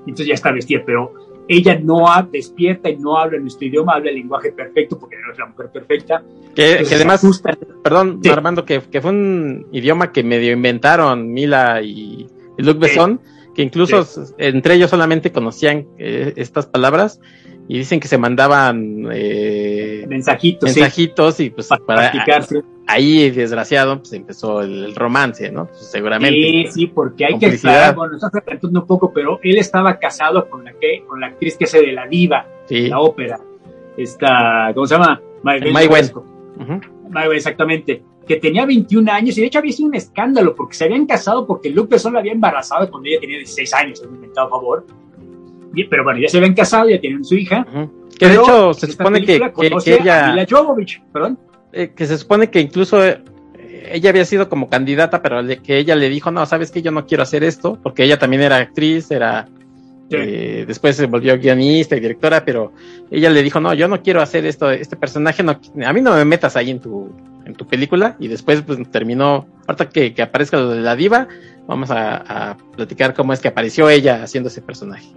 [0.01, 1.13] Entonces ya está vestida, pero
[1.47, 5.31] ella no ha, despierta y no habla nuestro idioma, habla el lenguaje perfecto porque no
[5.33, 6.23] es la mujer perfecta.
[6.55, 7.57] Que, que además, se asusta.
[7.83, 8.29] perdón, Sí.
[8.29, 12.27] Armando, que, que fue un idioma que medio inventaron Mila y,
[12.57, 13.19] Luc Besson,
[13.55, 17.19] que incluso s- entre ellos solamente conocían eh, estas palabras
[17.71, 22.63] y dicen que se mandaban eh, mensajitos, sí, mensajitos y pues para para practicarse.
[22.85, 25.67] ahí, desgraciado, pues empezó el, romance, ¿no?
[25.67, 26.35] Pues, seguramente.
[26.35, 28.29] Sí, sí, porque hay que aclarar, bueno, estás
[28.63, 31.93] un poco, pero él estaba casado con la que, con la actriz que hace de
[31.93, 33.39] la diva, la ópera,
[33.95, 35.21] esta, ¿cómo se llama?
[35.41, 35.87] May
[37.33, 41.05] exactamente, que tenía 21 años y de hecho había sido un escándalo porque se habían
[41.05, 44.85] casado porque Luke Besson la había embarazado cuando ella tenía 16 años, inventado a favor.
[45.89, 47.65] Pero bueno, ya se habían casado, ya tienen su hija.
[48.17, 49.39] Que de hecho se supone que,
[49.83, 50.35] que, ella...
[51.11, 51.39] perdón.
[51.73, 53.21] Eh, que se supone que incluso eh,
[53.91, 57.05] ella había sido como candidata, pero que ella le dijo, no, sabes que yo no
[57.05, 59.47] quiero hacer esto, porque ella también era actriz, era
[60.11, 62.73] eh, después se volvió guionista y directora, pero
[63.09, 66.13] ella le dijo, no, yo no quiero hacer esto, este personaje, no, a mí no
[66.13, 67.09] me metas ahí en tu,
[67.45, 71.27] en tu película, y después pues terminó, ahorita que, que aparezca lo de la diva,
[71.67, 75.07] vamos a, platicar cómo es que apareció ella haciendo ese personaje.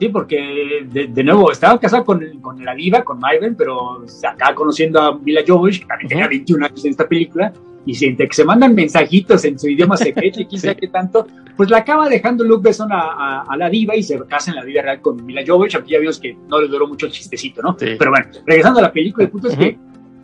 [0.00, 4.98] Sí, porque de, nuevo estaba casado con, con, la diva, con Myron, pero acá conociendo
[4.98, 7.52] a Mila Jovovich, que también tenía 21 años en esta película,
[7.84, 11.26] y siente que se mandan mensajitos en su idioma secreto y quién sabe qué tanto,
[11.54, 14.64] pues la acaba dejando Luke Besson a, a, la diva y se casa en la
[14.64, 17.60] vida real con Mila Jovovich, aquí ya vimos que no le duró mucho el chistecito,
[17.60, 17.76] ¿no?
[17.76, 19.76] Pero bueno, regresando a la película, el punto es que, eh,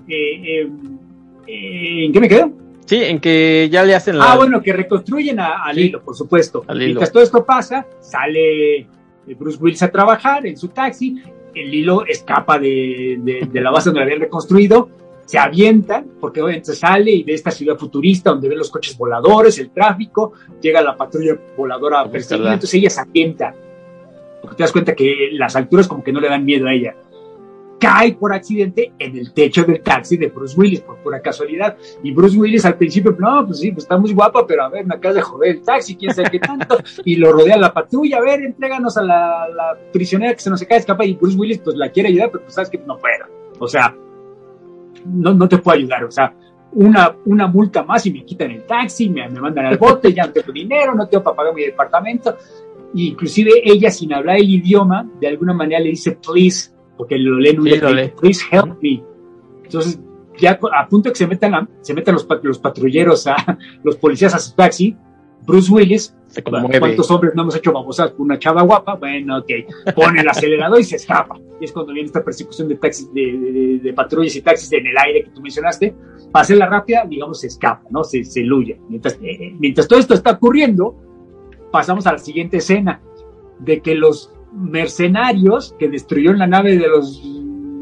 [0.08, 0.70] eh,
[1.48, 2.50] eh, ¿en qué me quedo?
[2.86, 4.32] Sí, en que ya le hacen la...
[4.32, 6.64] Ah, bueno, que reconstruyen a, Lilo, por supuesto.
[6.74, 8.86] Mientras todo esto pasa, sale
[9.34, 11.22] Bruce Willis a trabajar en su taxi,
[11.54, 14.88] el hilo escapa de, de, la base donde lo habían reconstruido,
[15.24, 19.58] se avientan, porque obviamente sale y ve esta ciudad futurista donde ven los coches voladores,
[19.58, 23.54] el tráfico, llega la patrulla voladora a perseguir, entonces ella se avienta,
[24.40, 26.94] porque te das cuenta que las alturas como que no le dan miedo a ella
[27.78, 31.76] cae por accidente en el techo del taxi de Bruce Willis, por pura casualidad.
[32.02, 34.86] Y Bruce Willis al principio, no, pues sí, pues está muy guapa, pero a ver,
[34.86, 36.78] me acabas de joder el taxi, quién sabe qué tanto.
[37.04, 40.78] y lo rodea la patrulla, a ver, entréganos a la, prisionera que se nos cae
[40.78, 41.04] escapa.
[41.04, 43.26] Y Bruce Willis, pues la quiere ayudar, pero pues sabes que no puedo.
[43.58, 43.94] O sea,
[45.04, 46.04] no, no te puedo ayudar.
[46.04, 46.34] O sea,
[46.72, 50.26] una, una multa más y me quitan el taxi, me, me mandan al bote, ya
[50.26, 52.36] no tengo dinero, no tengo para pagar mi departamento.
[52.94, 57.38] Y inclusive ella, sin hablar el idioma, de alguna manera le dice, please, porque lo
[57.38, 57.66] leen un
[58.20, 59.02] please help me.
[59.64, 60.00] Entonces,
[60.38, 63.36] ya a punto de que se metan, se metan los, los patrulleros, a,
[63.82, 64.96] los policías a su taxi,
[65.46, 68.96] Bruce Willis, ¿cuántos hombres no hemos hecho babosas con una chava guapa?
[68.96, 71.38] Bueno, ok, pone el acelerador y se escapa.
[71.60, 75.24] Y es cuando viene esta persecución de taxis, de, patrullas y taxis en el aire
[75.24, 75.94] que tú mencionaste.
[76.32, 78.02] Para hacerla rápida, digamos, se escapa, ¿no?
[78.02, 78.80] Se, se eluye.
[78.88, 80.96] Mientras, eh, eh, mientras todo esto está ocurriendo,
[81.70, 83.00] pasamos a la siguiente escena,
[83.60, 87.22] de que los mercenarios que destruyeron la nave de los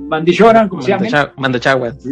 [0.08, 1.32] Mandishoran, como se llama?
[1.36, 2.06] Mandachawas.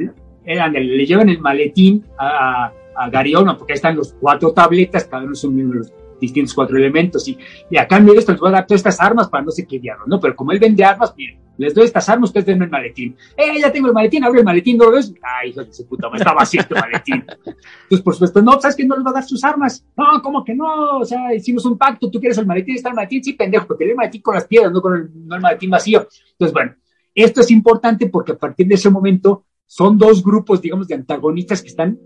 [0.45, 5.25] Eran le llevan el maletín a, a Gary porque ahí están los cuatro tabletas, cada
[5.25, 5.93] uno son los
[6.23, 7.37] distintos cuatro elementos, y,
[7.71, 9.67] y a cambio de esto les voy a dar todas estas armas para no sé
[9.67, 10.19] qué diablos, ¿no?
[10.19, 13.15] Pero como él vende armas, miren, les doy estas armas, ustedes denme el maletín.
[13.37, 14.25] ¡Eh, ya tengo el maletín!
[14.25, 15.13] Abre el maletín, ¿no lo ves?
[15.23, 16.21] ¡Ay, hijo de su puta madre!
[16.21, 17.25] Está vacío este maletín.
[17.27, 19.85] Entonces, por supuesto, no, ¿sabes que no les va a dar sus armas?
[19.97, 20.99] No, ¿cómo que no?
[20.99, 23.85] O sea, hicimos un pacto, tú quieres el maletín, está el maletín, sí, pendejo, porque
[23.85, 26.09] el maletín con las piedras, no con el, no el maletín vacío.
[26.33, 26.75] Entonces, bueno,
[27.15, 31.61] esto es importante porque a partir de ese momento son dos grupos, digamos, de antagonistas
[31.61, 31.99] que están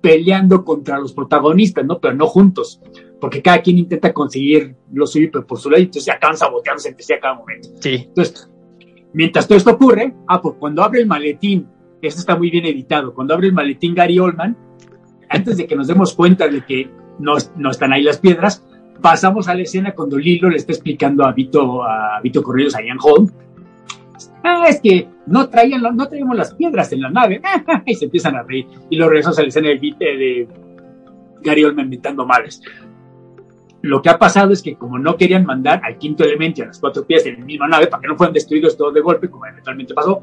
[0.00, 2.00] peleando contra los protagonistas, ¿no?
[2.00, 2.80] Pero no juntos,
[3.20, 6.90] porque cada quien intenta conseguir lo suyo, pero por su lado, entonces se acaban saboteándose
[6.90, 7.68] entre sí a cada momento.
[7.80, 8.04] Sí.
[8.08, 8.50] Entonces,
[9.12, 11.68] mientras todo esto ocurre, ah, pues cuando abre el maletín,
[12.00, 14.56] esto está muy bien editado, cuando abre el maletín Gary Oldman,
[15.28, 18.64] antes de que nos demos cuenta de que no, no están ahí las piedras,
[19.00, 22.82] pasamos a la escena cuando Lilo le está explicando a Vito, a Vito Correos, a
[22.82, 23.30] Ian Holm,
[24.44, 27.40] ah, es que no traían, no traíamos las piedras en la nave,
[27.86, 30.48] y se empiezan a reír, y lo regresamos a la escena de, de
[31.42, 32.60] Gary Oldman inventando males.
[33.82, 36.66] Lo que ha pasado es que como no querían mandar al quinto elemento y a
[36.66, 39.30] las cuatro piezas en la misma nave para que no fueran destruidos todos de golpe,
[39.30, 40.22] como eventualmente pasó,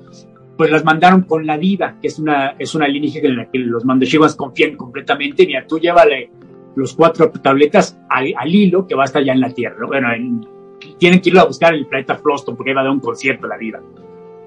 [0.57, 3.59] pues las mandaron con la diva, que es una, es una alienígena en la que
[3.59, 5.45] los mandashivas confían completamente.
[5.45, 6.29] Mira, tú llévale
[6.75, 9.85] los cuatro tabletas al, hilo que va a estar ya en la Tierra.
[9.87, 10.09] Bueno,
[10.97, 13.47] tienen que irlo a buscar en el planeta Floston porque va a dar un concierto
[13.47, 13.81] la diva.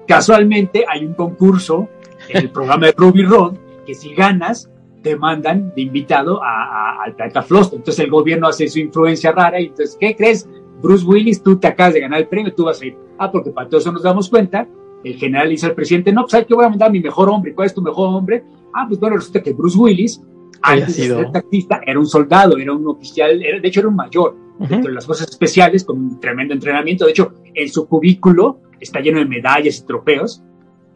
[0.07, 1.89] Casualmente hay un concurso
[2.29, 3.53] en el programa de Ruby Road
[3.85, 7.73] que si ganas te mandan de invitado a, al planeta Flost.
[7.73, 10.47] Entonces el gobierno hace su influencia rara y entonces, ¿qué crees?
[10.81, 12.97] Bruce Willis, tú te acabas de ganar el premio, tú vas a ir.
[13.17, 14.67] Ah, porque para todo eso nos damos cuenta.
[15.03, 17.29] El general dice al presidente, no, pues hay que voy a mandar a mi mejor
[17.29, 17.53] hombre.
[17.53, 18.43] ¿Cuál es tu mejor hombre?
[18.73, 20.21] Ah, pues bueno, resulta que Bruce Willis,
[20.61, 24.35] antes de ser taxista, era un soldado, era un oficial, de hecho era un mayor
[24.59, 27.05] dentro de las cosas especiales, con un tremendo entrenamiento.
[27.05, 30.43] De hecho, en su cubículo está lleno de medallas y trofeos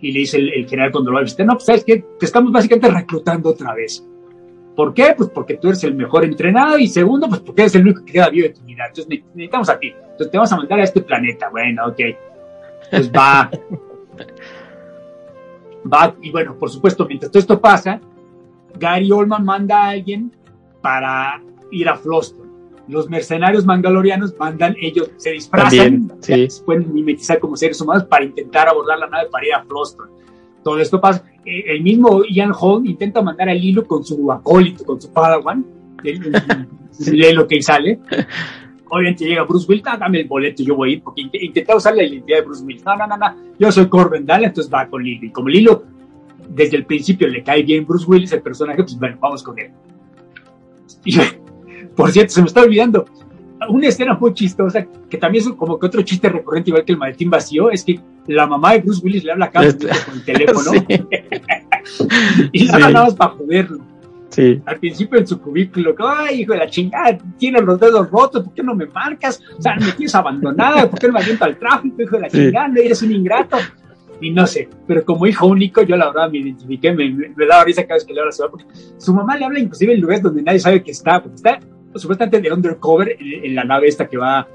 [0.03, 2.25] y le dice el, general cuando lo va a visitar, no, pues sabes que te
[2.25, 4.05] estamos básicamente reclutando otra vez.
[4.75, 5.13] ¿Por qué?
[5.15, 8.11] Pues porque tú eres el mejor entrenado y segundo, pues porque eres el único que
[8.11, 8.83] queda vivo de tu vida.
[8.87, 9.93] Entonces necesitamos a ti.
[9.95, 11.49] Entonces te vamos a mandar a este planeta.
[11.49, 11.99] Bueno, ok.
[12.89, 13.49] Pues va.
[15.93, 18.01] va, y bueno, por supuesto, mientras todo esto pasa,
[18.77, 20.33] Gary Oldman manda a alguien
[20.81, 22.42] para ir a Floston.
[22.87, 26.49] Los mercenarios mangalorianos mandan, ellos se disfrazan, También, sí.
[26.49, 30.09] se pueden mimetizar como seres humanos para intentar abordar la nave para ir a Floston.
[30.63, 31.23] Todo esto pasa.
[31.45, 35.65] Eh, El mismo Ian Holm intenta mandar al hilo con su acólito, con su Padawan,
[36.03, 36.19] lee
[37.33, 37.99] lo que sale.
[38.89, 41.77] Obviamente llega Bruce Willis, ah, dame el boleto, yo voy a ir, porque int- intentaba
[41.77, 42.85] usar la identidad de Bruce Willis.
[42.85, 45.25] No, no, no, no, yo soy Corbin Dallas, entonces va con Lilo.
[45.25, 45.83] Y como Lilo
[46.49, 49.71] desde el principio le cae bien Bruce Willis, el personaje, pues bueno, vamos con él.
[51.05, 51.17] Y,
[51.95, 53.05] por cierto, se me está olvidando,
[53.69, 56.97] una escena muy chistosa, que también es como que otro chiste recurrente, igual que el
[56.97, 60.13] maletín vacío, es que la mamá de Bruce Willis le habla a cada Este- con
[60.15, 60.71] el teléfono
[61.83, 62.71] Sí, y Sí.
[62.71, 63.79] nada más para joderlo.
[64.29, 64.61] sí.
[64.65, 68.53] Al principio en su cubículo, ay, hijo de la chingada, tienes los dedos rotos, ¿por
[68.53, 69.41] qué no me marcas?
[69.57, 72.29] O sea, me tienes abandonada, ¿por qué no me aviento al tráfico, hijo de la
[72.29, 72.67] chingada?
[72.69, 73.57] No eres un ingrato.
[74.21, 77.45] Y no sé, pero como hijo único, yo la verdad me identifiqué, me, me, me
[77.45, 78.65] daba risa cada vez que le habla a su mamá, porque
[78.97, 81.59] su mamá le habla inclusive en lugares donde nadie sabe que está, porque está
[81.95, 84.47] supuestamente de undercover en, en la nave esta que va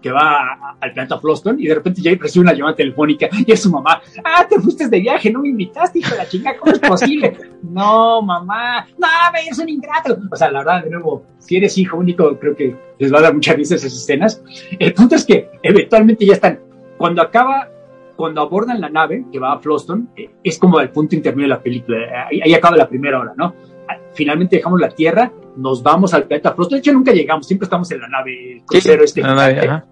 [0.00, 3.62] que va al planeta Floston y de repente ya recibe una llamada telefónica y es
[3.62, 6.72] su mamá, ah, te fuiste de viaje, no me invitaste, hijo de la chingada, ¿cómo
[6.72, 7.36] es posible?
[7.62, 10.18] no, mamá, no, me eres un ingrato.
[10.30, 13.22] O sea, la verdad, de nuevo, si eres hijo único, creo que les va a
[13.22, 14.42] dar mucha risa esas escenas.
[14.78, 16.60] El punto es que eventualmente ya están,
[16.96, 17.68] cuando acaba,
[18.16, 21.56] cuando abordan la nave que va a Floston, eh, es como el punto intermedio de
[21.56, 23.54] la película, ahí, ahí acaba la primera hora, ¿no?
[24.14, 27.90] Finalmente dejamos la Tierra, nos vamos al planeta Floston, de hecho nunca llegamos, siempre estamos
[27.90, 29.20] en la nave, crucero este.
[29.20, 29.86] la nave, ajá.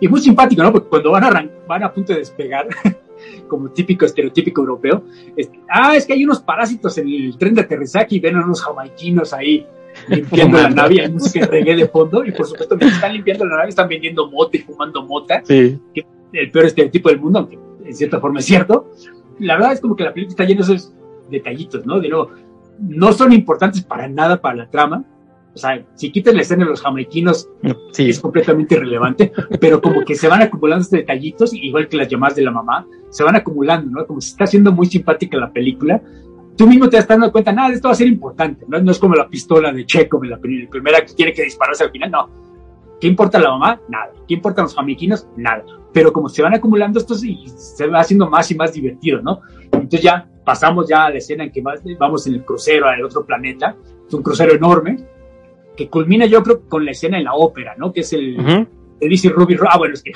[0.00, 0.72] Y muy simpático, ¿no?
[0.72, 2.66] Porque cuando van a, van a punto de despegar,
[3.48, 5.04] como típico estereotípico europeo,
[5.36, 8.44] es, ah, es que hay unos parásitos en el tren de aterrizaje y ven a
[8.44, 9.64] unos jamaiquinos ahí
[10.08, 13.44] limpiando la nave, hay música de reggae de fondo, y por supuesto, mientras están limpiando
[13.44, 15.78] la nave, están vendiendo mota y fumando mota, Sí,
[16.32, 18.90] el peor estereotipo del mundo, aunque en cierta forma es cierto.
[19.38, 20.92] La verdad es como que la película está llena de esos
[21.30, 22.00] detallitos, ¿no?
[22.00, 22.30] De nuevo,
[22.78, 25.04] no son importantes para nada para la trama.
[25.54, 27.48] O sea, si quitas la escena de los jamaiquinos,
[27.92, 28.08] sí.
[28.08, 32.36] es completamente irrelevante, pero como que se van acumulando estos detallitos, igual que las llamadas
[32.36, 34.06] de la mamá, se van acumulando, ¿no?
[34.06, 36.00] Como si está siendo muy simpática la película.
[36.56, 38.80] Tú mismo te estás dando cuenta, nada, esto va a ser importante, ¿no?
[38.80, 42.10] No es como la pistola de Checo la primera que tiene que dispararse al final,
[42.10, 42.42] no.
[43.02, 43.80] ¿Qué importa la mamá?
[43.88, 44.12] Nada.
[44.28, 45.26] ¿Qué importan los jamaiquinos?
[45.36, 45.64] Nada.
[45.92, 49.40] Pero como se van acumulando estos y se va haciendo más y más divertido, ¿no?
[49.82, 51.62] Entonces ya pasamos ya a la escena en que
[51.98, 53.76] vamos en el crucero al otro planeta.
[54.06, 54.96] Es un crucero enorme
[55.76, 57.92] que culmina yo creo con la escena en la ópera, ¿no?
[57.92, 58.36] Que es el,
[59.00, 60.12] le dice Ruby Rod, ah, bueno, es que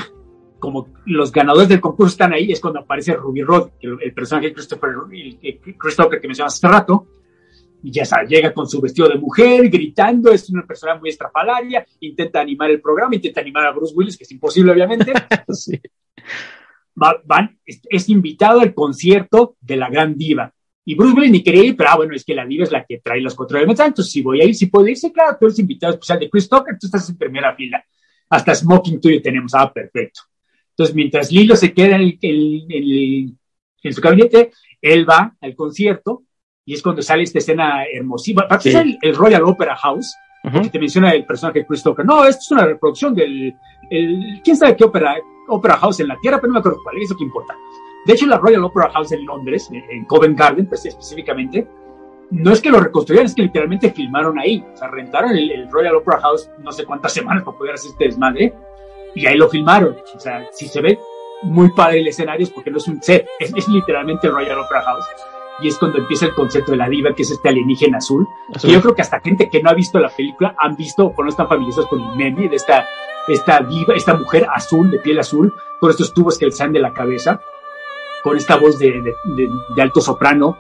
[0.59, 4.49] como los ganadores del concurso están ahí, es cuando aparece Ruby Rod, el, el personaje
[4.49, 7.07] de Christopher, el- el Christopher que mencionas hace rato,
[7.83, 11.87] y ya sabes, llega con su vestido de mujer, gritando, es una persona muy estrafalaria,
[12.01, 15.13] intenta animar el programa, intenta animar a Bruce Willis, que es imposible obviamente,
[15.51, 15.81] Sí.
[17.01, 20.53] Va- van, es, es invitado al concierto de la gran diva.
[20.85, 22.85] Y Bruce Willis ni quería ir, pero ah, bueno, es que la diva es la
[22.85, 23.81] que trae los elementos.
[23.81, 26.21] Ah, Entonces, si voy a ir, si puedo ir, sí, claro, tú eres invitado especial
[26.21, 27.85] de Chris Tucker, tú estás en primera fila.
[28.31, 30.21] Hasta smoking tuyo tenemos, ah, perfecto.
[30.71, 33.39] Entonces, mientras Lilo se queda en, el- en- en-
[33.83, 34.51] en su gabinete,
[34.81, 36.23] él va al concierto
[36.65, 38.43] y es cuando sale esta escena hermosísima.
[38.43, 38.77] Aparte, Sí.
[38.77, 40.15] es el, el Royal Opera House,
[40.45, 40.63] Ujú.
[40.63, 42.05] que te menciona el personaje de Chris Tucker.
[42.07, 43.55] No, esto es una reproducción del.
[43.91, 45.17] El, ¿Quién sabe qué ópera,
[45.49, 46.39] ópera House en la Tierra?
[46.39, 47.55] Pero no me acuerdo cuál, eso que importa.
[48.05, 51.67] De hecho, la Royal Opera House en Londres, en- en Covent Garden pues, específicamente,
[52.31, 54.65] no es que lo reconstruyeran, es que literalmente filmaron ahí.
[54.73, 57.91] O sea, rentaron el, el Royal Opera House no sé cuántas semanas para poder hacer
[57.93, 58.55] este desmadre
[59.15, 59.97] y ahí lo filmaron.
[60.15, 60.99] O sea, si se ve
[61.43, 64.59] muy padre el escenario es porque no es un set, es, es literalmente el Royal
[64.61, 65.05] Opera House.
[65.61, 68.27] Y es cuando empieza el concepto de la diva, que es este alienígena azul.
[68.55, 68.71] Azul.
[68.71, 71.23] Y yo creo que hasta gente que no ha visto la película han visto o
[71.23, 72.87] no están familiarizados con el meme de esta,
[73.29, 76.81] esta diva, esta mujer azul, de piel azul, con estos tubos que le salen de
[76.81, 77.41] la cabeza,
[78.23, 80.57] con esta voz de, de- de- de alto soprano,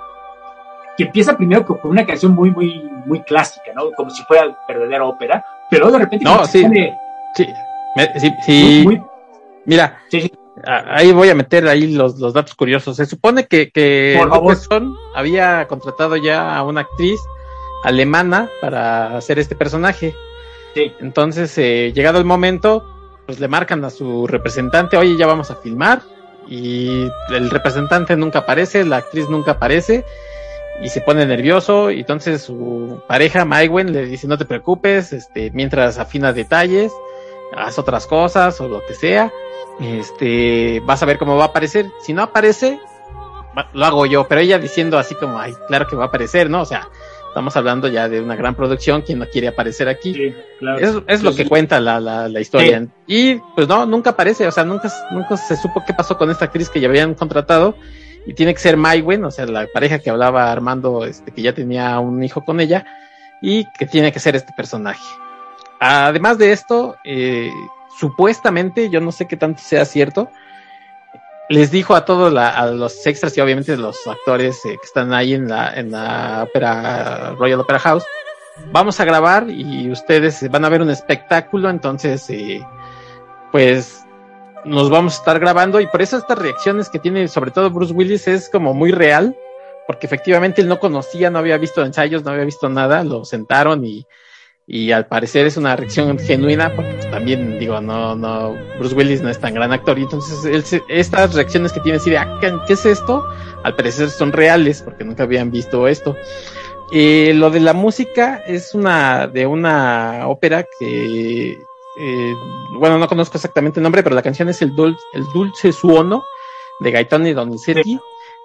[0.96, 3.90] que empieza primero con una canción muy, muy, muy clásica, ¿no?
[3.96, 6.64] Como si fuera verdadera ópera, pero de repente No, sí.
[7.34, 7.46] Sí,
[7.96, 8.82] me- sí, sí.
[8.84, 9.06] muy, muy-
[9.66, 10.32] Mira, sí,
[10.64, 12.96] ahí voy a meter ahí los, los datos curiosos.
[12.96, 14.14] Se supone que, que
[15.14, 17.20] había contratado ya a una actriz
[17.84, 20.14] alemana para hacer este personaje.
[20.76, 20.92] Sí.
[21.00, 22.84] Entonces, eh, llegado el momento,
[23.24, 26.02] pues le marcan a su representante, oye, ya vamos a filmar.
[26.46, 30.04] Y el representante nunca aparece, la actriz nunca aparece.
[30.82, 31.90] Y se pone nervioso.
[31.90, 36.92] Y entonces su pareja, Maigwen, le dice, no te preocupes, este, mientras afina detalles,
[37.56, 39.32] haz otras cosas o lo que sea.
[39.80, 41.86] Este, vas a ver cómo va a aparecer.
[42.02, 42.78] Si no aparece,
[43.72, 44.28] lo hago yo.
[44.28, 46.60] Pero ella diciendo así como, ay, claro que va a aparecer, ¿no?
[46.60, 46.86] O sea,
[47.36, 49.02] estamos hablando ya de una gran producción.
[49.02, 50.14] quien no quiere aparecer aquí?
[50.14, 50.78] Sí, claro.
[50.78, 52.86] Es, es lo que cuenta la, la, la historia.
[53.06, 56.46] Y pues no, nunca aparece, o sea, nunca, nunca se supo qué pasó con esta
[56.46, 57.76] actriz que ya habían contratado.
[58.26, 61.52] y tiene que ser Maywin, o sea, la pareja que hablaba Armando, este, que ya
[61.52, 62.86] tenía un hijo con ella,
[63.42, 65.04] y que tiene que ser este personaje.
[65.78, 67.52] Además de esto, eh,
[67.98, 70.30] supuestamente, yo no sé qué tanto sea cierto,
[71.48, 75.34] les dijo a todos a los extras y obviamente los actores eh, que están ahí
[75.34, 78.04] en la, en la ópera, Royal Opera House,
[78.72, 82.64] vamos a grabar y ustedes van a ver un espectáculo, entonces, eh,
[83.52, 84.04] pues
[84.64, 87.92] nos vamos a estar grabando y por eso estas reacciones que tiene sobre todo Bruce
[87.92, 89.36] Willis es como muy real,
[89.86, 93.84] porque efectivamente él no conocía, no había visto ensayos, no había visto nada, lo sentaron
[93.84, 94.06] y,
[94.68, 99.22] y al parecer es una reacción genuina, porque pues, también digo, no, no, Bruce Willis
[99.22, 102.38] no es tan gran actor y entonces él, estas reacciones que tiene así de, ah,
[102.40, 103.24] ¿qué es esto?
[103.62, 106.16] Al parecer son reales porque nunca habían visto esto.
[106.92, 111.52] Eh, lo de la música es una de una ópera que,
[111.98, 112.34] eh,
[112.72, 116.24] bueno, no conozco exactamente el nombre, pero la canción es el, Dulce, el Dulce Suono
[116.80, 118.00] de Gaetano Donizetti.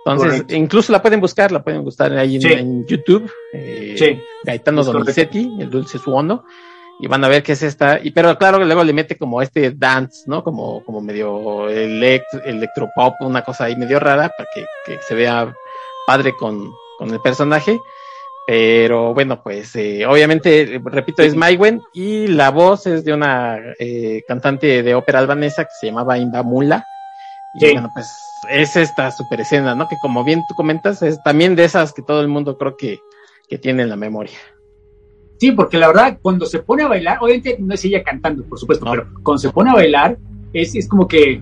[0.06, 3.32] Entonces, incluso la pueden buscar, la pueden buscar ahí en, YouTube.
[3.54, 4.22] Eh, sí.
[4.44, 6.44] Gaetano Donizetti, el Dulce Suono.
[7.00, 8.00] Y van a ver qué es esta.
[8.02, 10.44] Y pero claro, luego le mete como este dance, ¿no?
[10.44, 15.56] Como, como medio elect, electropop, una cosa ahí medio rara para que, que se vea
[16.06, 17.80] padre con, con el personaje.
[18.46, 24.24] Pero bueno, pues eh, obviamente, repito, es Maiwen y la voz es de una eh,
[24.28, 26.86] cantante de ópera albanesa que se llamaba Imba Mula.
[27.54, 28.18] Y bueno, pues
[28.50, 29.88] es esta super escena, ¿no?
[29.88, 33.00] Que como bien tú comentas, es también de esas que todo el mundo creo que,
[33.48, 34.38] que tiene en la memoria.
[35.38, 38.60] Sí, porque la verdad, cuando se pone a bailar, obviamente no es ella cantando, por
[38.60, 40.18] supuesto, pero cuando se pone a bailar,
[40.54, 41.42] es, es como que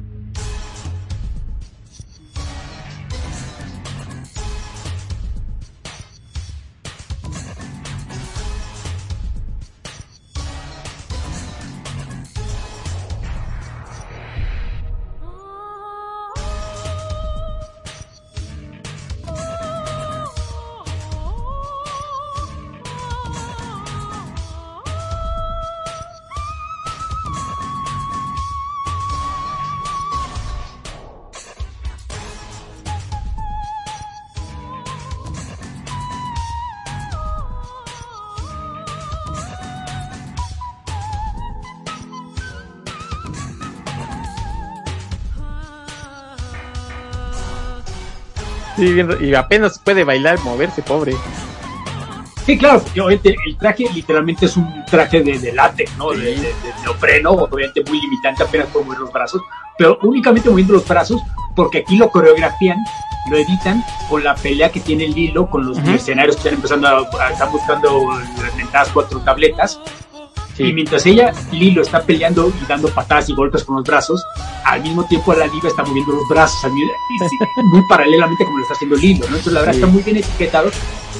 [48.80, 51.14] y apenas puede bailar, moverse, pobre.
[52.50, 56.10] Sí, claro, obviamente el traje literalmente es un traje de, de látex, ¿no?
[56.10, 59.42] De, de, neopreno, obviamente muy limitante, apenas puede mover los brazos,
[59.78, 61.22] pero únicamente moviendo los brazos,
[61.56, 62.80] porque aquí lo coreografían,
[63.30, 66.88] lo editan con la pelea que tiene el hilo, con los mercenarios que están empezando
[66.88, 68.10] a, están buscando
[68.42, 69.80] las mentadas cuatro tabletas,
[70.60, 74.24] y mientras ella, Lilo, está peleando y dando patadas y golpes con los brazos,
[74.66, 78.98] al mismo tiempo la diva está moviendo los brazos, muy paralelamente como lo está haciendo
[78.98, 79.38] Lilo, ¿no?
[79.38, 80.70] Entonces la verdad está muy bien etiquetado,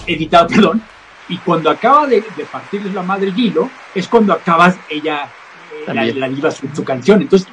[0.06, 0.82] editado, perdón,
[1.30, 5.30] y cuando acaba de, de partirles la madre Lilo, es cuando acaba ella,
[5.88, 7.22] eh, la, diva, su, canción.
[7.22, 7.48] Entonces,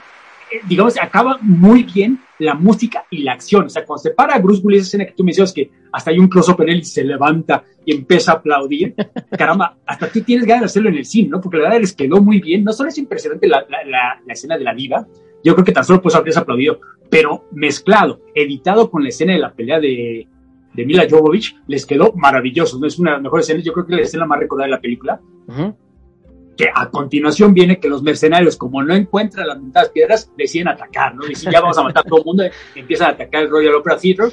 [0.51, 3.67] eh, digamos, acaba muy bien la música y la acción.
[3.67, 6.11] O sea, cuando se para Bruce Willis, esa escena que tú me decías que hasta
[6.11, 8.95] hay un close-up en él y se levanta y empieza a aplaudir,
[9.39, 11.41] caramba, hasta tú tienes ganas de hacerlo en el cine, ¿no?
[11.41, 12.65] Porque la verdad les quedó muy bien.
[12.65, 15.07] No solo es impresionante la, la, la, escena de la diva,
[15.43, 19.39] yo creo que tan solo puedes habrías aplaudido, pero mezclado, editado con la escena de
[19.39, 20.27] la pelea de,
[20.75, 22.79] de Mila Jovovich, les quedó maravilloso.
[22.79, 22.87] ¿no?
[22.87, 24.73] Es una de las mejores escenas, yo creo que es la escena más recordada de
[24.73, 25.21] la película.
[26.57, 31.15] Que a continuación viene que los mercenarios, como no encuentran las montadas piedras, deciden atacar,
[31.15, 31.27] ¿no?
[31.27, 33.99] Dicen, ya vamos a matar a todo el mundo, empiezan a atacar el Royal Opera
[33.99, 34.33] Theater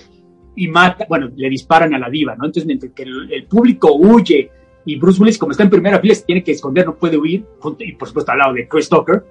[0.55, 2.45] y mata, bueno, le disparan a la diva, ¿no?
[2.45, 4.51] Entonces, mientras que el, público huye
[4.85, 7.45] y Bruce Willis, como está en primera fila, se tiene que esconder, no puede huir,
[7.79, 9.23] y por supuesto al lado de Chris Tucker,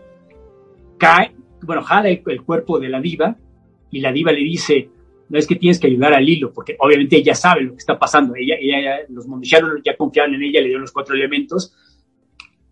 [0.99, 3.37] cae, bueno, jala el, cuerpo de la diva
[3.91, 4.89] y la diva le dice,
[5.29, 7.99] no es que tienes que ayudar a Lilo, porque obviamente ella sabe lo que está
[7.99, 11.75] pasando, ella, ella los mondicianos ya confiaban en ella, le dieron los cuatro elementos,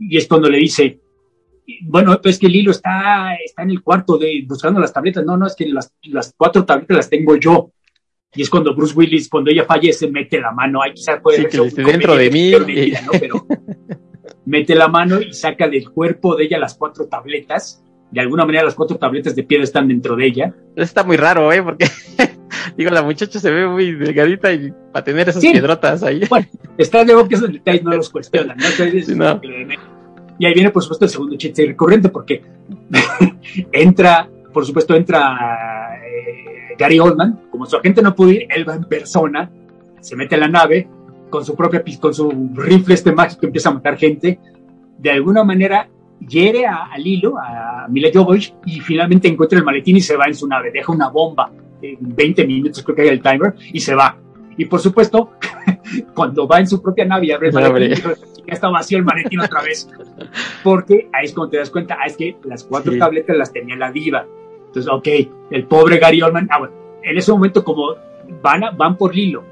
[0.01, 0.99] y es cuando le dice,
[1.83, 5.47] bueno, es que Lilo está, está en el cuarto de, buscando las tabletas, no, no,
[5.47, 7.71] es que las, las cuatro tabletas las tengo yo,
[8.35, 11.73] y es cuando Bruce Willis, cuando ella fallece, mete la mano, ahí quizás puede ser
[11.73, 12.53] dentro de mí,
[13.21, 13.47] pero
[14.47, 18.65] mete la mano y saca del cuerpo de ella las cuatro tabletas, de alguna manera
[18.65, 20.55] las cuatro tabletas de piedra están dentro de ella.
[20.77, 21.63] Está muy raro, ¿eh?
[21.63, 21.87] Porque,
[22.77, 26.23] digo, la muchacha se ve muy delgadita y para tener esas piedrotas ahí.
[26.29, 26.47] Bueno,
[26.79, 29.41] está de que esos detalles no los cuestionan, ¿no?
[30.39, 32.43] Y ahí viene, por supuesto, el segundo chiste recurrente, porque
[33.73, 38.75] entra, por supuesto, entra eh, Gary Oldman, como su agente no pudo ir, él va
[38.75, 39.51] en persona,
[40.01, 40.89] se mete a la nave
[41.29, 44.41] con su propia, con su rifle este mágico, empieza a matar gente.
[44.99, 45.89] De alguna manera
[46.29, 50.35] Llega a, Lilo, a Mila Jovovich, y finalmente encuentra el maletín y se va en
[50.35, 51.51] su nave, deja una bomba
[52.01, 54.17] 20 minutos, creo que hay el timer, y se va.
[54.57, 55.33] Y por supuesto,
[56.15, 58.05] cuando va en su propia nave y abre el maletín,
[58.47, 59.89] ya está vacío el maletín otra vez.
[60.63, 63.77] Porque ahí es cuando te das cuenta, ah, es que las cuatro tabletas las tenía
[63.77, 64.27] la diva.
[64.67, 65.09] Entonces, ok,
[65.51, 67.95] el pobre Gary Oldman, ah, bueno, en ese momento como
[68.43, 69.43] van, van por Lilo,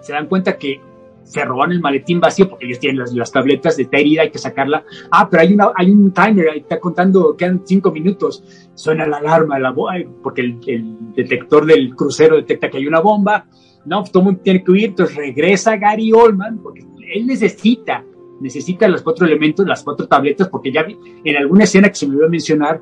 [0.00, 0.80] se dan cuenta que
[1.24, 4.84] se roban el maletín vacío porque ellos tienen las, tabletas de herida, hay que sacarla.
[5.10, 8.44] Ah, pero hay, una, hay un timer, está contando, quedan cinco minutos.
[8.74, 9.74] Suena la alarma, la
[10.22, 13.46] porque el, el, detector del crucero detecta que hay una bomba.
[13.84, 18.02] No, pues todo el mundo tiene que huir, entonces regresa Gary Oldman porque él necesita,
[18.40, 20.86] necesita los cuatro elementos, las cuatro tabletas, porque ya
[21.24, 22.80] en alguna escena que se me iba a mencionar,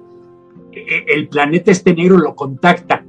[0.71, 3.02] e, e, el planeta este negro lo contacta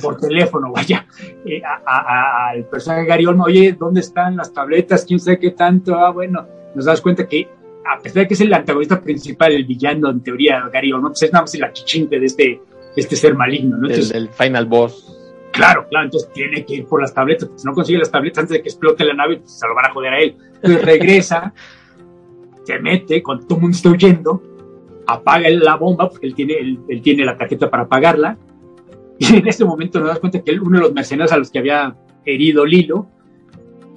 [0.00, 1.06] por teléfono, vaya,
[1.44, 5.04] eh, al personaje Gary Oldman, oye, ¿dónde están las tabletas?
[5.04, 5.96] ¿Quién sabe qué tanto?
[5.96, 7.48] Ah, bueno, nos das cuenta que
[7.84, 11.22] a pesar de que es el antagonista principal, el villano en teoría, Gary Oldman, pues
[11.22, 12.60] es nada más el achichinte de este,
[12.96, 13.88] este ser maligno, ¿no?
[13.88, 15.14] el, final boss.
[15.52, 18.42] Claro, claro, entonces tiene que ir por las tabletas, porque si no consigue las tabletas
[18.42, 20.36] antes de que explote la nave, pues se lo van a joder a él.
[20.56, 21.54] Entonces regresa,
[22.64, 24.42] se mete, cuando todo el mundo está huyendo,
[25.06, 28.36] apaga la bomba, porque él tiene, él tiene la tarjeta para apagarla,
[29.32, 31.58] y en ese momento nos das cuenta que uno de los mercenarios a los que
[31.58, 33.08] había herido Lilo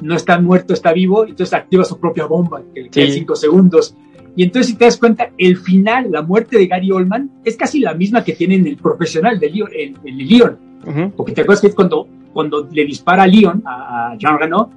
[0.02, 3.96] no está muerto, está vivo, entonces activa su propia bomba, que le queda cinco segundos.
[4.36, 7.80] Y entonces, si te das cuenta, el final, la muerte de Gary Oldman, es casi
[7.80, 11.12] la misma que tiene en el profesional de Leon, en, el Leon.
[11.16, 14.72] Porque te acuerdas que es cuando, cuando le dispara a Leon, a, Jean Renault,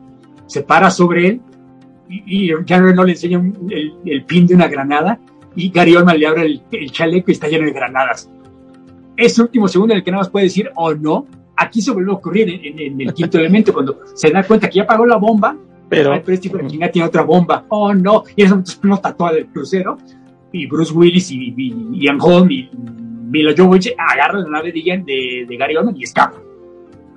[0.47, 1.41] se para sobre él
[2.11, 5.19] y, Jean Renault le enseña el, pin de una granada
[5.57, 8.29] y Gary Oldman le abre el, el, chaleco y está lleno de granadas
[9.16, 11.27] ese último segundo en el que nada más puede decir o no,
[11.57, 14.82] aquí se vuelve a ocurrir en, el quinto elemento, cuando se da cuenta que ya
[14.82, 15.57] apagó la bomba,
[15.89, 19.47] pero, ay, pero este tiene otra bomba, oh no, y en momento explota todo el
[19.47, 19.99] crucero,
[20.53, 21.55] y Bruce Willis y,
[21.95, 26.41] Ian Holm y Mila Jovovich agarran la nave de, de, Gary Oldman y escapan.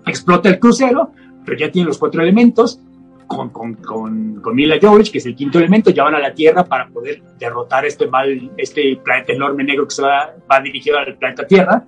[0.07, 1.11] Explota el crucero,
[1.45, 2.81] pero ya tiene los cuatro elementos,
[3.27, 6.33] con, con, con, con, Mila Jovovich, que es el quinto elemento, ya van a la
[6.33, 10.97] Tierra para poder derrotar este mal, este planeta enorme negro que se va, va dirigido
[10.97, 11.85] al planeta Tierra.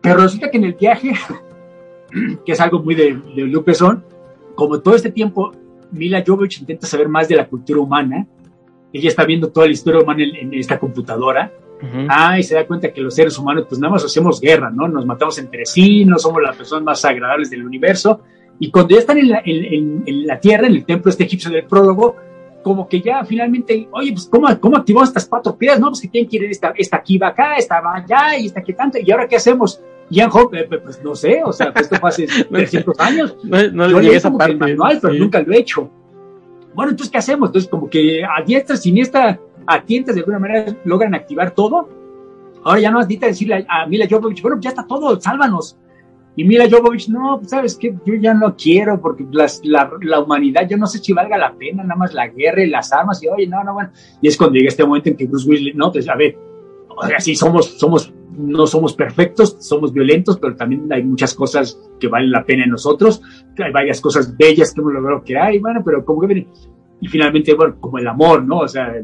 [0.00, 1.12] Pero resulta que en el viaje,
[2.46, 4.04] que es algo muy de, de Son,
[4.54, 5.52] como todo este tiempo
[5.90, 8.26] Mila Jovovich intenta saber más de la cultura humana,
[8.92, 11.52] ella está viendo toda la historia humana en, esta computadora,
[12.08, 14.86] Ah, y se da cuenta que los seres humanos, pues nada más hacemos guerra, ¿no?
[14.86, 18.20] Nos matamos entre sí, no somos las personas más agradables del universo.
[18.58, 21.64] Y cuando ya están en la, en, la tierra, en el templo este egipcio del
[21.64, 22.16] prólogo,
[22.62, 25.80] como que ya finalmente, oye, pues ¿cómo, cómo activó estas cuatro piedras?
[25.80, 28.60] No, pues que quién quiere esta, esta aquí va acá, esta va allá y esta
[28.60, 29.82] aquí tanto, y ahora qué hacemos?
[30.10, 33.36] Ian Hope, eh, pues no sé, o sea, pues esto fue hace 300 años.
[33.42, 34.54] No, no Yo leí esa parte.
[34.54, 35.90] manual, pero nunca lo he hecho.
[36.74, 37.48] Bueno, entonces, ¿qué hacemos?
[37.48, 41.88] Entonces, como que a diestra, siniestra, a tientas de alguna manera logran activar todo.
[42.64, 45.78] Ahora ya no has dicho decirle a, a Mila Jovovich, bueno, ya está todo, sálvanos.
[46.34, 49.50] Y Mila Jovovich, no, pues sabes que yo ya no quiero porque la,
[50.00, 52.92] la, humanidad, yo no sé si valga la pena, nada más la guerra y las
[52.92, 53.90] armas, y oye, no, no, bueno.
[54.22, 56.38] Y es cuando llega este momento en que Bruce Willis, no, pues a ver,
[56.88, 61.78] o sea, sí somos, somos, no somos perfectos, somos violentos, pero también hay muchas cosas
[62.00, 63.20] que valen la pena en nosotros,
[63.58, 66.46] hay varias cosas bellas que hemos logrado crear, y bueno, pero como que
[67.02, 68.60] y finalmente, bueno, como el amor, ¿no?
[68.60, 68.94] O sea,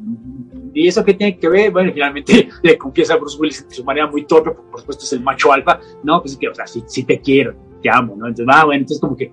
[0.74, 1.70] ¿y eso qué tiene que ver?
[1.70, 5.04] Bueno, finalmente le confiesa a Bruce Willis de su manera muy torpe, porque por supuesto
[5.04, 6.20] es el macho alfa, ¿no?
[6.20, 8.26] Pues es que, o sea, sí, te quiero, te amo, ¿no?
[8.26, 9.32] Entonces, va, ah, bueno, entonces como que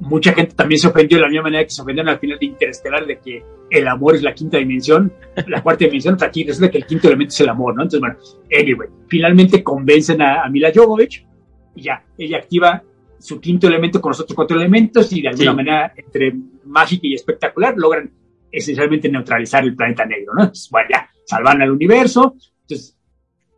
[0.00, 2.46] mucha gente también se ofendió de la misma manera que se ofendieron al final de
[2.46, 5.12] Interestelar de que el amor es la quinta dimensión,
[5.46, 7.82] la cuarta dimensión, pues aquí resulta que el quinto elemento es el amor, ¿no?
[7.82, 8.16] Entonces, bueno,
[8.52, 11.26] anyway, finalmente convencen a, a Mila Jovovich
[11.74, 12.82] y ya, ella activa
[13.24, 16.34] su quinto elemento con los otros cuatro elementos y de alguna manera, entre
[16.64, 18.10] mágica y espectacular, logran
[18.54, 20.42] esencialmente neutralizar el planeta negro, ¿no?
[20.44, 22.96] Entonces, bueno, ya, salvan al universo, entonces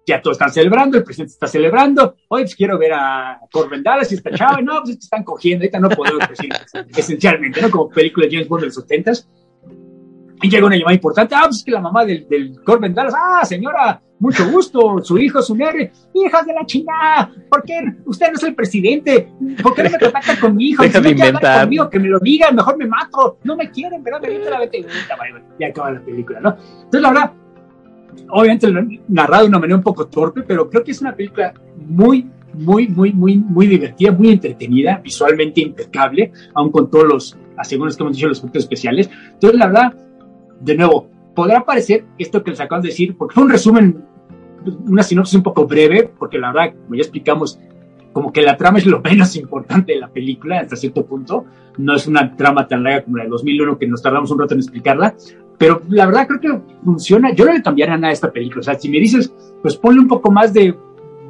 [0.06, 4.10] ya todos están celebrando, el presidente está celebrando, hoy pues quiero ver a Corbin Dallas
[4.12, 6.50] y esta chava, no, pues están cogiendo, ahorita no podemos decir,
[6.96, 7.70] esencialmente, ¿no?
[7.70, 9.12] Como película de James Bond de los 70
[10.42, 13.14] y llega una llamada importante, ah, pues es que la mamá del, del Corbin Dallas,
[13.16, 18.28] ah, señora, mucho gusto, su hijo, su madre, hijas de la chingada, ¿por qué usted
[18.28, 19.28] no es el presidente?
[19.62, 20.82] ¿Por qué no me contacta con mi hijo?
[20.82, 21.62] Deja de inventar.
[21.62, 24.86] Conmigo, que me lo digan, mejor me mato, no me quieren, pero me la vete,
[25.58, 26.56] ya acaba la película, ¿no?
[26.84, 27.32] Entonces, la verdad,
[28.30, 31.14] obviamente lo he narrado de una manera un poco torpe, pero creo que es una
[31.14, 37.38] película muy, muy, muy, muy, muy divertida, muy entretenida, visualmente impecable, aun con todos los,
[37.56, 39.10] asegúrense que hemos dicho, los efectos especiales.
[39.34, 39.94] Entonces, la verdad,
[40.60, 44.04] de nuevo, podrá parecer esto que les acabo de decir, porque fue un resumen,
[44.86, 47.58] una sinopsis un poco breve, porque la verdad, como ya explicamos,
[48.12, 51.44] como que la trama es lo menos importante de la película hasta cierto punto.
[51.78, 54.54] No es una trama tan larga como la de 2001 que nos tardamos un rato
[54.54, 55.14] en explicarla,
[55.58, 57.32] pero la verdad creo que funciona.
[57.32, 58.60] Yo no le cambiaría nada a esta película.
[58.60, 59.32] O sea, si me dices,
[59.62, 60.74] pues ponle un poco más de,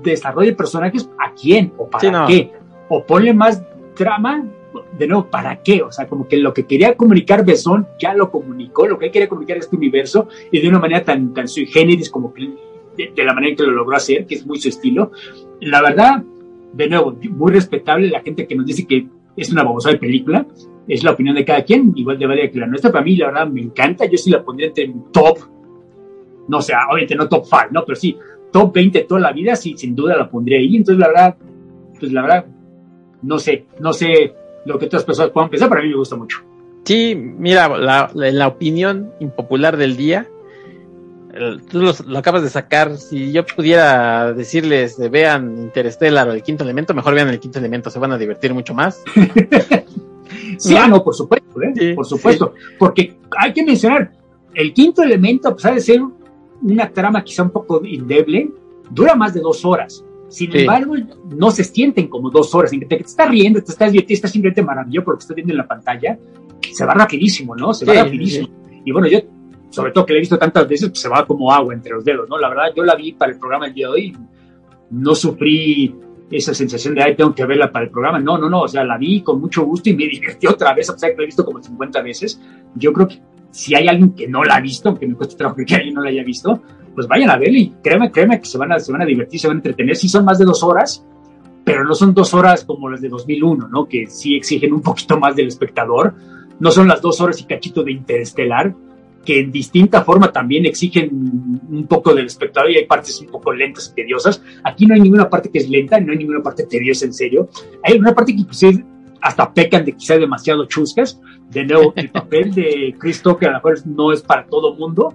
[0.03, 1.73] desarrolle personajes, ¿a quién?
[1.77, 2.53] ¿O para qué?
[2.89, 3.63] O ponle más
[3.95, 4.45] trama,
[4.99, 5.83] de nuevo, ¿para qué?
[5.83, 9.13] O sea, como que lo que quería comunicar Besón ya lo comunicó, lo que él
[9.13, 12.55] quería comunicar este universo, y de una manera tan, tan sui generis como que
[12.97, 15.13] de, la manera en que lo logró hacer, que es muy su estilo.
[15.61, 16.23] La verdad,
[16.73, 19.07] de nuevo, muy respetable la gente que nos dice que
[19.37, 20.47] es una babosa de película,
[20.89, 22.93] es la opinión de cada quien, igual de válida que la nuestra.
[22.93, 24.07] Para mí, la verdad, me encanta.
[24.07, 25.39] Yo sí la pondría entre top,
[26.49, 27.85] no sé, obviamente no top 5, ¿no?
[27.85, 28.17] Pero sí,
[28.53, 30.77] top 20 toda la vida, sí, sin duda la pondría ahí.
[30.77, 31.37] Entonces, la verdad,
[31.99, 32.47] pues la verdad,
[33.23, 36.17] no sé, no sé lo que otras personas puedan pensar, pero a mí me gusta
[36.17, 36.39] mucho.
[36.85, 40.29] Sí, mira, la, la, opinión impopular del día,
[41.71, 42.97] tú lo, acabas de sacar.
[42.97, 47.59] Si yo pudiera decirles de vean Interstellar o el quinto elemento, mejor vean el quinto
[47.59, 49.03] elemento, se van a divertir mucho más.
[50.59, 51.95] sí, ah, no, por supuesto, ¿eh?
[51.95, 52.55] por supuesto.
[52.79, 54.13] Porque hay que mencionar,
[54.55, 56.01] el quinto elemento, a pesar de ser
[56.63, 58.51] una trama quizá un poco indeble,
[58.91, 60.05] dura más de dos horas.
[60.29, 60.95] Sin embargo,
[61.37, 62.73] no se sienten como dos horas.
[62.73, 65.59] En que te, estás riendo, te estás divirtiendo, estás simplemente maravilloso porque estás viendo en
[65.59, 66.19] la pantalla.
[66.73, 67.73] Se va rapidísimo, ¿no?
[67.73, 68.49] Se va rapidísimo.
[68.85, 69.21] Y bueno, yo,
[69.77, 72.03] sobre todo que la he visto tantas veces, pues se va como agua entre los
[72.03, 72.39] dedos, ¿no?
[72.39, 74.17] La verdad, yo la vi para el programa el día de hoy.
[74.89, 75.95] No sufrí
[76.31, 78.19] esa sensación de, ay, tengo que verla para el programa.
[78.19, 78.63] No, no, no.
[78.63, 81.17] O sea, la vi con mucho gusto y me divertí otra vez, a pesar que
[81.17, 82.41] la he visto como 50 veces.
[82.75, 83.21] Yo creo que
[83.51, 86.03] si hay alguien que no la ha visto, aunque me cuesta trabajo que alguien no
[86.03, 86.63] la haya visto,
[86.95, 89.39] pues vayan a verla y créeme, créeme que se van a, se van a divertir,
[89.39, 89.95] se van a entretener.
[89.95, 91.05] Sí son más de dos horas,
[91.67, 93.87] pero no son dos horas como las de 2001, ¿no?
[93.87, 96.15] Que sí exigen un poquito más del espectador.
[96.61, 98.75] No son las dos horas y cachito de Interestelar,
[99.27, 101.11] que en distinta forma también exigen
[101.69, 104.41] un poco del espectador y hay partes un poco lentas y tediosas.
[104.63, 107.49] Aquí no hay ninguna parte que es lenta, no hay ninguna parte tediosa en serio.
[107.83, 108.85] Hay una parte que inclusive
[109.21, 111.21] hasta pecan de quizá demasiado chuscas.
[111.51, 115.13] De nuevo, el papel de Chris Tucker a lo mejor no es para todo mundo,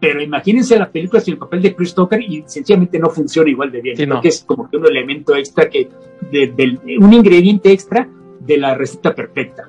[0.00, 3.72] pero imagínense la película sin el papel de Chris Tucker y sencillamente no funciona igual
[3.72, 3.96] de bien.
[3.96, 5.88] Creo que es como que un elemento extra que,
[6.30, 8.08] de, un ingrediente extra
[8.40, 9.68] de la receta perfecta.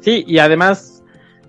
[0.00, 1.01] Sí, y además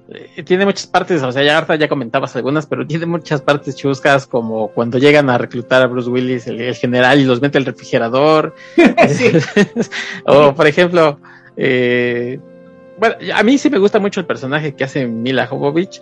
[0.10, 4.28] eh, tiene muchas partes, o sea, ya ya comentabas algunas, pero tiene muchas partes chuscas,
[4.28, 8.56] como cuando llegan a reclutar a Bruce Willis, el, general, y los mete al refrigerador.
[10.26, 11.20] o, por ejemplo,
[11.58, 12.40] eh,
[13.00, 16.02] bueno, a mí sí me gusta mucho el personaje que hace Mila Jovovich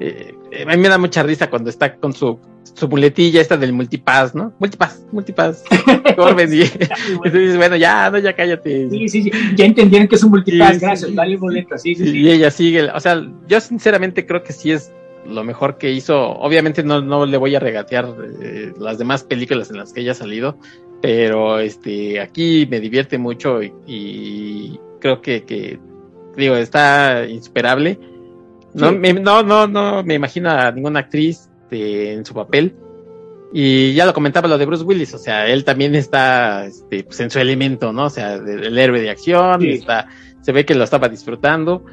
[0.00, 0.34] eh,
[0.66, 2.40] a mí me da mucha risa cuando está con su,
[2.74, 4.52] su muletilla esta del multipass, ¿no?
[4.58, 5.64] Multipass, multipass.
[6.16, 6.62] Corben y,
[7.24, 8.88] entonces, bueno, ya, no, ya cállate.
[8.90, 12.30] Sí, sí, sí, ya entendieron que es un multipass, gracias, dale boleta, sí, sí, Y
[12.30, 14.92] ella sigue, o sea, yo sinceramente creo que sí es
[15.26, 16.18] lo mejor que hizo.
[16.18, 20.12] Obviamente no, no le voy a regatear eh, las demás películas en las que ella
[20.12, 20.58] ha salido,
[21.02, 25.78] pero este, aquí me divierte mucho y, y creo que, que,
[26.36, 27.98] digo, está insuperable
[28.74, 32.74] no, me, no, no, no me imagino a ninguna actriz en su papel.
[33.52, 37.18] Y ya lo comentaba lo de Bruce Willis, o sea, él también está este, pues
[37.18, 38.04] en su elemento, ¿no?
[38.04, 40.06] O sea, el héroe de acción, está,
[40.40, 41.84] se ve que lo estaba disfrutando.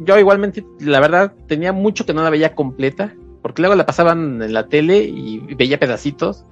[0.00, 4.42] Yo igualmente, la verdad, tenía mucho que no la veía completa, porque luego la pasaban
[4.42, 6.44] en la tele y veía pedacitos,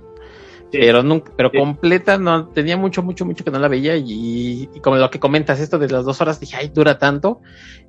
[0.71, 4.97] pero nunca, pero completa no, tenía mucho, mucho, mucho que no la veía y, como
[4.97, 7.41] lo que comentas, esto de las dos horas, dije, ay, dura tanto,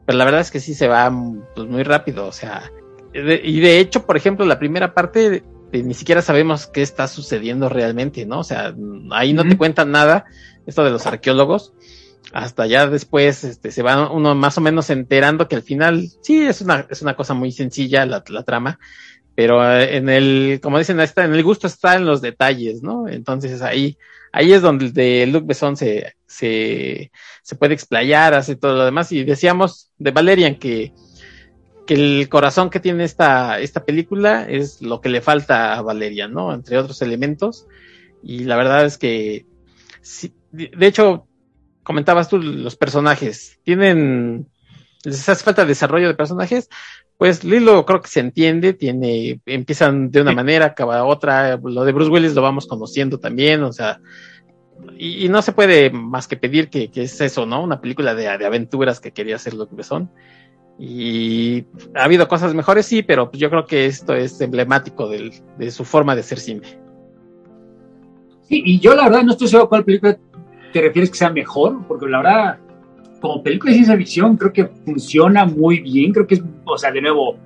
[0.05, 1.11] pero la verdad es que sí se va
[1.55, 2.71] pues, muy rápido, o sea,
[3.14, 8.26] y de hecho, por ejemplo, la primera parte ni siquiera sabemos qué está sucediendo realmente,
[8.26, 8.40] ¿no?
[8.40, 8.76] O sea,
[9.11, 10.26] ahí no te cuentan nada,
[10.68, 11.73] esto de los arqueólogos,
[12.31, 16.41] hasta ya después este, se va uno más o menos enterando que al final sí
[16.41, 18.80] es una, es una cosa muy sencilla la, la trama,
[19.35, 23.07] pero eh, en el, como dicen, está, en el gusto está en los detalles, ¿no?
[23.07, 23.98] Entonces ahí,
[24.31, 27.11] ahí es donde Luc Besson se, se,
[27.41, 29.11] se puede explayar, hace todo lo demás.
[29.11, 30.94] Y decíamos de Valerian que,
[31.85, 36.34] que el corazón que tiene esta, esta película es lo que le falta a Valerian,
[36.34, 36.53] ¿no?
[36.53, 37.68] Entre otros elementos.
[38.22, 39.45] Y la verdad es que,
[40.01, 41.27] sí, de hecho,
[41.84, 44.47] comentabas tú los personajes, tienen,
[45.03, 46.69] les hace falta desarrollo de personajes,
[47.18, 51.91] pues Lilo creo que se entiende, tiene, empiezan de una manera, acaba otra, lo de
[51.91, 53.99] Bruce Willis lo vamos conociendo también, o sea,
[54.97, 57.64] y, no se puede más que pedir que, es eso, ¿no?
[57.64, 60.11] Una película de, aventuras que quería hacer lo que son.
[60.79, 65.71] Y ha habido cosas mejores, sí, pero pues yo creo que esto es emblemático de
[65.71, 66.79] su forma de ser cine.
[68.41, 70.17] Sí, y yo la verdad no estoy seguro a cuál película
[70.73, 72.59] te refieres que sea mejor, porque la verdad
[73.21, 76.91] como película de ciencia ficción creo que funciona muy bien, creo que es, o sea,
[76.91, 77.37] de nuevo,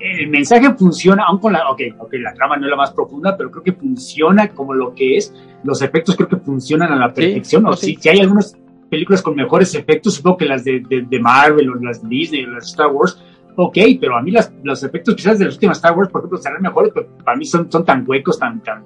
[0.00, 3.36] el mensaje funciona, aun con la, ok, ok, la trama no es la más profunda,
[3.36, 5.34] pero creo que funciona como lo que es,
[5.64, 8.56] los efectos creo que funcionan a la perfección, o si, si hay algunas
[8.88, 12.50] películas con mejores efectos, supongo que las de, de, Marvel o las de Disney o
[12.50, 13.22] las de Star Wars,
[13.56, 16.38] ok, pero a mí las, los efectos quizás de las últimas Star Wars, por ejemplo,
[16.38, 18.84] serán mejores, pero para mí son, son tan huecos, tan, tan,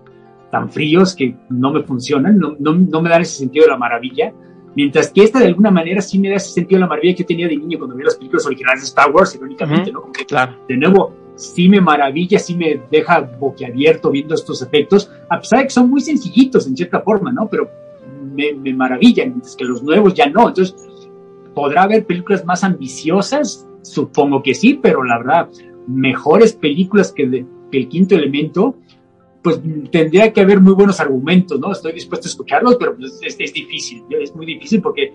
[0.50, 3.78] tan fríos que no me funcionan, no, no, no me dan ese sentido de la
[3.78, 4.32] maravilla.
[4.74, 7.22] Mientras que esta de alguna manera sí me da ese sentido de la maravilla que
[7.22, 10.00] yo tenía de niño cuando vi las películas originales de Star Wars, irónicamente, Ujú, ¿no?
[10.00, 10.56] Como que, Claro.
[10.66, 15.64] de nuevo, sí me maravilla, sí me deja boquiabierto viendo estos efectos, a pesar de
[15.66, 17.48] que son muy sencillitos en cierta forma, ¿no?
[17.48, 17.70] Pero
[18.34, 20.48] me, me maravillan, mientras que los nuevos ya no.
[20.48, 20.74] Entonces,
[21.54, 23.66] ¿podrá haber películas más ambiciosas?
[23.82, 25.48] Supongo que sí, pero la verdad,
[25.86, 28.76] mejores películas que, el quinto elemento,
[29.42, 29.60] pues
[29.90, 31.72] tendría que haber muy buenos argumentos, ¿no?
[31.72, 35.12] Estoy dispuesto a escucharlos, pero pues, es, es difícil, es muy difícil porque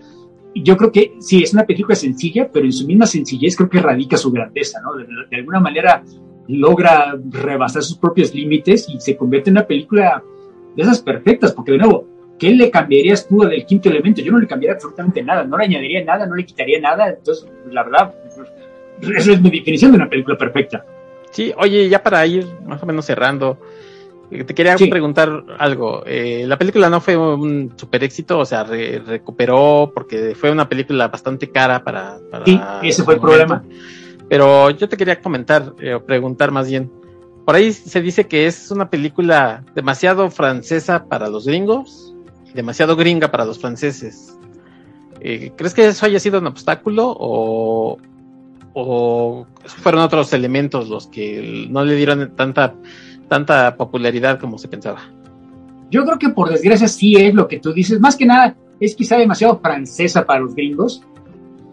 [0.56, 3.80] yo creo que sí, es una película sencilla, pero en su misma sencillez creo que
[3.80, 4.96] radica su grandeza, ¿no?
[4.96, 6.04] De, de alguna manera
[6.48, 10.24] logra rebasar sus propios límites y se convierte en una película
[10.76, 12.08] de esas perfectas, porque de nuevo,
[12.40, 14.22] ¿qué le cambiarías tú del quinto elemento?
[14.22, 17.48] Yo no le cambiaría absolutamente nada, no le añadiría nada, no le quitaría nada, entonces,
[17.72, 18.14] la verdad,
[19.16, 20.86] esa es mi definición de una película perfecta.
[21.32, 23.60] Sí, oye, ya para ir más o menos cerrando,
[24.32, 24.88] eh, te quería Sí.
[24.88, 26.04] preguntar algo.
[26.06, 30.68] Eh, la película no fue un super éxito, o sea, re- recuperó porque fue una
[30.68, 32.18] película bastante cara para.
[32.32, 33.46] para Sí, ese fue el momento.
[33.48, 33.64] problema.
[34.30, 36.92] Pero yo te quería comentar, eh, o preguntar más bien.
[37.46, 42.07] Por ahí se dice que es una película demasiado francesa para los gringos
[42.58, 44.38] demasiado gringa para los franceses.
[45.22, 47.98] Eh, ¿Crees que eso haya sido un obstáculo o,
[49.66, 52.76] fueron otros elementos los que no le dieron tanta,
[53.28, 55.00] tanta popularidad como se pensaba?
[55.90, 58.00] Yo creo que por desgracia sí es lo que tú dices.
[58.00, 61.02] Más que nada, es quizá demasiado francesa para los gringos.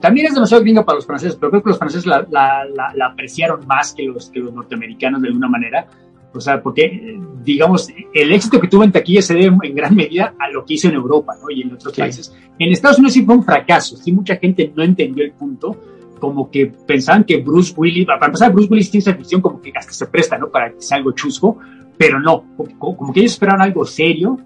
[0.01, 3.67] También es demasiado gringa para los franceses, pero creo que los franceses la- la apreciaron
[3.67, 5.87] más que los, que los norteamericanos de alguna manera.
[6.35, 9.95] O sea, porque, eh, digamos, el éxito que tuvo en taquilla se debe en gran
[9.95, 11.49] medida a lo que hizo en Europa ¿no?
[11.51, 12.01] y en otros Sí.
[12.01, 12.35] países.
[12.59, 13.97] En Estados Unidos sí fue un fracaso.
[13.97, 15.77] Sí, mucha gente no entendió el punto.
[16.19, 19.93] Como que pensaban que Bruce Willis, para empezar, Bruce Willis ciencia ficción como que hasta
[19.93, 20.49] se presta, ¿no?
[20.49, 21.59] Para que sea algo chusco,
[21.97, 24.39] pero no, como, como que ellos esperaban algo serio.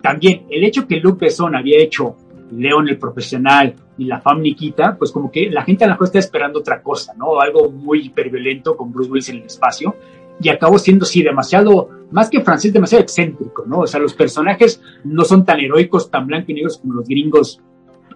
[0.00, 2.16] También el hecho que Luc Besson había hecho
[2.50, 6.06] León el profesional y la fam Nikita, pues como que la gente a lo mejor
[6.08, 7.40] está esperando otra cosa, ¿no?
[7.40, 9.94] Algo muy hiperviolento con Bruce Willis en el espacio
[10.40, 13.80] y acabó siendo, sí, demasiado, más que francés, demasiado excéntrico, ¿no?
[13.80, 17.60] O sea, los personajes no son tan heroicos, tan blancos y negros como los gringos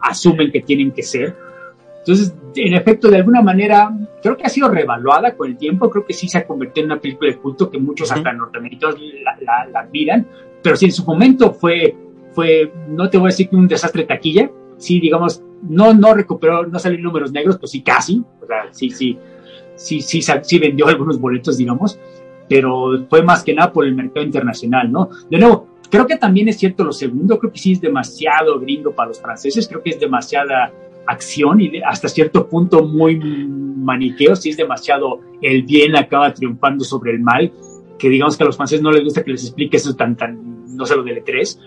[0.01, 1.37] asumen que tienen que ser.
[1.99, 3.91] Entonces, en efecto, de alguna manera,
[4.23, 6.93] creo que ha sido revaluada con el tiempo, creo que sí se ha convertido en
[6.93, 10.27] una película de culto que muchos hasta norteamericanos la, la, la admiran,
[10.63, 11.97] pero si en su momento fue,
[12.33, 16.15] fue, no te voy a decir que un desastre de taquilla, sí, digamos, no, no
[16.15, 19.19] recuperó, no salió en números negros, pues sí, casi, o sea, sí, sí,
[19.77, 21.99] sí, sí, vendió algunos boletos, digamos,
[22.49, 25.11] pero fue más que nada por el mercado internacional, ¿no?
[25.31, 28.93] De nuevo, creo que también es cierto lo segundo, creo que sí es demasiado gringo
[28.93, 30.73] para los franceses, creo que es demasiada
[31.07, 37.13] acción y hasta cierto punto muy maniqueo, sí es demasiado el bien acaba triunfando sobre
[37.13, 37.53] el mal,
[37.99, 40.77] que digamos que a los franceses no les gusta que les explique eso tan, tan,
[40.77, 41.59] no sé lo del E3,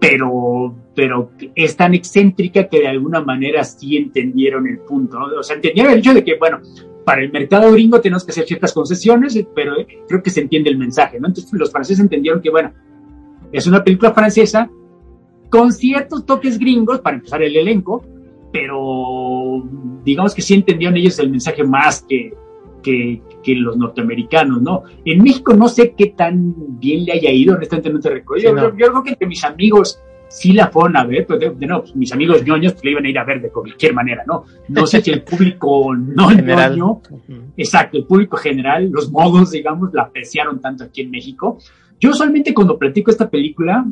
[0.00, 5.26] pero, pero es tan excéntrica que de alguna manera sí entendieron el punto, ¿no?
[5.38, 6.60] O sea, entendieron el hecho de que, bueno,
[7.04, 10.40] para el mercado gringo tenemos que hacer ciertas concesiones, eh, pero eh, creo que se
[10.40, 11.28] entiende el mensaje, ¿no?
[11.28, 12.72] Entonces los franceses entendieron que, bueno,
[13.52, 14.70] es una película francesa
[15.50, 18.04] con ciertos toques gringos para empezar el elenco,
[18.52, 19.62] pero
[20.04, 22.32] digamos que sí entendieron ellos el mensaje más que,
[22.82, 24.82] que, que los norteamericanos, ¿no?
[25.04, 28.40] En México no sé qué tan bien le haya ido, honestamente no te recuerdo.
[28.40, 28.76] Sí, yo, no.
[28.76, 30.00] yo creo que entre mis amigos
[30.34, 32.90] sí la fueron a ver, pero de, de nuevo, pues, mis amigos ñoños pues, la
[32.90, 34.44] iban a ir a ver de cualquier manera, ¿no?
[34.68, 36.76] No sé si el público no General.
[36.76, 37.02] ñoño,
[37.56, 41.58] exacto, el público general, los modos, digamos, la apreciaron tanto aquí en México.
[42.00, 43.86] Yo usualmente cuando platico esta película,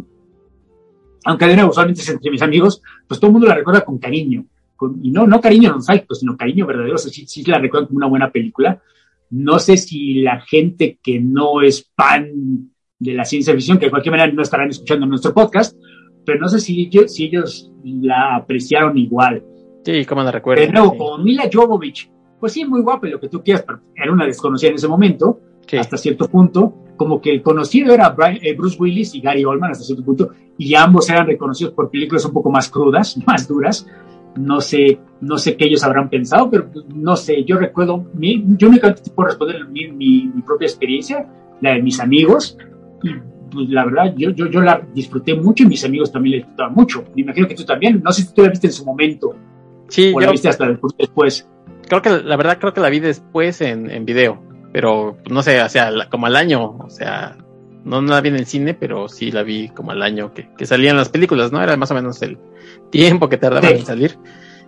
[1.24, 3.98] aunque de nuevo usualmente es entre mis amigos, pues todo el mundo la recuerda con
[3.98, 4.44] cariño.
[4.74, 6.96] Con- y no, no cariño nostálgico, sino cariño verdadero.
[6.96, 8.82] O sea, sí, sí la recuerdan como una buena película.
[9.30, 13.90] No sé si la gente que no es fan de la ciencia ficción, que de
[13.90, 15.76] cualquier manera no estarán escuchando nuestro podcast,
[16.24, 19.42] pero no sé si ellos, si ellos la apreciaron igual.
[19.84, 20.62] Sí, como no recuerdo.
[20.64, 20.98] De nuevo, sí.
[20.98, 24.26] con Mila Jovovich, pues sí, muy guapa y lo que tú quieras, pero era una
[24.26, 25.76] desconocida en ese momento, Sí.
[25.76, 26.74] hasta cierto punto.
[26.96, 30.30] Como que el conocido era Brian- eh, Bruce Willis y Gary Oldman hasta cierto punto,
[30.58, 33.86] y ambos eran reconocidos por películas un poco más crudas, más duras.
[34.36, 38.68] No sé, no sé qué ellos habrán pensado, pero no sé, yo recuerdo, mi- yo
[38.68, 41.26] únicamente te puedo responder mi, mi- mi propia experiencia,
[41.60, 42.56] la de mis amigos,
[43.52, 46.74] pues la verdad, yo, yo, yo la disfruté mucho y mis amigos también la disfrutaban
[46.74, 47.04] mucho.
[47.14, 49.34] Me imagino que tú también, no sé si tú la viste en su momento
[49.88, 50.66] Sí, o la viste hasta
[50.98, 51.48] después.
[51.88, 54.42] creo que la verdad creo que la vi después en, en video,
[54.72, 57.36] pero no sé, o sea, la- como al año, o sea,
[57.84, 60.48] no, no la vi en el cine, pero sí la vi como al año que,
[60.56, 61.62] que salían las películas, ¿no?
[61.62, 62.38] Era más o menos el
[62.90, 63.76] tiempo que tardaban Sí.
[63.80, 64.18] en salir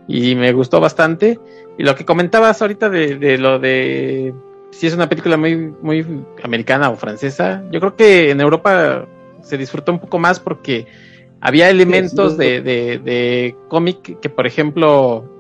[0.09, 1.39] y me gustó bastante.
[1.78, 4.35] Y lo que comentabas ahorita de, de lo de
[4.74, 6.05] si es una película muy, muy
[6.42, 9.06] americana o francesa, yo creo que en Europa
[9.42, 10.86] se disfrutó un poco más porque
[11.40, 15.30] había elementos de, de, de cómic que, por ejemplo,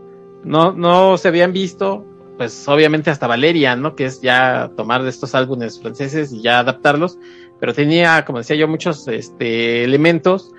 [0.44, 2.04] no, no se habían visto,
[2.36, 3.96] pues obviamente hasta Valeria, ¿no?
[3.96, 7.18] Que es ya tomar de estos álbumes franceses y ya adaptarlos,
[7.58, 10.52] pero tenía, como decía yo, muchos este, elementos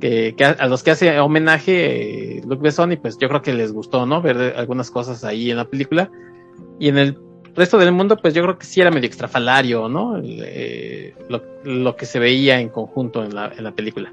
[0.00, 3.52] que, que a, los que hace homenaje eh, Luc Besson y pues yo creo que
[3.52, 4.22] les gustó, ¿no?
[4.22, 6.10] Ver algunas cosas ahí en la película.
[6.80, 7.18] Y en el
[7.54, 10.20] resto del mundo, pues yo creo que sí era medio extrafalario, ¿no?
[10.24, 14.12] Eh, lo, lo, que se veía en conjunto en la, en la película.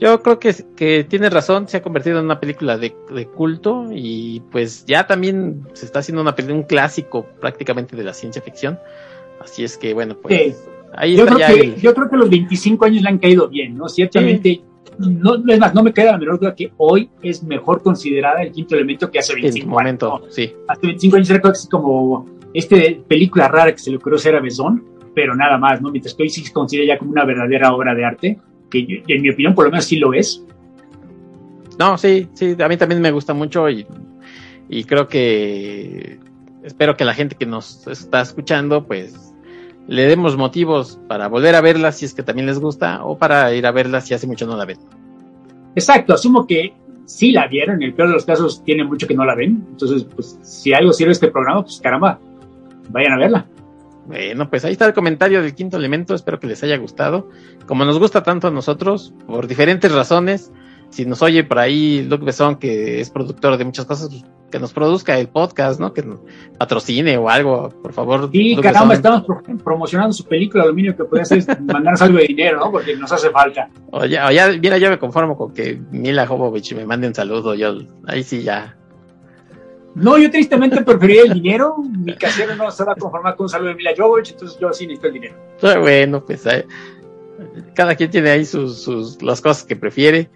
[0.00, 3.86] Yo creo que, que tiene razón, se ha convertido en una película de, de culto
[3.92, 8.78] y pues ya también se está haciendo una un clásico prácticamente de la ciencia ficción.
[9.40, 10.70] Así es que bueno, pues sí.
[10.96, 11.76] ahí yo está creo ya que, el...
[11.76, 13.88] Yo creo que los 25 años le han caído bien, ¿no?
[13.88, 14.64] Ciertamente, sí.
[14.98, 18.50] no, es más, no me queda la menor duda que hoy es mejor considerada el
[18.50, 20.34] quinto elemento que hace 25 en momento, años.
[20.34, 20.52] Sí.
[20.66, 24.84] Hace 25 años era como este película rara que se le ocurrió hacer a Besón,
[25.14, 25.90] pero nada más, ¿no?
[25.90, 28.38] Mientras que hoy sí se considera ya como una verdadera obra de arte
[28.70, 30.44] que yo, en mi opinión por lo menos sí lo es.
[31.78, 33.86] No, sí, sí, a mí también me gusta mucho y,
[34.68, 36.18] y creo que
[36.62, 39.34] espero que la gente que nos está escuchando pues
[39.86, 43.52] le demos motivos para volver a verla si es que también les gusta o para
[43.54, 44.78] ir a verla si hace mucho no la ven.
[45.74, 46.72] Exacto, asumo que
[47.04, 49.64] sí la vieron, en el peor de los casos tiene mucho que no la ven,
[49.70, 52.18] entonces pues si algo sirve este programa, pues caramba,
[52.90, 53.46] vayan a verla.
[54.06, 57.30] Bueno, pues ahí está el comentario del quinto elemento, espero que les haya gustado.
[57.66, 60.52] Como nos gusta tanto a nosotros, por diferentes razones,
[60.90, 64.10] si nos oye por ahí Luc Besson, que es productor de muchas cosas,
[64.50, 65.92] que nos produzca el podcast, ¿no?
[65.92, 66.20] Que nos
[66.58, 68.30] patrocine o algo, por favor.
[68.30, 72.02] Sí, Luc caramba, estamos pro promocionando su película, lo mínimo que puede hacer es mandarnos
[72.02, 72.70] algo de dinero, ¿no?
[72.70, 73.68] Porque nos hace falta.
[73.90, 77.14] O ya, o ya, mira, yo me conformo con que Mila Jovovich me mande un
[77.14, 78.76] saludo, yo, ahí sí ya,
[79.94, 81.76] no, yo tristemente preferiría el dinero.
[81.78, 84.72] Mi casero no se va a conformar con un saludo de Mila Jovovich, entonces yo
[84.72, 85.36] sí necesito el dinero.
[85.80, 86.66] Bueno, pues eh,
[87.74, 90.30] cada quien tiene ahí sus, sus, las cosas que prefiere.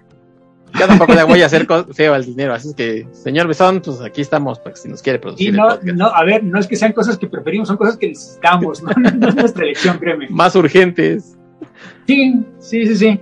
[0.78, 4.02] Yo tampoco le voy a hacer feo al dinero, así es que, señor Besón, pues
[4.02, 5.48] aquí estamos, para que si nos quiere producir.
[5.48, 8.08] Y no, no, a ver, no es que sean cosas que preferimos, son cosas que
[8.08, 10.28] necesitamos, no, no es nuestra elección, créeme.
[10.28, 11.38] Más urgentes.
[12.06, 13.20] Sí, sí, sí, sí.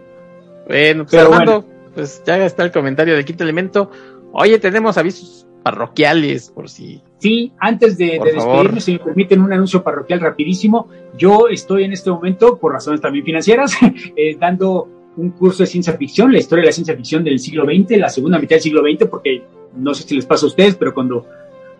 [0.67, 1.93] Bueno, pues Pero Armando, bueno.
[1.95, 3.93] pues ya está el comentario del quinto elemento.
[4.33, 7.03] Oye, tenemos avisos parroquiales, por si.
[7.19, 10.87] Sí, antes de, de despedirme, si me permiten un anuncio parroquial rapidísimo.
[11.19, 13.73] Yo estoy en este momento, por razones también financieras,
[14.17, 17.65] eh, dando un curso de ciencia ficción, la historia de la ciencia ficción del siglo
[17.65, 19.43] XX, la segunda mitad del siglo XX, porque
[19.75, 21.27] no sé si les pasa a ustedes, pero cuando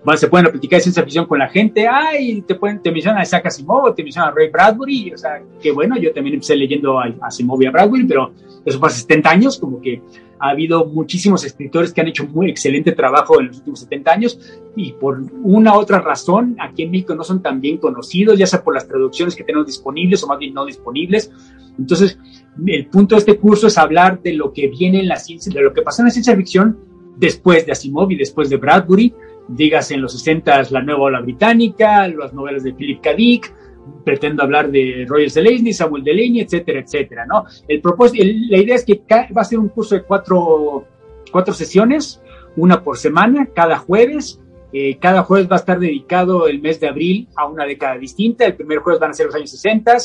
[0.05, 3.21] van, se pueden platicar de ciencia ficción con la gente, ay, te, pueden, te mencionan
[3.21, 6.57] a Isaac Asimov, te mencionan a Ray Bradbury, o sea, que bueno, yo también empecé
[6.57, 8.33] leyendo a Asimov y a Bradbury, pero
[8.65, 10.03] eso fue hace 70 años, como que
[10.39, 14.39] ha habido muchísimos escritores que han hecho muy excelente trabajo en los últimos 70 años
[14.77, 18.47] y por una u otra razón aquí en México no son tan bien conocidos, ya
[18.47, 21.31] sea por las traducciones que tenemos disponibles o más bien no disponibles.
[21.79, 22.19] Entonces,
[22.67, 25.61] el punto de este curso es hablar de lo que viene en la ciencia, de
[25.63, 26.79] lo que pasó en la ciencia ficción
[27.17, 29.15] después de Asimov y después de Bradbury,
[29.49, 33.15] digas en los 60 la nueva ola británica, las novelas de Philip K.
[33.15, 33.55] Dick,
[34.05, 37.45] pretendo hablar de Roger Zelazny, Samuel Delaney, etcétera, etcétera, ¿no?
[37.67, 40.85] El propósito, la idea es que va a ser un curso de cuatro,
[41.33, 42.23] cuatro sesiones,
[42.57, 44.41] una por semana, cada jueves.
[44.73, 48.45] Eh, cada jueves va a estar dedicado el mes de abril a una década distinta.
[48.45, 49.97] El primer jueves van a ser los años 60,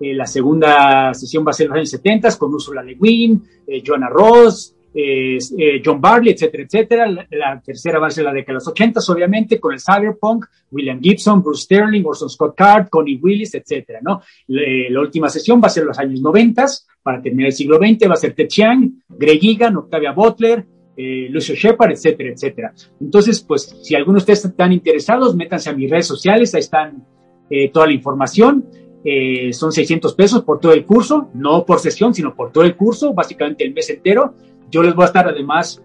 [0.00, 3.82] eh, la segunda sesión va a ser los años 70 con Ursula Le Guin, eh,
[3.84, 7.06] Joanna Ross, eh, John Barley, etcétera, etcétera.
[7.06, 11.00] La, la, tercera a ser la década de los 80, obviamente, con el cyberpunk, William
[11.00, 14.22] Gibson, Bruce Sterling, Orson Scott Card, Connie Willis, etcétera, ¿no?
[14.46, 16.66] La última sesión va a ser los años 90,
[17.02, 20.66] para terminar el siglo XX, va a ser Ted Chiang, Greg Egan, Octavia Butler,
[20.96, 22.74] eh, Lucio Shepard, etcétera, etcétera.
[23.00, 27.06] Entonces, pues, si algunos de ustedes están interesados, métanse a mis redes sociales, ahí están
[27.50, 28.66] eh, toda la información.
[29.04, 32.74] Eh, son 600 pesos por todo el curso, no por sesión, sino por todo el
[32.74, 34.34] curso, básicamente el mes entero.
[34.70, 35.82] Yo les voy a estar además,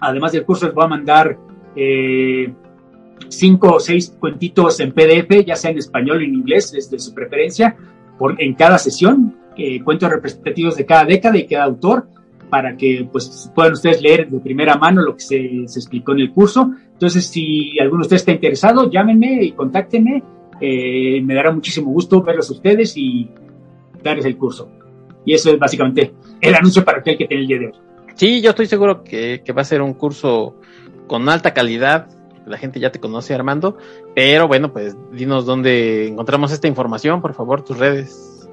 [0.00, 1.38] además del curso, les voy a mandar
[1.76, 2.52] eh,
[3.28, 7.14] cinco o seis cuentitos en PDF, ya sea en español o en inglés, desde su
[7.14, 7.76] preferencia,
[8.18, 12.06] por, en cada sesión, eh, cuentos representativos de cada década y cada autor,
[12.50, 16.32] para que pues puedan ustedes leer de primera mano lo que se, explicó en el
[16.32, 16.70] curso.
[16.92, 20.22] Entonces, si alguno de ustedes está interesado, llámenme y contáctenme.
[20.60, 23.28] Eh, me dará muchísimo gusto verlos a ustedes y
[24.02, 24.68] darles el curso.
[25.24, 27.72] Y eso es básicamente el anuncio para aquel que tiene el día de hoy.
[28.22, 30.54] Sí, yo estoy seguro que, va a ser un curso
[31.08, 32.06] con alta calidad.
[32.46, 33.78] La gente ya te conoce, Armando.
[34.14, 38.48] Pero bueno, pues dinos dónde encontramos esta información, por favor, tus redes.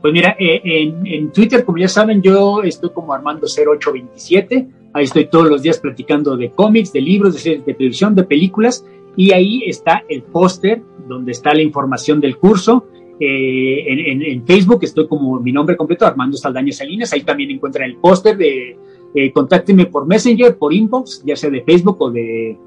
[0.00, 4.68] Pues mira, eh, en, Twitter, como ya saben, yo estoy como Armando0827.
[4.94, 8.24] Ahí estoy todos los días platicando de cómics, de libros, de series de televisión, de
[8.24, 8.84] películas.
[9.16, 12.88] Y ahí está el póster donde está la información del curso.
[13.20, 17.12] Eh, en, en Facebook estoy como mi nombre completo, Armando Saldaña Salinas.
[17.12, 18.76] Ahí también encuentran el póster de
[19.14, 22.58] eh, contáctenme por Messenger, por inbox, ya sea de Facebook o de,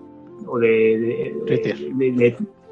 [0.48, 1.78] o de, Twitter.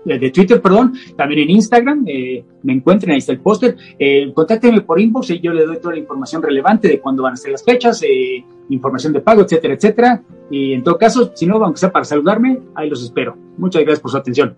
[0.05, 4.81] de, Twitter, perdón, también en Instagram, eh, me encuentren, ahí está el póster, eh, contáctenme
[4.81, 7.51] por inbox y yo le doy toda la información relevante de cuándo van a ser
[7.51, 10.23] las fechas, eh, información de pago, etcétera, etcétera.
[10.49, 13.35] Y en todo caso, si no, aunque sea para saludarme, ahí los espero.
[13.57, 14.55] Muchas gracias por su atención.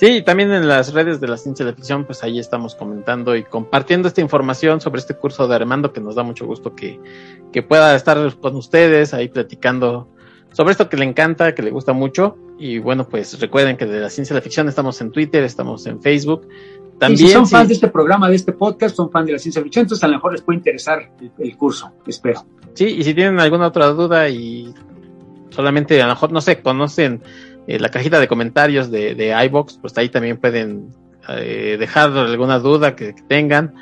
[0.00, 3.36] Sí, también en las redes de la ciencia de la ficción, pues ahí estamos comentando
[3.36, 6.98] y compartiendo esta información sobre este curso de Armando, que nos da mucho gusto que,
[7.52, 10.08] que pueda estar con ustedes ahí platicando
[10.52, 12.38] sobre esto que le encanta, que le gusta mucho.
[12.58, 15.84] Y bueno, pues recuerden que de la ciencia de la ficción estamos en Twitter, estamos
[15.86, 16.48] en Facebook.
[16.98, 19.38] También, y si son fans de este programa, de este podcast, son fans de la
[19.38, 22.46] ciencia de ficción, entonces a lo mejor les puede interesar el, el curso, espero.
[22.72, 24.72] Sí, y si tienen alguna otra duda y
[25.50, 27.22] solamente a lo mejor, no sé, conocen
[27.66, 30.90] eh, la cajita de comentarios de, de iBox, pues ahí también pueden
[31.28, 33.74] eh, dejar alguna duda que, tengan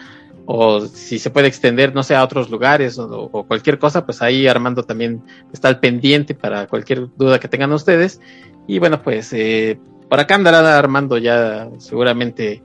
[0.44, 4.46] o si se puede extender, no sé, a otros lugares o, cualquier cosa, pues ahí
[4.46, 5.22] Armando también
[5.52, 8.20] está al pendiente para cualquier duda que tengan ustedes.
[8.66, 9.78] Y bueno, pues eh,
[10.08, 12.62] por acá andará Armando ya seguramente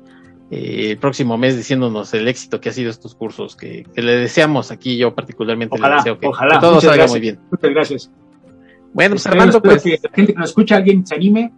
[0.49, 4.71] eh, el próximo mes diciéndonos el éxito que ha sido estos cursos, que, le deseamos
[4.71, 6.59] aquí yo particularmente ojalá, le deseo que, ojalá.
[6.59, 7.39] todo salga muy bien.
[7.51, 8.11] Muchas gracias.
[8.93, 9.83] Bueno, pues Armando, pues.
[9.83, 11.51] Que la gente que nos escucha, alguien se anime.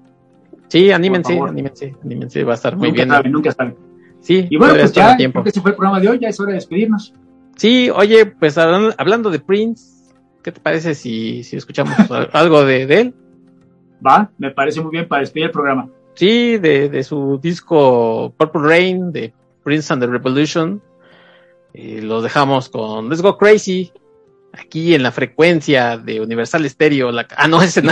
[0.68, 3.10] Sí, anímense, anímense, anímense, va a estar muy nunca bien.
[3.10, 3.76] Sabe, nunca sabe.
[4.22, 5.34] Sí, y bueno, pues ya, tiempo.
[5.34, 7.14] creo que ese fue el programa de hoy, ya es hora de despedirnos.
[7.56, 11.96] Sí, oye, pues hablando de Prince, ¿qué te parece si, si escuchamos
[12.34, 13.14] algo de, de, él?
[14.06, 15.88] Va, me parece muy bien para despedir el programa.
[16.16, 19.34] Sí, de, de su disco Purple Rain, de
[19.64, 20.82] Prince and the Revolution.
[21.74, 23.92] Eh, los dejamos con Let's Go Crazy,
[24.58, 27.12] aquí en la frecuencia de Universal Stereo.
[27.12, 27.28] La...
[27.36, 27.92] Ah, no, ese no,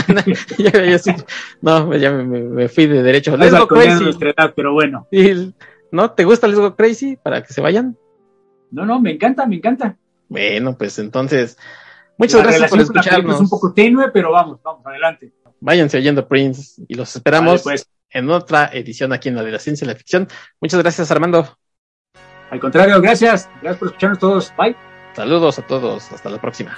[0.57, 1.15] ya, ya,
[1.61, 3.38] no, ya me, me, fui de derecho.
[3.38, 4.06] Let's Go Crazy.
[4.22, 5.07] Edad, pero bueno.
[5.91, 6.11] ¿No?
[6.11, 7.98] ¿Te gusta Let's Go Crazy para que se vayan?
[8.72, 9.98] No, no, me encanta, me encanta.
[10.27, 11.57] Bueno, pues entonces,
[12.18, 13.35] muchas la gracias por escucharnos.
[13.35, 15.31] Es un poco tenue, pero vamos, vamos, adelante.
[15.60, 17.90] Váyanse oyendo Prince y los esperamos vale, pues.
[18.10, 20.27] en otra edición aquí en la de la ciencia y la ficción.
[20.60, 21.48] Muchas gracias, Armando.
[22.49, 23.49] Al contrario, gracias.
[23.61, 24.53] Gracias por escucharnos todos.
[24.57, 24.93] Bye.
[25.15, 26.76] Saludos a todos, hasta la próxima.